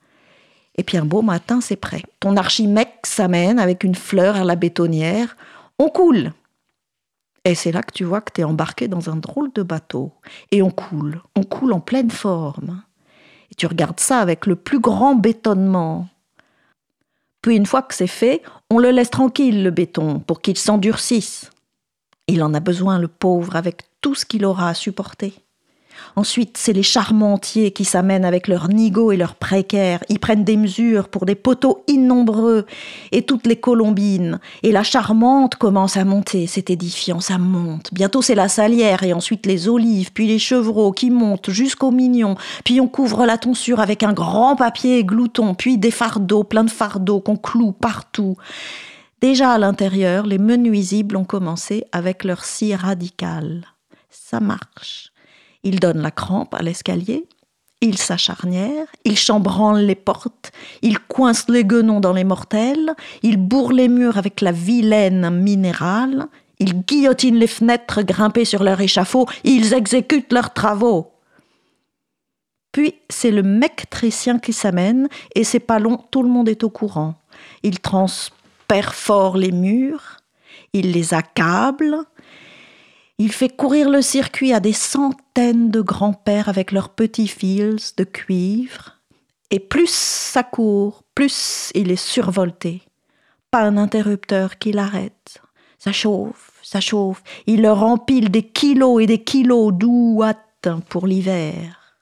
Et 0.76 0.84
puis 0.84 0.98
un 0.98 1.06
beau 1.06 1.24
matin, 1.24 1.62
c'est 1.62 1.76
prêt. 1.76 2.04
Ton 2.20 2.38
archimèque 2.38 3.06
s'amène 3.06 3.58
avec 3.58 3.84
une 3.84 3.96
fleur 3.96 4.36
à 4.36 4.44
la 4.44 4.56
bétonnière. 4.56 5.36
On 5.80 5.90
coule. 5.90 6.32
Et 7.46 7.56
c'est 7.56 7.72
là 7.72 7.82
que 7.82 7.94
tu 7.94 8.04
vois 8.04 8.22
que 8.22 8.32
tu 8.34 8.42
es 8.42 8.44
embarqué 8.44 8.88
dans 8.88 9.10
un 9.10 9.16
drôle 9.16 9.52
de 9.54 9.64
bateau. 9.64 10.12
Et 10.52 10.62
on 10.62 10.70
coule. 10.70 11.22
On 11.36 11.44
coule 11.44 11.74
en 11.74 11.80
pleine 11.80 12.12
forme. 12.12 12.84
Tu 13.58 13.68
regardes 13.68 14.00
ça 14.00 14.20
avec 14.20 14.46
le 14.46 14.56
plus 14.56 14.80
grand 14.80 15.16
bétonnement. 15.16 16.08
Puis 17.42 17.58
une 17.58 17.66
fois 17.66 17.82
que 17.82 17.94
c'est 17.94 18.08
fait, 18.08 18.42
on 18.70 18.80
le 18.80 18.92
laisse 18.92 19.10
tranquille, 19.10 19.64
le 19.64 19.72
béton, 19.72 20.20
pour 20.20 20.42
qu'il 20.42 20.58
s'endurcisse. 20.58 21.52
Il 22.28 22.42
en 22.42 22.54
a 22.54 22.62
besoin, 22.62 23.00
le 23.00 23.10
pauvre, 23.10 23.56
avec 23.56 23.84
tout 24.00 24.16
ce 24.16 24.26
qu'il 24.26 24.46
aura 24.46 24.70
à 24.70 24.74
supporter. 24.74 25.34
Ensuite, 26.16 26.58
c'est 26.58 26.74
les 26.74 26.84
charmentiers 26.84 27.72
qui 27.72 27.86
s'amènent 27.86 28.26
avec 28.26 28.48
leurs 28.48 28.70
nigauds 28.70 29.12
et 29.12 29.18
leurs 29.18 29.36
précaires. 29.36 30.04
Ils 30.10 30.20
prennent 30.20 30.44
des 30.44 30.58
mesures 30.58 31.08
pour 31.08 31.26
des 31.26 31.36
poteaux 31.36 31.84
innombreux 31.88 32.66
et 33.12 33.24
toutes 33.24 33.48
les 33.48 33.56
colombines. 33.56 34.40
Et 34.64 34.72
la 34.72 34.84
charmante 34.84 35.56
commence 35.56 35.98
à 35.98 36.06
monter. 36.06 36.48
C'est 36.48 36.70
édifiant, 36.70 37.20
ça 37.20 37.38
monte. 37.38 37.94
Bientôt, 37.94 38.22
c'est 38.22 38.36
la 38.36 38.48
salière 38.48 39.04
et 39.04 39.14
ensuite 39.14 39.46
les 39.46 39.68
olives, 39.68 40.12
puis 40.14 40.28
les 40.28 40.40
chevreaux 40.40 40.92
qui 40.92 41.10
montent 41.10 41.50
jusqu'au 41.50 41.92
mignon. 41.92 42.36
Puis 42.64 42.80
on 42.82 42.88
couvre 42.88 43.26
la 43.26 43.38
tonsure 43.38 43.80
avec 43.80 44.04
un 44.04 44.14
grand 44.14 44.56
papier 44.56 45.04
glouton, 45.04 45.56
puis 45.56 45.78
des 45.78 45.92
fardeaux, 45.92 46.44
plein 46.44 46.64
de 46.64 46.72
fardeaux 46.72 47.20
qu'on 47.20 47.38
cloue 47.38 47.72
partout. 47.72 48.36
Déjà 49.22 49.54
à 49.54 49.58
l'intérieur, 49.58 50.26
les 50.26 50.38
menuisibles 50.38 51.16
ont 51.16 51.24
commencé 51.24 51.86
avec 51.94 52.26
leur 52.26 52.44
scie 52.44 52.76
radicale. 52.76 53.66
Ça 54.10 54.42
marche. 54.42 55.13
Ils 55.64 55.80
donnent 55.80 56.02
la 56.02 56.12
crampe 56.12 56.54
à 56.54 56.62
l'escalier, 56.62 57.26
il 57.84 57.98
s'acharnière, 57.98 58.88
il 59.04 59.18
chambranle 59.18 59.82
les 59.82 59.96
portes, 59.96 60.52
il 60.82 61.00
coince 61.00 61.50
les 61.50 61.66
guenons 61.66 62.00
dans 62.00 62.14
les 62.14 62.24
mortels, 62.24 62.94
il 63.24 63.38
bourre 63.38 63.74
les 63.74 63.90
murs 63.90 64.18
avec 64.18 64.40
la 64.40 64.54
vilaine 64.54 65.30
minérale, 65.30 66.28
il 66.60 66.82
guillotine 66.86 67.36
les 67.36 67.48
fenêtres 67.48 68.02
grimpées 68.02 68.46
sur 68.46 68.64
leur 68.64 68.80
échafaud, 68.80 69.28
ils 69.44 69.74
exécutent 69.74 70.32
leurs 70.32 70.54
travaux. 70.54 71.12
Puis 72.72 72.96
c'est 73.10 73.32
le 73.32 73.44
mec 73.44 73.90
tricien 73.90 74.40
qui 74.40 74.54
s'amène, 74.54 75.10
et 75.36 75.44
c'est 75.44 75.60
pas 75.60 75.80
long, 75.80 75.98
tout 76.10 76.24
le 76.24 76.30
monde 76.30 76.48
est 76.48 76.64
au 76.64 76.70
courant. 76.70 77.16
Il 77.64 77.82
transperfore 77.82 79.36
les 79.36 79.52
murs, 79.52 80.18
il 80.72 80.92
les 80.92 81.14
accable, 81.14 81.98
il 83.20 83.32
fait 83.32 83.50
courir 83.50 83.90
le 83.90 84.02
circuit 84.02 84.54
à 84.54 84.60
des 84.60 84.74
centaines 84.74 85.70
de 85.70 85.82
grands-pères 85.82 86.50
avec 86.50 86.72
leurs 86.72 86.90
petits 86.90 87.28
fils 87.28 87.96
de 87.96 88.04
cuivre. 88.04 89.00
Et 89.52 89.60
plus 89.60 89.90
ça 89.90 90.44
court, 90.44 91.04
plus 91.14 91.72
il 91.76 91.92
est 91.92 91.96
survolté. 91.96 92.82
Pas 93.52 93.62
un 93.62 93.78
interrupteur 93.78 94.58
qui 94.58 94.72
l'arrête. 94.72 95.42
Ça 95.78 95.92
chauffe, 95.92 96.60
ça 96.64 96.82
chauffe. 96.82 97.22
Il 97.46 97.62
leur 97.62 97.84
empile 97.84 98.30
des 98.30 98.44
kilos 98.44 99.04
et 99.04 99.06
des 99.06 99.24
kilos 99.24 99.74
d'ouate 99.74 100.70
pour 100.90 101.06
l'hiver. 101.08 101.98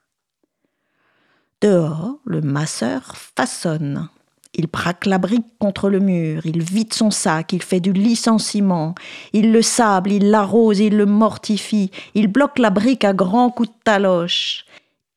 Dehors, 1.60 2.18
le 2.24 2.40
masseur 2.40 3.16
façonne. 3.16 4.08
Il 4.54 4.66
braque 4.66 5.06
la 5.06 5.16
brique 5.16 5.46
contre 5.58 5.88
le 5.88 5.98
mur, 5.98 6.44
il 6.44 6.62
vide 6.62 6.92
son 6.92 7.10
sac, 7.10 7.54
il 7.54 7.62
fait 7.62 7.80
du 7.80 7.92
licenciement, 7.92 8.94
il 9.32 9.50
le 9.50 9.62
sable, 9.62 10.12
il 10.12 10.30
l'arrose, 10.30 10.78
il 10.78 10.96
le 10.96 11.06
mortifie, 11.06 11.90
il 12.14 12.26
bloque 12.26 12.58
la 12.58 12.68
brique 12.68 13.04
à 13.04 13.14
grands 13.14 13.50
coups 13.50 13.70
de 13.70 13.74
taloche. 13.82 14.66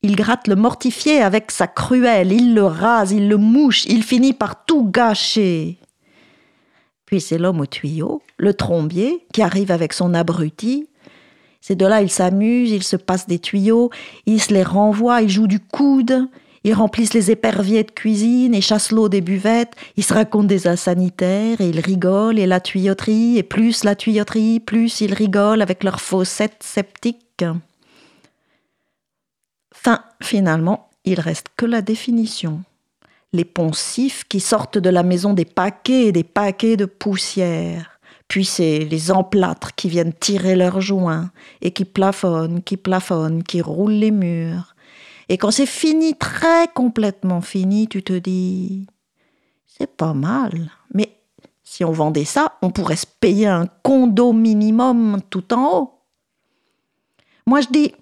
Il 0.00 0.16
gratte 0.16 0.48
le 0.48 0.54
mortifié 0.54 1.20
avec 1.20 1.50
sa 1.50 1.66
cruelle, 1.66 2.32
il 2.32 2.54
le 2.54 2.64
rase, 2.64 3.12
il 3.12 3.28
le 3.28 3.36
mouche, 3.36 3.84
il 3.86 4.02
finit 4.02 4.32
par 4.32 4.64
tout 4.64 4.88
gâcher. 4.90 5.78
Puis 7.04 7.20
c'est 7.20 7.38
l'homme 7.38 7.60
au 7.60 7.66
tuyau, 7.66 8.22
le 8.38 8.54
trombier, 8.54 9.26
qui 9.32 9.42
arrive 9.42 9.70
avec 9.70 9.92
son 9.92 10.14
abruti. 10.14 10.88
Ces 11.60 11.74
deux-là, 11.76 12.00
ils 12.00 12.10
s'amusent, 12.10 12.70
ils 12.70 12.82
se 12.82 12.96
passent 12.96 13.26
des 13.26 13.38
tuyaux, 13.38 13.90
ils 14.24 14.40
se 14.40 14.54
les 14.54 14.62
renvoient, 14.62 15.22
ils 15.22 15.28
jouent 15.28 15.46
du 15.46 15.60
coude, 15.60 16.28
ils 16.66 16.74
remplissent 16.74 17.14
les 17.14 17.30
éperviers 17.30 17.84
de 17.84 17.92
cuisine 17.92 18.52
et 18.52 18.60
chassent 18.60 18.90
l'eau 18.90 19.08
des 19.08 19.20
buvettes. 19.20 19.76
Ils 19.96 20.02
se 20.02 20.12
racontent 20.12 20.48
des 20.48 20.66
insanitaires 20.66 21.60
et 21.60 21.68
ils 21.68 21.78
rigolent. 21.78 22.40
Et 22.40 22.46
la 22.46 22.58
tuyauterie, 22.58 23.38
et 23.38 23.44
plus 23.44 23.84
la 23.84 23.94
tuyauterie, 23.94 24.58
plus 24.58 25.00
ils 25.00 25.14
rigolent 25.14 25.62
avec 25.62 25.84
leurs 25.84 26.00
fossettes 26.00 26.64
sceptiques. 26.64 27.44
Fin, 29.72 30.02
finalement, 30.20 30.90
il 31.04 31.20
reste 31.20 31.46
que 31.56 31.66
la 31.66 31.82
définition. 31.82 32.62
Les 33.32 33.44
poncifs 33.44 34.24
qui 34.28 34.40
sortent 34.40 34.78
de 34.78 34.90
la 34.90 35.04
maison 35.04 35.34
des 35.34 35.44
paquets 35.44 36.06
et 36.06 36.12
des 36.12 36.24
paquets 36.24 36.76
de 36.76 36.86
poussière. 36.86 38.00
Puis 38.26 38.44
c'est 38.44 38.80
les 38.80 39.12
emplâtres 39.12 39.76
qui 39.76 39.88
viennent 39.88 40.12
tirer 40.12 40.56
leurs 40.56 40.80
joints 40.80 41.30
et 41.62 41.70
qui 41.70 41.84
plafonnent, 41.84 42.60
qui 42.60 42.76
plafonnent, 42.76 43.44
qui 43.44 43.62
roulent 43.62 43.92
les 43.92 44.10
murs. 44.10 44.74
Et 45.28 45.38
quand 45.38 45.50
c'est 45.50 45.66
fini, 45.66 46.14
très 46.16 46.68
complètement 46.68 47.40
fini, 47.40 47.88
tu 47.88 48.02
te 48.02 48.12
dis, 48.12 48.86
c'est 49.66 49.90
pas 49.96 50.14
mal. 50.14 50.70
Mais 50.94 51.20
si 51.64 51.84
on 51.84 51.92
vendait 51.92 52.24
ça, 52.24 52.58
on 52.62 52.70
pourrait 52.70 52.96
se 52.96 53.06
payer 53.06 53.46
un 53.46 53.66
condo 53.66 54.32
minimum 54.32 55.20
tout 55.28 55.52
en 55.52 55.78
haut. 55.78 55.92
Moi, 57.46 57.60
je 57.60 57.68
dis, 57.68 57.92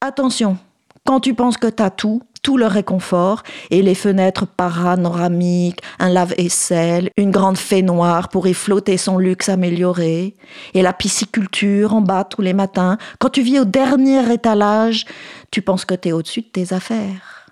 attention, 0.00 0.58
quand 1.04 1.20
tu 1.20 1.34
penses 1.34 1.56
que 1.56 1.68
t'as 1.68 1.90
tout, 1.90 2.22
tout 2.44 2.56
le 2.58 2.66
réconfort, 2.66 3.42
et 3.70 3.82
les 3.82 3.96
fenêtres 3.96 4.46
panoramiques, 4.46 5.80
un 5.98 6.10
lave-vaisselle, 6.10 7.08
une 7.16 7.32
grande 7.32 7.58
fée 7.58 7.82
noire 7.82 8.28
pour 8.28 8.46
y 8.46 8.54
flotter 8.54 8.98
son 8.98 9.18
luxe 9.18 9.48
amélioré, 9.48 10.36
et 10.74 10.82
la 10.82 10.92
pisciculture 10.92 11.94
en 11.94 12.02
bas 12.02 12.22
tous 12.22 12.42
les 12.42 12.52
matins. 12.52 12.98
Quand 13.18 13.30
tu 13.30 13.42
vis 13.42 13.58
au 13.58 13.64
dernier 13.64 14.32
étalage, 14.32 15.06
tu 15.50 15.62
penses 15.62 15.86
que 15.86 15.94
tu 15.94 16.10
es 16.10 16.12
au-dessus 16.12 16.42
de 16.42 16.48
tes 16.48 16.72
affaires. 16.74 17.46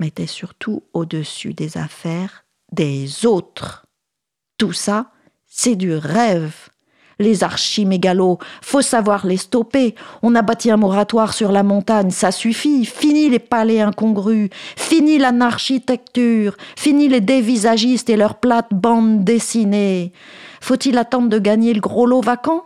Mais 0.00 0.10
tu 0.10 0.22
es 0.22 0.26
surtout 0.26 0.82
au-dessus 0.94 1.52
des 1.52 1.76
affaires 1.76 2.44
des 2.72 3.26
autres. 3.26 3.84
Tout 4.58 4.72
ça, 4.72 5.12
c'est 5.46 5.76
du 5.76 5.94
rêve 5.94 6.70
les 7.18 7.44
archimégalos, 7.44 8.38
faut 8.62 8.82
savoir 8.82 9.26
les 9.26 9.36
stopper. 9.36 9.94
On 10.22 10.34
a 10.34 10.42
bâti 10.42 10.70
un 10.70 10.76
moratoire 10.76 11.34
sur 11.34 11.52
la 11.52 11.62
montagne, 11.62 12.10
ça 12.10 12.30
suffit. 12.30 12.84
Fini 12.84 13.28
les 13.28 13.38
palais 13.38 13.80
incongrus, 13.80 14.50
fini 14.76 15.18
l'anarchitecture, 15.18 16.56
fini 16.76 17.08
les 17.08 17.20
dévisagistes 17.20 18.10
et 18.10 18.16
leurs 18.16 18.36
plates 18.36 18.72
bandes 18.72 19.24
dessinées. 19.24 20.12
Faut-il 20.60 20.98
attendre 20.98 21.28
de 21.28 21.38
gagner 21.38 21.74
le 21.74 21.80
gros 21.80 22.06
lot 22.06 22.20
vacant? 22.20 22.64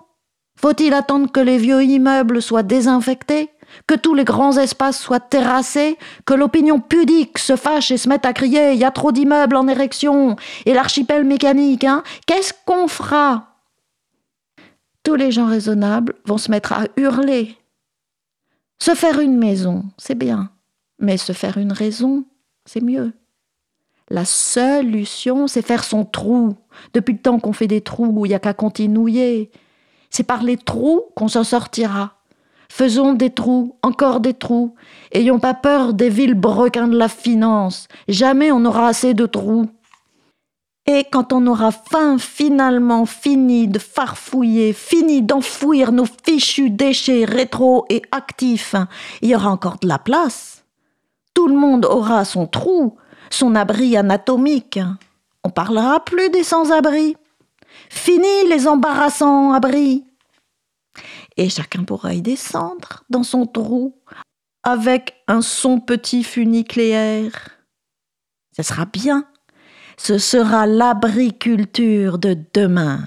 Faut-il 0.61 0.93
attendre 0.93 1.31
que 1.31 1.41
les 1.41 1.59
vieux 1.59 1.83
immeubles 1.85 2.43
soient 2.43 2.63
désinfectés? 2.63 3.51
Que 3.87 3.95
tous 3.95 4.15
les 4.15 4.25
grands 4.25 4.57
espaces 4.57 4.99
soient 4.99 5.21
terrassés, 5.21 5.99
que 6.25 6.33
l'opinion 6.33 6.81
pudique 6.81 7.39
se 7.39 7.55
fâche 7.55 7.91
et 7.91 7.99
se 7.99 8.09
mette 8.09 8.25
à 8.25 8.33
crier 8.33 8.73
il 8.73 8.79
y 8.79 8.85
a 8.85 8.91
trop 8.91 9.13
d'immeubles 9.13 9.57
en 9.57 9.69
érection, 9.69 10.37
et 10.65 10.73
l'archipel 10.73 11.25
mécanique, 11.25 11.85
hein? 11.85 12.03
Qu'est-ce 12.27 12.55
qu'on 12.65 12.89
fera? 12.89 13.48
Tous 15.09 15.17
les 15.17 15.33
gens 15.33 15.47
raisonnables 15.47 16.17
vont 16.27 16.37
se 16.37 16.51
mettre 16.51 16.75
à 16.75 16.85
hurler. 16.99 17.57
Se 18.79 18.95
faire 18.95 19.21
une 19.21 19.39
maison, 19.39 19.87
c'est 19.97 20.15
bien, 20.15 20.51
mais 20.99 21.17
se 21.17 21.33
faire 21.33 21.57
une 21.57 21.73
raison, 21.73 22.27
c'est 22.67 22.83
mieux. 22.83 23.15
La 24.11 24.27
solution, 24.27 25.47
c'est 25.47 25.65
faire 25.67 25.83
son 25.85 26.05
trou. 26.05 26.57
Depuis 26.93 27.15
le 27.15 27.21
temps 27.21 27.39
qu'on 27.39 27.55
fait 27.55 27.67
des 27.67 27.81
trous, 27.81 28.27
il 28.27 28.29
n'y 28.29 28.35
a 28.35 28.39
qu'à 28.39 28.53
continuer. 28.53 29.51
C'est 30.11 30.25
par 30.25 30.43
les 30.43 30.59
trous 30.59 31.05
qu'on 31.17 31.29
s'en 31.29 31.43
sortira. 31.43 32.19
Faisons 32.69 33.15
des 33.15 33.31
trous, 33.31 33.79
encore 33.83 34.21
des 34.21 34.35
trous. 34.35 34.75
Ayons 35.13 35.39
pas 35.39 35.55
peur 35.55 35.95
des 35.95 36.11
villes 36.11 36.35
brequins 36.35 36.89
de 36.89 36.99
la 36.99 37.09
finance. 37.09 37.89
Jamais 38.09 38.53
on 38.53 38.61
n'aura 38.61 38.89
assez 38.89 39.15
de 39.15 39.25
trous. 39.25 39.71
Et 40.91 41.05
quand 41.05 41.35
on 41.35 41.47
aura 41.47 41.71
fin 41.71 42.17
finalement 42.17 43.05
fini 43.05 43.69
de 43.69 43.79
farfouiller, 43.79 44.73
fini 44.73 45.21
d'enfouir 45.21 45.93
nos 45.93 46.07
fichus 46.07 46.71
déchets 46.71 47.27
rétro 47.27 47.85
et 47.91 48.01
actifs, 48.11 48.75
il 49.21 49.29
y 49.29 49.35
aura 49.35 49.51
encore 49.51 49.79
de 49.81 49.87
la 49.87 49.99
place. 49.99 50.65
Tout 51.35 51.47
le 51.47 51.55
monde 51.55 51.85
aura 51.85 52.25
son 52.25 52.47
trou, 52.47 52.97
son 53.29 53.55
abri 53.55 53.99
anatomique. 53.99 54.81
On 55.45 55.51
parlera 55.51 56.03
plus 56.03 56.31
des 56.31 56.43
sans-abri. 56.43 57.19
Fini 57.91 58.49
les 58.49 58.67
embarrassants 58.67 59.53
abris. 59.53 60.07
Et 61.37 61.51
chacun 61.51 61.85
pourra 61.85 62.15
y 62.15 62.23
descendre 62.23 63.05
dans 63.11 63.25
son 63.25 63.45
trou 63.45 63.95
avec 64.63 65.23
un 65.29 65.43
son 65.43 65.81
petit 65.81 66.25
funicléaire. 66.25 67.51
Ce 68.57 68.63
sera 68.63 68.87
bien 68.87 69.27
ce 69.99 70.17
sera 70.17 70.67
l'abriculture 70.67 72.19
de 72.19 72.39
demain. 72.55 73.01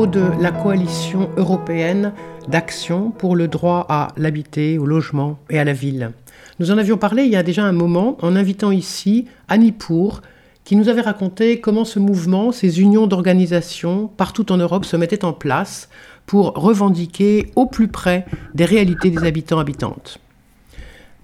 De 0.00 0.32
la 0.40 0.50
coalition 0.50 1.28
européenne 1.36 2.14
d'action 2.48 3.10
pour 3.10 3.36
le 3.36 3.46
droit 3.46 3.84
à 3.90 4.08
l'habiter, 4.16 4.78
au 4.78 4.86
logement 4.86 5.38
et 5.50 5.58
à 5.58 5.64
la 5.64 5.74
ville. 5.74 6.12
Nous 6.58 6.70
en 6.70 6.78
avions 6.78 6.96
parlé 6.96 7.24
il 7.24 7.30
y 7.30 7.36
a 7.36 7.42
déjà 7.42 7.64
un 7.64 7.72
moment 7.72 8.16
en 8.22 8.34
invitant 8.34 8.70
ici 8.70 9.26
Annie 9.48 9.70
Pour, 9.70 10.22
qui 10.64 10.76
nous 10.76 10.88
avait 10.88 11.02
raconté 11.02 11.60
comment 11.60 11.84
ce 11.84 11.98
mouvement, 11.98 12.52
ces 12.52 12.80
unions 12.80 13.06
d'organisations 13.06 14.08
partout 14.08 14.50
en 14.50 14.56
Europe 14.56 14.86
se 14.86 14.96
mettaient 14.96 15.26
en 15.26 15.34
place 15.34 15.90
pour 16.24 16.54
revendiquer 16.54 17.50
au 17.54 17.66
plus 17.66 17.88
près 17.88 18.24
des 18.54 18.64
réalités 18.64 19.10
des 19.10 19.24
habitants 19.24 19.58
habitantes. 19.58 20.18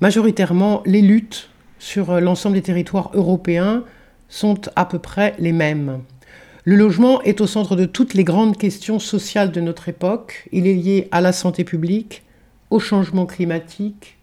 Majoritairement, 0.03 0.83
les 0.85 1.03
luttes 1.03 1.49
sur 1.79 2.21
l'ensemble 2.21 2.57
des 2.57 2.63
territoires 2.63 3.11
européens 3.15 3.83
sont 4.29 4.61
à 4.77 4.85
peu 4.85 4.99
près 4.99 5.35
les 5.39 5.53
mêmes. 5.53 6.01
Le 6.69 6.77
logement 6.77 7.23
est 7.23 7.41
au 7.41 7.47
centre 7.47 7.77
de 7.77 7.87
toutes 7.87 8.13
les 8.13 8.25
grandes 8.25 8.59
questions 8.59 8.99
sociales 8.99 9.53
de 9.53 9.61
notre 9.63 9.89
époque. 9.89 10.47
Il 10.53 10.67
est 10.67 10.75
lié 10.75 11.09
à 11.13 11.23
la 11.23 11.33
santé 11.33 11.65
publique, 11.65 12.25
au 12.69 12.79
changement 12.79 13.25
climatique, 13.25 14.19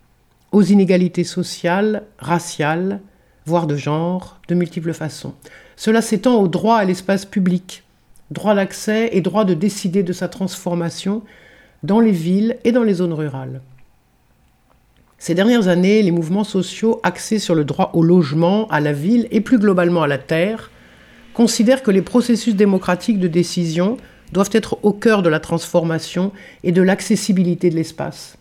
aux 0.52 0.62
inégalités 0.62 1.24
sociales, 1.24 2.04
raciales, 2.20 3.02
voire 3.48 3.66
de 3.66 3.76
genre, 3.76 4.39
de 4.48 4.54
multiples 4.54 4.93
façons. 4.93 5.34
Cela 5.76 6.04
s'étend 6.04 6.36
au 6.36 6.48
droit 6.48 6.76
à 6.76 6.86
l'espace 6.86 7.26
public, 7.26 7.82
droit 8.30 8.54
d'accès 8.54 9.10
et 9.14 9.22
droit 9.22 9.43
de 9.43 9.56
décider 9.56 10.04
de 10.04 10.14
sa 10.14 10.28
transformation 10.28 11.24
dans 11.82 12.00
les 12.00 12.12
villes 12.12 12.58
et 12.64 12.72
dans 12.72 12.84
les 12.84 12.93
zones 12.93 13.14
rurales. 13.14 13.62
Ces 15.18 15.34
dernières 15.34 15.68
années, 15.68 16.04
les 16.04 16.12
mouvements 16.12 16.43
sociaux 16.43 17.00
axés 17.02 17.39
sur 17.39 17.56
le 17.56 17.66
droit 17.66 17.89
au 17.96 18.04
logement, 18.04 18.68
à 18.68 18.82
la 18.82 18.93
ville 18.93 19.28
et 19.32 19.41
plus 19.41 19.58
globalement 19.58 20.04
à 20.04 20.08
la 20.08 20.20
terre 20.20 20.70
considèrent 21.36 21.83
que 21.83 21.91
les 21.91 22.01
processus 22.01 22.55
démocratiques 22.55 23.19
de 23.19 23.27
décision 23.27 23.97
doivent 24.31 24.49
être 24.53 24.79
au 24.83 24.93
cœur 24.93 25.21
de 25.21 25.29
la 25.29 25.39
transformation 25.39 26.31
et 26.63 26.71
de 26.71 26.81
l'accessibilité 26.81 27.69
de 27.69 27.75
l'espace. 27.75 28.38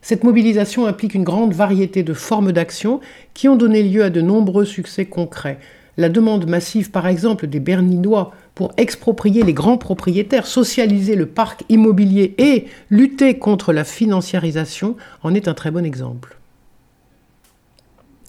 Cette 0.00 0.22
mobilisation 0.22 0.86
implique 0.86 1.14
une 1.14 1.24
grande 1.24 1.52
variété 1.52 2.04
de 2.04 2.14
formes 2.14 2.52
d'action 2.52 3.00
qui 3.34 3.48
ont 3.48 3.56
donné 3.56 3.82
lieu 3.82 4.04
à 4.04 4.10
de 4.10 4.20
nombreux 4.20 4.64
succès 4.64 5.04
concrets. 5.04 5.58
La 5.96 6.08
demande 6.08 6.48
massive, 6.48 6.92
par 6.92 7.08
exemple, 7.08 7.48
des 7.48 7.58
Berninois 7.58 8.32
pour 8.54 8.72
exproprier 8.76 9.42
les 9.42 9.52
grands 9.52 9.78
propriétaires, 9.78 10.46
socialiser 10.46 11.16
le 11.16 11.26
parc 11.26 11.64
immobilier 11.68 12.34
et 12.38 12.66
lutter 12.88 13.38
contre 13.38 13.72
la 13.72 13.82
financiarisation 13.82 14.96
en 15.24 15.34
est 15.34 15.48
un 15.48 15.54
très 15.54 15.72
bon 15.72 15.84
exemple. 15.84 16.38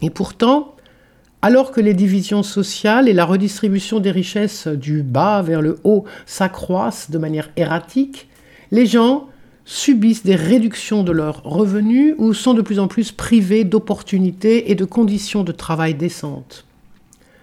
Et 0.01 0.09
pourtant, 0.09 0.75
alors 1.41 1.71
que 1.71 1.81
les 1.81 1.93
divisions 1.93 2.43
sociales 2.43 3.07
et 3.07 3.13
la 3.13 3.25
redistribution 3.25 3.99
des 3.99 4.11
richesses 4.11 4.67
du 4.67 5.03
bas 5.03 5.41
vers 5.41 5.61
le 5.61 5.79
haut 5.83 6.05
s'accroissent 6.25 7.11
de 7.11 7.17
manière 7.17 7.49
erratique, 7.55 8.27
les 8.71 8.85
gens 8.85 9.27
subissent 9.65 10.23
des 10.23 10.35
réductions 10.35 11.03
de 11.03 11.11
leurs 11.11 11.43
revenus 11.43 12.15
ou 12.17 12.33
sont 12.33 12.53
de 12.53 12.61
plus 12.61 12.79
en 12.79 12.87
plus 12.87 13.11
privés 13.11 13.65
d'opportunités 13.65 14.71
et 14.71 14.75
de 14.75 14.85
conditions 14.85 15.43
de 15.43 15.51
travail 15.51 15.93
décentes. 15.93 16.65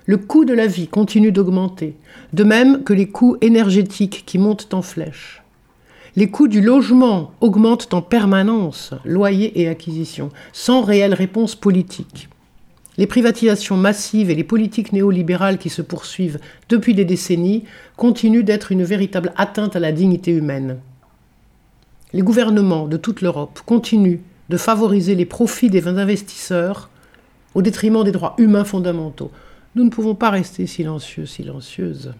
Le 0.06 0.16
coût 0.16 0.44
de 0.44 0.54
la 0.54 0.66
vie 0.66 0.88
continue 0.88 1.32
d'augmenter, 1.32 1.94
de 2.32 2.44
même 2.44 2.82
que 2.82 2.92
les 2.92 3.08
coûts 3.08 3.36
énergétiques 3.40 4.24
qui 4.26 4.38
montent 4.38 4.74
en 4.74 4.82
flèche. 4.82 5.42
Les 6.16 6.30
coûts 6.30 6.48
du 6.48 6.60
logement 6.60 7.32
augmentent 7.40 7.92
en 7.92 8.02
permanence, 8.02 8.92
loyers 9.04 9.60
et 9.60 9.68
acquisitions, 9.68 10.30
sans 10.52 10.82
réelle 10.82 11.14
réponse 11.14 11.54
politique. 11.54 12.28
Les 12.96 13.06
privatisations 13.06 13.76
massives 13.76 14.30
et 14.30 14.34
les 14.34 14.44
politiques 14.44 14.92
néolibérales 14.92 15.58
qui 15.58 15.70
se 15.70 15.82
poursuivent 15.82 16.38
depuis 16.68 16.94
des 16.94 17.04
décennies 17.04 17.64
continuent 17.96 18.44
d'être 18.44 18.70
une 18.72 18.84
véritable 18.84 19.32
atteinte 19.36 19.76
à 19.76 19.80
la 19.80 19.92
dignité 19.92 20.30
humaine 20.30 20.78
les 22.14 22.22
gouvernements 22.22 22.86
de 22.86 22.96
toute 22.96 23.20
l'Europe 23.20 23.60
continuent 23.66 24.20
de 24.48 24.56
favoriser 24.56 25.16
les 25.16 25.26
profits 25.26 25.68
des 25.68 25.88
investisseurs 25.88 26.88
au 27.54 27.60
détriment 27.60 28.04
des 28.04 28.12
droits 28.12 28.36
humains 28.38 28.64
fondamentaux. 28.64 29.32
Nous 29.74 29.84
ne 29.84 29.90
pouvons 29.90 30.14
pas 30.14 30.30
rester 30.30 30.66
silencieux, 30.66 31.26
silencieuses. 31.26 32.14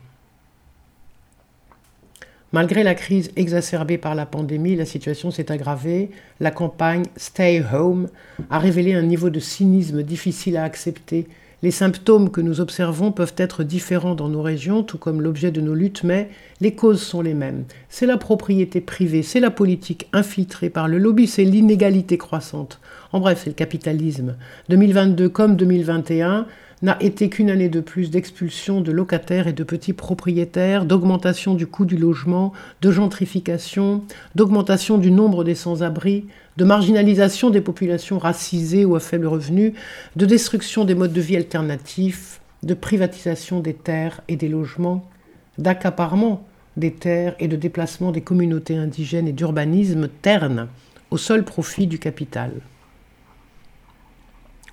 Malgré 2.54 2.84
la 2.84 2.94
crise 2.94 3.32
exacerbée 3.34 3.98
par 3.98 4.14
la 4.14 4.26
pandémie, 4.26 4.76
la 4.76 4.84
situation 4.84 5.32
s'est 5.32 5.50
aggravée. 5.50 6.10
La 6.38 6.52
campagne 6.52 7.02
Stay 7.16 7.60
Home 7.72 8.06
a 8.48 8.60
révélé 8.60 8.94
un 8.94 9.02
niveau 9.02 9.28
de 9.28 9.40
cynisme 9.40 10.04
difficile 10.04 10.56
à 10.56 10.62
accepter 10.62 11.26
les 11.64 11.70
symptômes 11.70 12.30
que 12.30 12.42
nous 12.42 12.60
observons 12.60 13.10
peuvent 13.10 13.34
être 13.38 13.64
différents 13.64 14.14
dans 14.14 14.28
nos 14.28 14.42
régions, 14.42 14.82
tout 14.82 14.98
comme 14.98 15.22
l'objet 15.22 15.50
de 15.50 15.62
nos 15.62 15.74
luttes, 15.74 16.04
mais 16.04 16.28
les 16.60 16.74
causes 16.74 17.00
sont 17.00 17.22
les 17.22 17.32
mêmes. 17.32 17.64
C'est 17.88 18.04
la 18.04 18.18
propriété 18.18 18.82
privée, 18.82 19.22
c'est 19.22 19.40
la 19.40 19.50
politique 19.50 20.06
infiltrée 20.12 20.68
par 20.68 20.88
le 20.88 20.98
lobby, 20.98 21.26
c'est 21.26 21.42
l'inégalité 21.42 22.18
croissante. 22.18 22.80
En 23.12 23.20
bref, 23.20 23.40
c'est 23.42 23.50
le 23.50 23.54
capitalisme. 23.54 24.36
2022 24.68 25.30
comme 25.30 25.56
2021 25.56 26.46
n'a 26.84 27.02
été 27.02 27.30
qu'une 27.30 27.48
année 27.48 27.70
de 27.70 27.80
plus 27.80 28.10
d'expulsion 28.10 28.82
de 28.82 28.92
locataires 28.92 29.48
et 29.48 29.54
de 29.54 29.64
petits 29.64 29.94
propriétaires, 29.94 30.84
d'augmentation 30.84 31.54
du 31.54 31.66
coût 31.66 31.86
du 31.86 31.96
logement, 31.96 32.52
de 32.82 32.90
gentrification, 32.90 34.04
d'augmentation 34.34 34.98
du 34.98 35.10
nombre 35.10 35.44
des 35.44 35.54
sans-abri, 35.54 36.26
de 36.58 36.64
marginalisation 36.64 37.48
des 37.48 37.62
populations 37.62 38.18
racisées 38.18 38.84
ou 38.84 38.96
à 38.96 39.00
faible 39.00 39.26
revenu, 39.26 39.72
de 40.14 40.26
destruction 40.26 40.84
des 40.84 40.94
modes 40.94 41.14
de 41.14 41.22
vie 41.22 41.36
alternatifs, 41.36 42.42
de 42.62 42.74
privatisation 42.74 43.60
des 43.60 43.74
terres 43.74 44.20
et 44.28 44.36
des 44.36 44.48
logements, 44.48 45.10
d'accaparement 45.56 46.46
des 46.76 46.92
terres 46.92 47.34
et 47.38 47.48
de 47.48 47.56
déplacement 47.56 48.12
des 48.12 48.20
communautés 48.20 48.76
indigènes 48.76 49.28
et 49.28 49.32
d'urbanisme 49.32 50.08
terne 50.20 50.68
au 51.10 51.16
seul 51.16 51.44
profit 51.44 51.86
du 51.86 51.98
capital. 51.98 52.52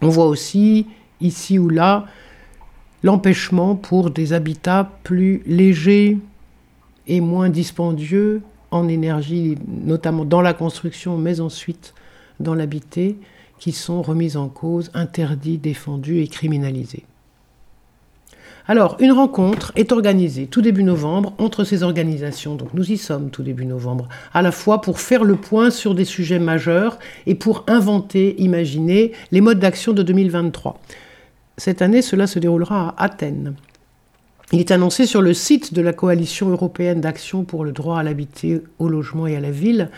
On 0.01 0.09
voit 0.09 0.25
aussi, 0.25 0.87
ici 1.21 1.59
ou 1.59 1.69
là, 1.69 2.05
l'empêchement 3.03 3.75
pour 3.75 4.11
des 4.11 4.33
habitats 4.33 4.91
plus 5.03 5.41
légers 5.45 6.17
et 7.07 7.21
moins 7.21 7.49
dispendieux 7.49 8.41
en 8.69 8.87
énergie, 8.87 9.57
notamment 9.67 10.25
dans 10.25 10.41
la 10.41 10.53
construction, 10.53 11.17
mais 11.17 11.39
ensuite 11.41 11.93
dans 12.39 12.55
l'habité, 12.55 13.17
qui 13.59 13.71
sont 13.71 14.01
remises 14.01 14.37
en 14.37 14.47
cause, 14.47 14.89
interdits, 14.93 15.57
défendus 15.57 16.21
et 16.21 16.27
criminalisés. 16.27 17.03
Alors, 18.67 18.95
une 18.99 19.11
rencontre 19.11 19.71
est 19.75 19.91
organisée 19.91 20.47
tout 20.47 20.61
début 20.61 20.83
novembre 20.83 21.33
entre 21.39 21.63
ces 21.63 21.83
organisations, 21.83 22.55
donc 22.55 22.73
nous 22.73 22.91
y 22.91 22.97
sommes 22.97 23.29
tout 23.29 23.43
début 23.43 23.65
novembre, 23.65 24.07
à 24.33 24.41
la 24.41 24.51
fois 24.51 24.81
pour 24.81 24.99
faire 24.99 25.23
le 25.23 25.35
point 25.35 25.71
sur 25.71 25.95
des 25.95 26.05
sujets 26.05 26.39
majeurs 26.39 26.99
et 27.25 27.35
pour 27.35 27.65
inventer, 27.67 28.39
imaginer 28.41 29.11
les 29.31 29.41
modes 29.41 29.59
d'action 29.59 29.93
de 29.93 30.03
2023. 30.03 30.79
Cette 31.63 31.83
année, 31.83 32.01
cela 32.01 32.25
se 32.25 32.39
déroulera 32.39 32.95
à 32.97 33.03
Athènes. 33.03 33.53
Il 34.51 34.59
est 34.59 34.71
annoncé 34.71 35.05
sur 35.05 35.21
le 35.21 35.35
site 35.35 35.75
de 35.75 35.81
la 35.83 35.93
Coalition 35.93 36.49
européenne 36.49 37.01
d'action 37.01 37.43
pour 37.43 37.63
le 37.63 37.71
droit 37.71 37.99
à 37.99 38.03
l'habiter, 38.03 38.63
au 38.79 38.89
logement 38.89 39.27
et 39.27 39.35
à 39.35 39.39
la 39.39 39.51
ville 39.51 39.91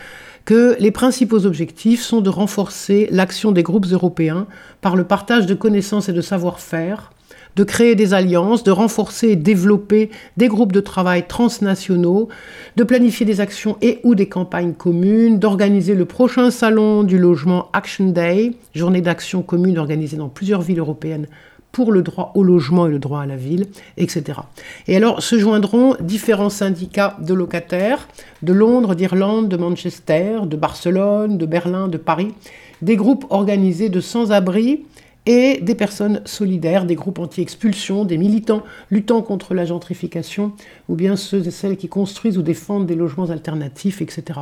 que 0.44 0.76
les 0.78 0.90
principaux 0.90 1.46
objectifs 1.46 2.02
sont 2.02 2.20
de 2.20 2.28
renforcer 2.28 3.08
l'action 3.10 3.50
des 3.50 3.62
groupes 3.62 3.86
européens 3.90 4.46
par 4.82 4.94
le 4.94 5.04
partage 5.04 5.46
de 5.46 5.54
connaissances 5.54 6.10
et 6.10 6.12
de 6.12 6.20
savoir-faire, 6.20 7.12
de 7.56 7.64
créer 7.64 7.94
des 7.94 8.12
alliances, 8.12 8.62
de 8.62 8.70
renforcer 8.70 9.28
et 9.28 9.36
développer 9.36 10.10
des 10.36 10.48
groupes 10.48 10.72
de 10.72 10.80
travail 10.80 11.26
transnationaux, 11.26 12.28
de 12.76 12.84
planifier 12.84 13.24
des 13.24 13.40
actions 13.40 13.78
et 13.80 14.00
ou 14.02 14.14
des 14.14 14.28
campagnes 14.28 14.74
communes, 14.74 15.38
d'organiser 15.38 15.94
le 15.94 16.04
prochain 16.04 16.50
salon 16.50 17.04
du 17.04 17.16
logement 17.16 17.70
Action 17.72 18.10
Day, 18.10 18.52
journée 18.74 19.00
d'action 19.00 19.40
commune 19.42 19.78
organisée 19.78 20.18
dans 20.18 20.28
plusieurs 20.28 20.60
villes 20.60 20.80
européennes 20.80 21.26
pour 21.74 21.92
le 21.92 22.02
droit 22.02 22.32
au 22.34 22.42
logement 22.42 22.86
et 22.86 22.90
le 22.90 22.98
droit 22.98 23.20
à 23.20 23.26
la 23.26 23.36
ville, 23.36 23.66
etc. 23.98 24.38
Et 24.86 24.96
alors 24.96 25.22
se 25.22 25.38
joindront 25.38 25.96
différents 26.00 26.48
syndicats 26.48 27.18
de 27.20 27.34
locataires 27.34 28.08
de 28.42 28.52
Londres, 28.52 28.94
d'Irlande, 28.94 29.48
de 29.48 29.56
Manchester, 29.56 30.38
de 30.46 30.56
Barcelone, 30.56 31.36
de 31.36 31.46
Berlin, 31.46 31.88
de 31.88 31.98
Paris, 31.98 32.32
des 32.80 32.96
groupes 32.96 33.26
organisés 33.30 33.88
de 33.88 34.00
sans-abri 34.00 34.86
et 35.26 35.58
des 35.60 35.74
personnes 35.74 36.20
solidaires, 36.24 36.84
des 36.84 36.94
groupes 36.94 37.18
anti-expulsion, 37.18 38.04
des 38.04 38.18
militants 38.18 38.62
luttant 38.90 39.22
contre 39.22 39.52
la 39.54 39.64
gentrification, 39.64 40.52
ou 40.88 40.94
bien 40.94 41.16
ceux 41.16 41.46
et 41.46 41.50
celles 41.50 41.76
qui 41.76 41.88
construisent 41.88 42.38
ou 42.38 42.42
défendent 42.42 42.86
des 42.86 42.94
logements 42.94 43.30
alternatifs, 43.30 44.00
etc. 44.00 44.40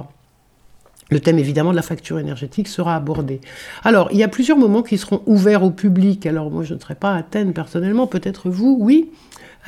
Le 1.10 1.20
thème 1.20 1.38
évidemment 1.38 1.72
de 1.72 1.76
la 1.76 1.82
facture 1.82 2.18
énergétique 2.18 2.68
sera 2.68 2.96
abordé. 2.96 3.40
Alors, 3.84 4.08
il 4.12 4.18
y 4.18 4.22
a 4.22 4.28
plusieurs 4.28 4.56
moments 4.56 4.82
qui 4.82 4.96
seront 4.96 5.22
ouverts 5.26 5.62
au 5.62 5.70
public. 5.70 6.24
Alors, 6.26 6.50
moi, 6.50 6.64
je 6.64 6.74
ne 6.74 6.78
serai 6.78 6.94
pas 6.94 7.12
à 7.12 7.18
Athènes 7.18 7.52
personnellement, 7.52 8.06
peut-être 8.06 8.48
vous, 8.48 8.76
oui. 8.80 9.10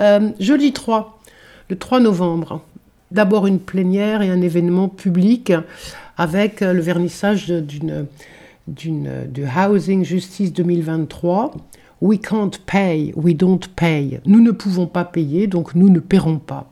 Euh, 0.01 0.30
jeudi 0.41 0.72
3, 0.72 1.20
le 1.68 1.76
3 1.76 2.01
novembre, 2.01 2.62
d'abord 3.11 3.47
une 3.47 3.61
plénière 3.61 4.22
et 4.22 4.30
un 4.30 4.41
événement 4.41 4.89
public 4.89 5.53
avec 6.16 6.61
le 6.61 6.80
vernissage 6.80 7.49
d'une, 7.49 8.07
de 8.66 9.45
Housing 9.45 10.05
Justice 10.05 10.53
2023. 10.53 11.55
We 12.01 12.20
can't 12.20 12.51
pay, 12.66 13.12
we 13.16 13.35
don't 13.35 13.61
pay. 13.76 14.20
Nous 14.26 14.41
ne 14.41 14.51
pouvons 14.51 14.87
pas 14.87 15.05
payer, 15.05 15.47
donc 15.47 15.74
nous 15.74 15.89
ne 15.89 16.01
paierons 16.01 16.39
pas. 16.39 16.70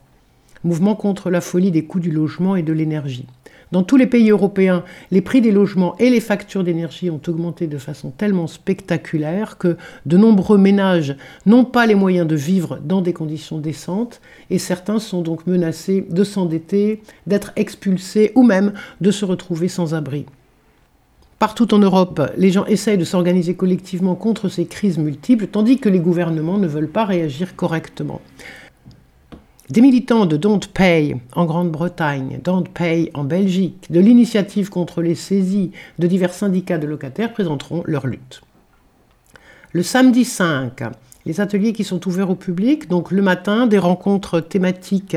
mouvement 0.64 0.94
contre 0.94 1.30
la 1.30 1.40
folie 1.40 1.70
des 1.70 1.84
coûts 1.84 2.00
du 2.00 2.10
logement 2.10 2.54
et 2.56 2.62
de 2.62 2.72
l'énergie. 2.72 3.26
Dans 3.72 3.82
tous 3.82 3.96
les 3.96 4.06
pays 4.06 4.30
européens, 4.30 4.84
les 5.10 5.22
prix 5.22 5.40
des 5.40 5.50
logements 5.50 5.96
et 5.98 6.10
les 6.10 6.20
factures 6.20 6.62
d'énergie 6.62 7.08
ont 7.08 7.20
augmenté 7.26 7.66
de 7.66 7.78
façon 7.78 8.10
tellement 8.10 8.46
spectaculaire 8.46 9.56
que 9.56 9.78
de 10.04 10.18
nombreux 10.18 10.58
ménages 10.58 11.16
n'ont 11.46 11.64
pas 11.64 11.86
les 11.86 11.94
moyens 11.94 12.26
de 12.26 12.36
vivre 12.36 12.78
dans 12.84 13.00
des 13.00 13.14
conditions 13.14 13.56
décentes 13.56 14.20
et 14.50 14.58
certains 14.58 14.98
sont 14.98 15.22
donc 15.22 15.46
menacés 15.46 16.06
de 16.10 16.22
s'endetter, 16.22 17.00
d'être 17.26 17.52
expulsés 17.56 18.32
ou 18.34 18.42
même 18.42 18.74
de 19.00 19.10
se 19.10 19.24
retrouver 19.24 19.68
sans 19.68 19.94
abri. 19.94 20.26
Partout 21.38 21.72
en 21.74 21.78
Europe, 21.78 22.30
les 22.36 22.50
gens 22.50 22.66
essayent 22.66 22.98
de 22.98 23.04
s'organiser 23.04 23.54
collectivement 23.54 24.14
contre 24.14 24.48
ces 24.48 24.66
crises 24.66 24.98
multiples, 24.98 25.46
tandis 25.46 25.78
que 25.78 25.88
les 25.88 25.98
gouvernements 25.98 26.58
ne 26.58 26.68
veulent 26.68 26.86
pas 26.86 27.04
réagir 27.04 27.56
correctement. 27.56 28.20
Des 29.72 29.80
militants 29.80 30.26
de 30.26 30.36
Don't 30.36 30.60
Pay 30.74 31.16
en 31.34 31.46
Grande-Bretagne, 31.46 32.40
Don't 32.44 32.68
Pay 32.74 33.10
en 33.14 33.24
Belgique, 33.24 33.86
de 33.88 34.00
l'initiative 34.00 34.68
contre 34.68 35.00
les 35.00 35.14
saisies 35.14 35.70
de 35.98 36.06
divers 36.06 36.34
syndicats 36.34 36.76
de 36.76 36.86
locataires 36.86 37.32
présenteront 37.32 37.82
leur 37.86 38.06
lutte. 38.06 38.42
Le 39.72 39.82
samedi 39.82 40.26
5, 40.26 40.82
les 41.24 41.40
ateliers 41.40 41.72
qui 41.72 41.84
sont 41.84 42.06
ouverts 42.06 42.28
au 42.28 42.34
public, 42.34 42.86
donc 42.86 43.10
le 43.10 43.22
matin, 43.22 43.66
des 43.66 43.78
rencontres 43.78 44.40
thématiques 44.40 45.16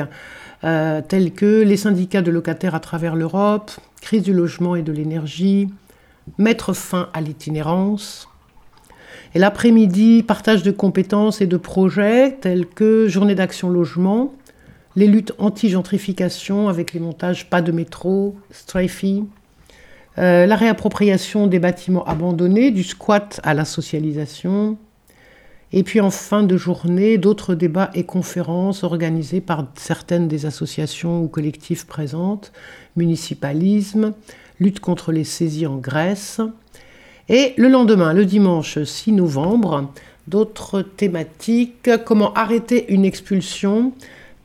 euh, 0.63 1.01
telles 1.05 1.33
que 1.33 1.61
les 1.61 1.75
syndicats 1.75 2.21
de 2.21 2.31
locataires 2.31 2.75
à 2.75 2.79
travers 2.79 3.17
l'Europe, 3.17 3.71
crise 3.99 4.23
du 4.23 4.31
logement 4.31 4.77
et 4.77 4.83
de 4.83 4.93
l'énergie, 4.93 5.67
mettre 6.37 6.71
fin 6.71 7.09
à 7.11 7.19
l'itinérance, 7.19 8.29
et 9.33 9.39
l'après-midi, 9.39 10.23
partage 10.23 10.63
de 10.63 10.71
compétences 10.71 11.41
et 11.41 11.45
de 11.45 11.57
projets 11.57 12.37
tels 12.39 12.65
que 12.65 13.09
journée 13.09 13.35
d'action 13.35 13.69
logement, 13.69 14.31
les 14.95 15.07
luttes 15.07 15.33
anti-gentrification 15.37 16.69
avec 16.69 16.93
les 16.93 16.99
montages 16.99 17.49
pas 17.49 17.61
de 17.61 17.71
métro, 17.71 18.35
strafing, 18.51 19.27
euh, 20.17 20.45
la 20.45 20.55
réappropriation 20.55 21.47
des 21.47 21.59
bâtiments 21.59 22.05
abandonnés, 22.05 22.71
du 22.71 22.83
squat 22.83 23.41
à 23.43 23.53
la 23.53 23.65
socialisation, 23.65 24.77
et 25.73 25.83
puis 25.83 25.99
en 25.99 26.11
fin 26.11 26.43
de 26.43 26.55
journée, 26.55 27.17
d'autres 27.17 27.53
débats 27.53 27.91
et 27.93 28.03
conférences 28.03 28.83
organisés 28.83 29.41
par 29.41 29.67
certaines 29.75 30.29
des 30.29 30.45
associations 30.45 31.21
ou 31.21 31.27
collectifs 31.27 31.85
présentes, 31.85 32.53
municipalisme, 32.95 34.13
lutte 34.59 34.79
contre 34.79 35.11
les 35.11 35.25
saisies 35.25 35.67
en 35.67 35.75
Grèce. 35.75 36.39
Et 37.27 37.53
le 37.57 37.67
lendemain, 37.67 38.13
le 38.13 38.25
dimanche 38.25 38.81
6 38.81 39.11
novembre, 39.11 39.91
d'autres 40.27 40.81
thématiques, 40.81 41.89
comment 42.05 42.33
arrêter 42.33 42.93
une 42.93 43.03
expulsion, 43.03 43.91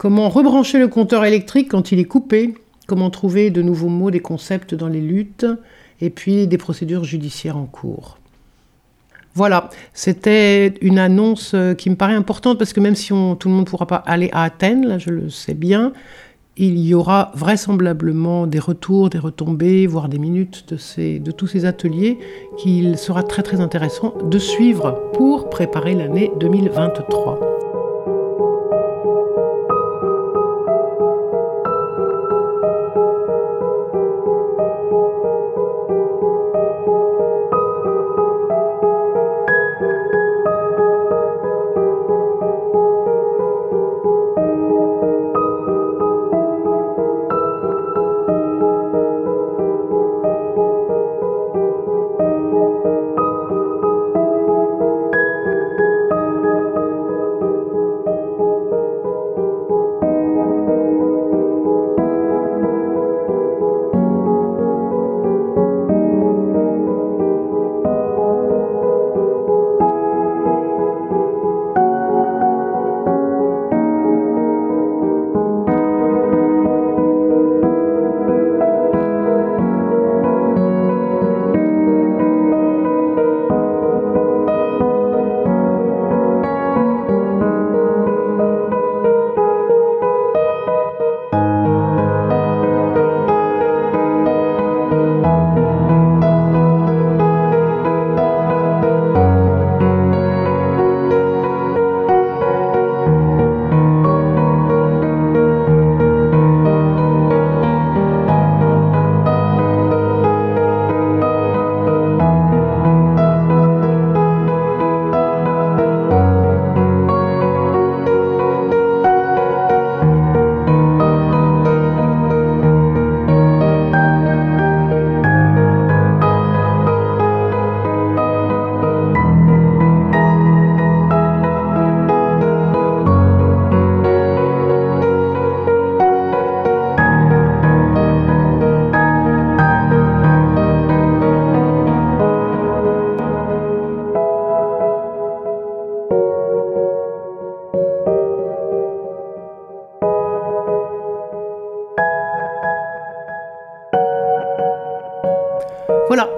Comment 0.01 0.30
rebrancher 0.30 0.78
le 0.78 0.88
compteur 0.88 1.26
électrique 1.26 1.72
quand 1.72 1.92
il 1.92 1.98
est 1.98 2.07
coupé? 2.07 2.55
Comment 2.86 3.11
trouver 3.11 3.51
de 3.51 3.61
nouveaux 3.61 3.90
mots, 3.90 4.11
des 4.11 4.20
concepts 4.20 4.74
dans 4.74 4.88
les 4.88 5.03
luttes? 5.03 5.44
Et 6.01 6.09
puis 6.09 6.46
des 6.46 6.57
procédures 6.57 7.05
judiciaires 7.05 7.59
en 7.59 7.66
cours. 7.66 8.16
Voilà, 9.34 9.68
c'était 9.92 10.68
une 10.80 10.98
annonce 10.98 11.53
euh, 11.53 11.74
qui 11.74 11.90
me 11.90 11.96
paraît 11.96 12.14
importante 12.14 12.57
parce 12.57 12.72
que 12.72 12.80
même 12.80 12.94
si 12.94 13.09
tout 13.09 13.36
le 13.44 13.51
monde 13.51 13.66
ne 13.66 13.70
pourra 13.70 13.86
pas 13.86 13.96
aller 13.96 14.30
à 14.32 14.44
Athènes, 14.44 14.86
là 14.86 14.96
je 14.96 15.11
le 15.11 15.28
sais 15.28 15.53
bien, 15.53 15.92
il 16.57 16.78
y 16.78 16.94
aura 16.94 17.30
vraisemblablement 17.34 18.46
des 18.46 18.59
retours, 18.59 19.11
des 19.11 19.18
retombées, 19.18 19.86
voire 19.86 20.09
des 20.09 20.18
minutes 20.18 20.64
de, 20.72 21.18
de 21.18 21.30
tous 21.30 21.46
ces 21.46 21.66
ateliers 21.66 22.18
qu'il 22.57 22.96
sera 22.96 23.22
très 23.22 23.42
très 23.42 23.61
intéressant 23.61 24.14
de 24.24 24.38
suivre 24.38 24.98
pour 25.12 25.51
préparer 25.51 25.94
l'année 25.94 26.32
2023. 26.40 27.70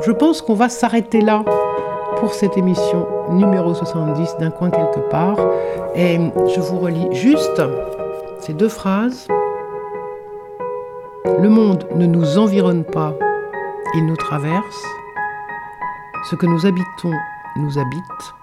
Je 0.05 0.13
pense 0.13 0.43
qu'on 0.43 0.55
va 0.55 0.69
s'arrêter 0.69 1.21
là 1.21 1.45
pour 2.17 2.35
cette 2.35 2.57
émission 2.57 3.07
numéro 3.31 3.75
70 3.75 4.37
d'un 4.39 4.51
coin 4.51 4.71
quelque 4.71 5.01
part. 5.11 5.39
Et 5.95 6.19
je 6.55 6.61
vous 6.61 6.79
relis 6.79 7.09
juste 7.13 7.63
ces 8.41 8.53
deux 8.55 8.69
phrases. 8.69 9.29
Le 11.25 11.49
monde 11.49 11.87
ne 11.95 12.07
nous 12.07 12.39
environne 12.39 12.85
pas, 12.85 13.15
il 13.95 14.07
nous 14.07 14.17
traverse. 14.17 14.85
Ce 16.31 16.37
que 16.37 16.47
nous 16.47 16.67
habitons 16.67 17.13
nous 17.57 17.79
habite. 17.79 18.35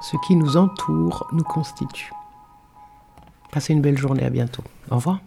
Ce 0.00 0.16
qui 0.26 0.36
nous 0.36 0.56
entoure 0.56 1.26
nous 1.32 1.44
constitue. 1.44 2.12
Passez 3.52 3.72
une 3.72 3.80
belle 3.80 3.96
journée, 3.96 4.24
à 4.24 4.30
bientôt. 4.30 4.64
Au 4.90 4.96
revoir. 4.96 5.20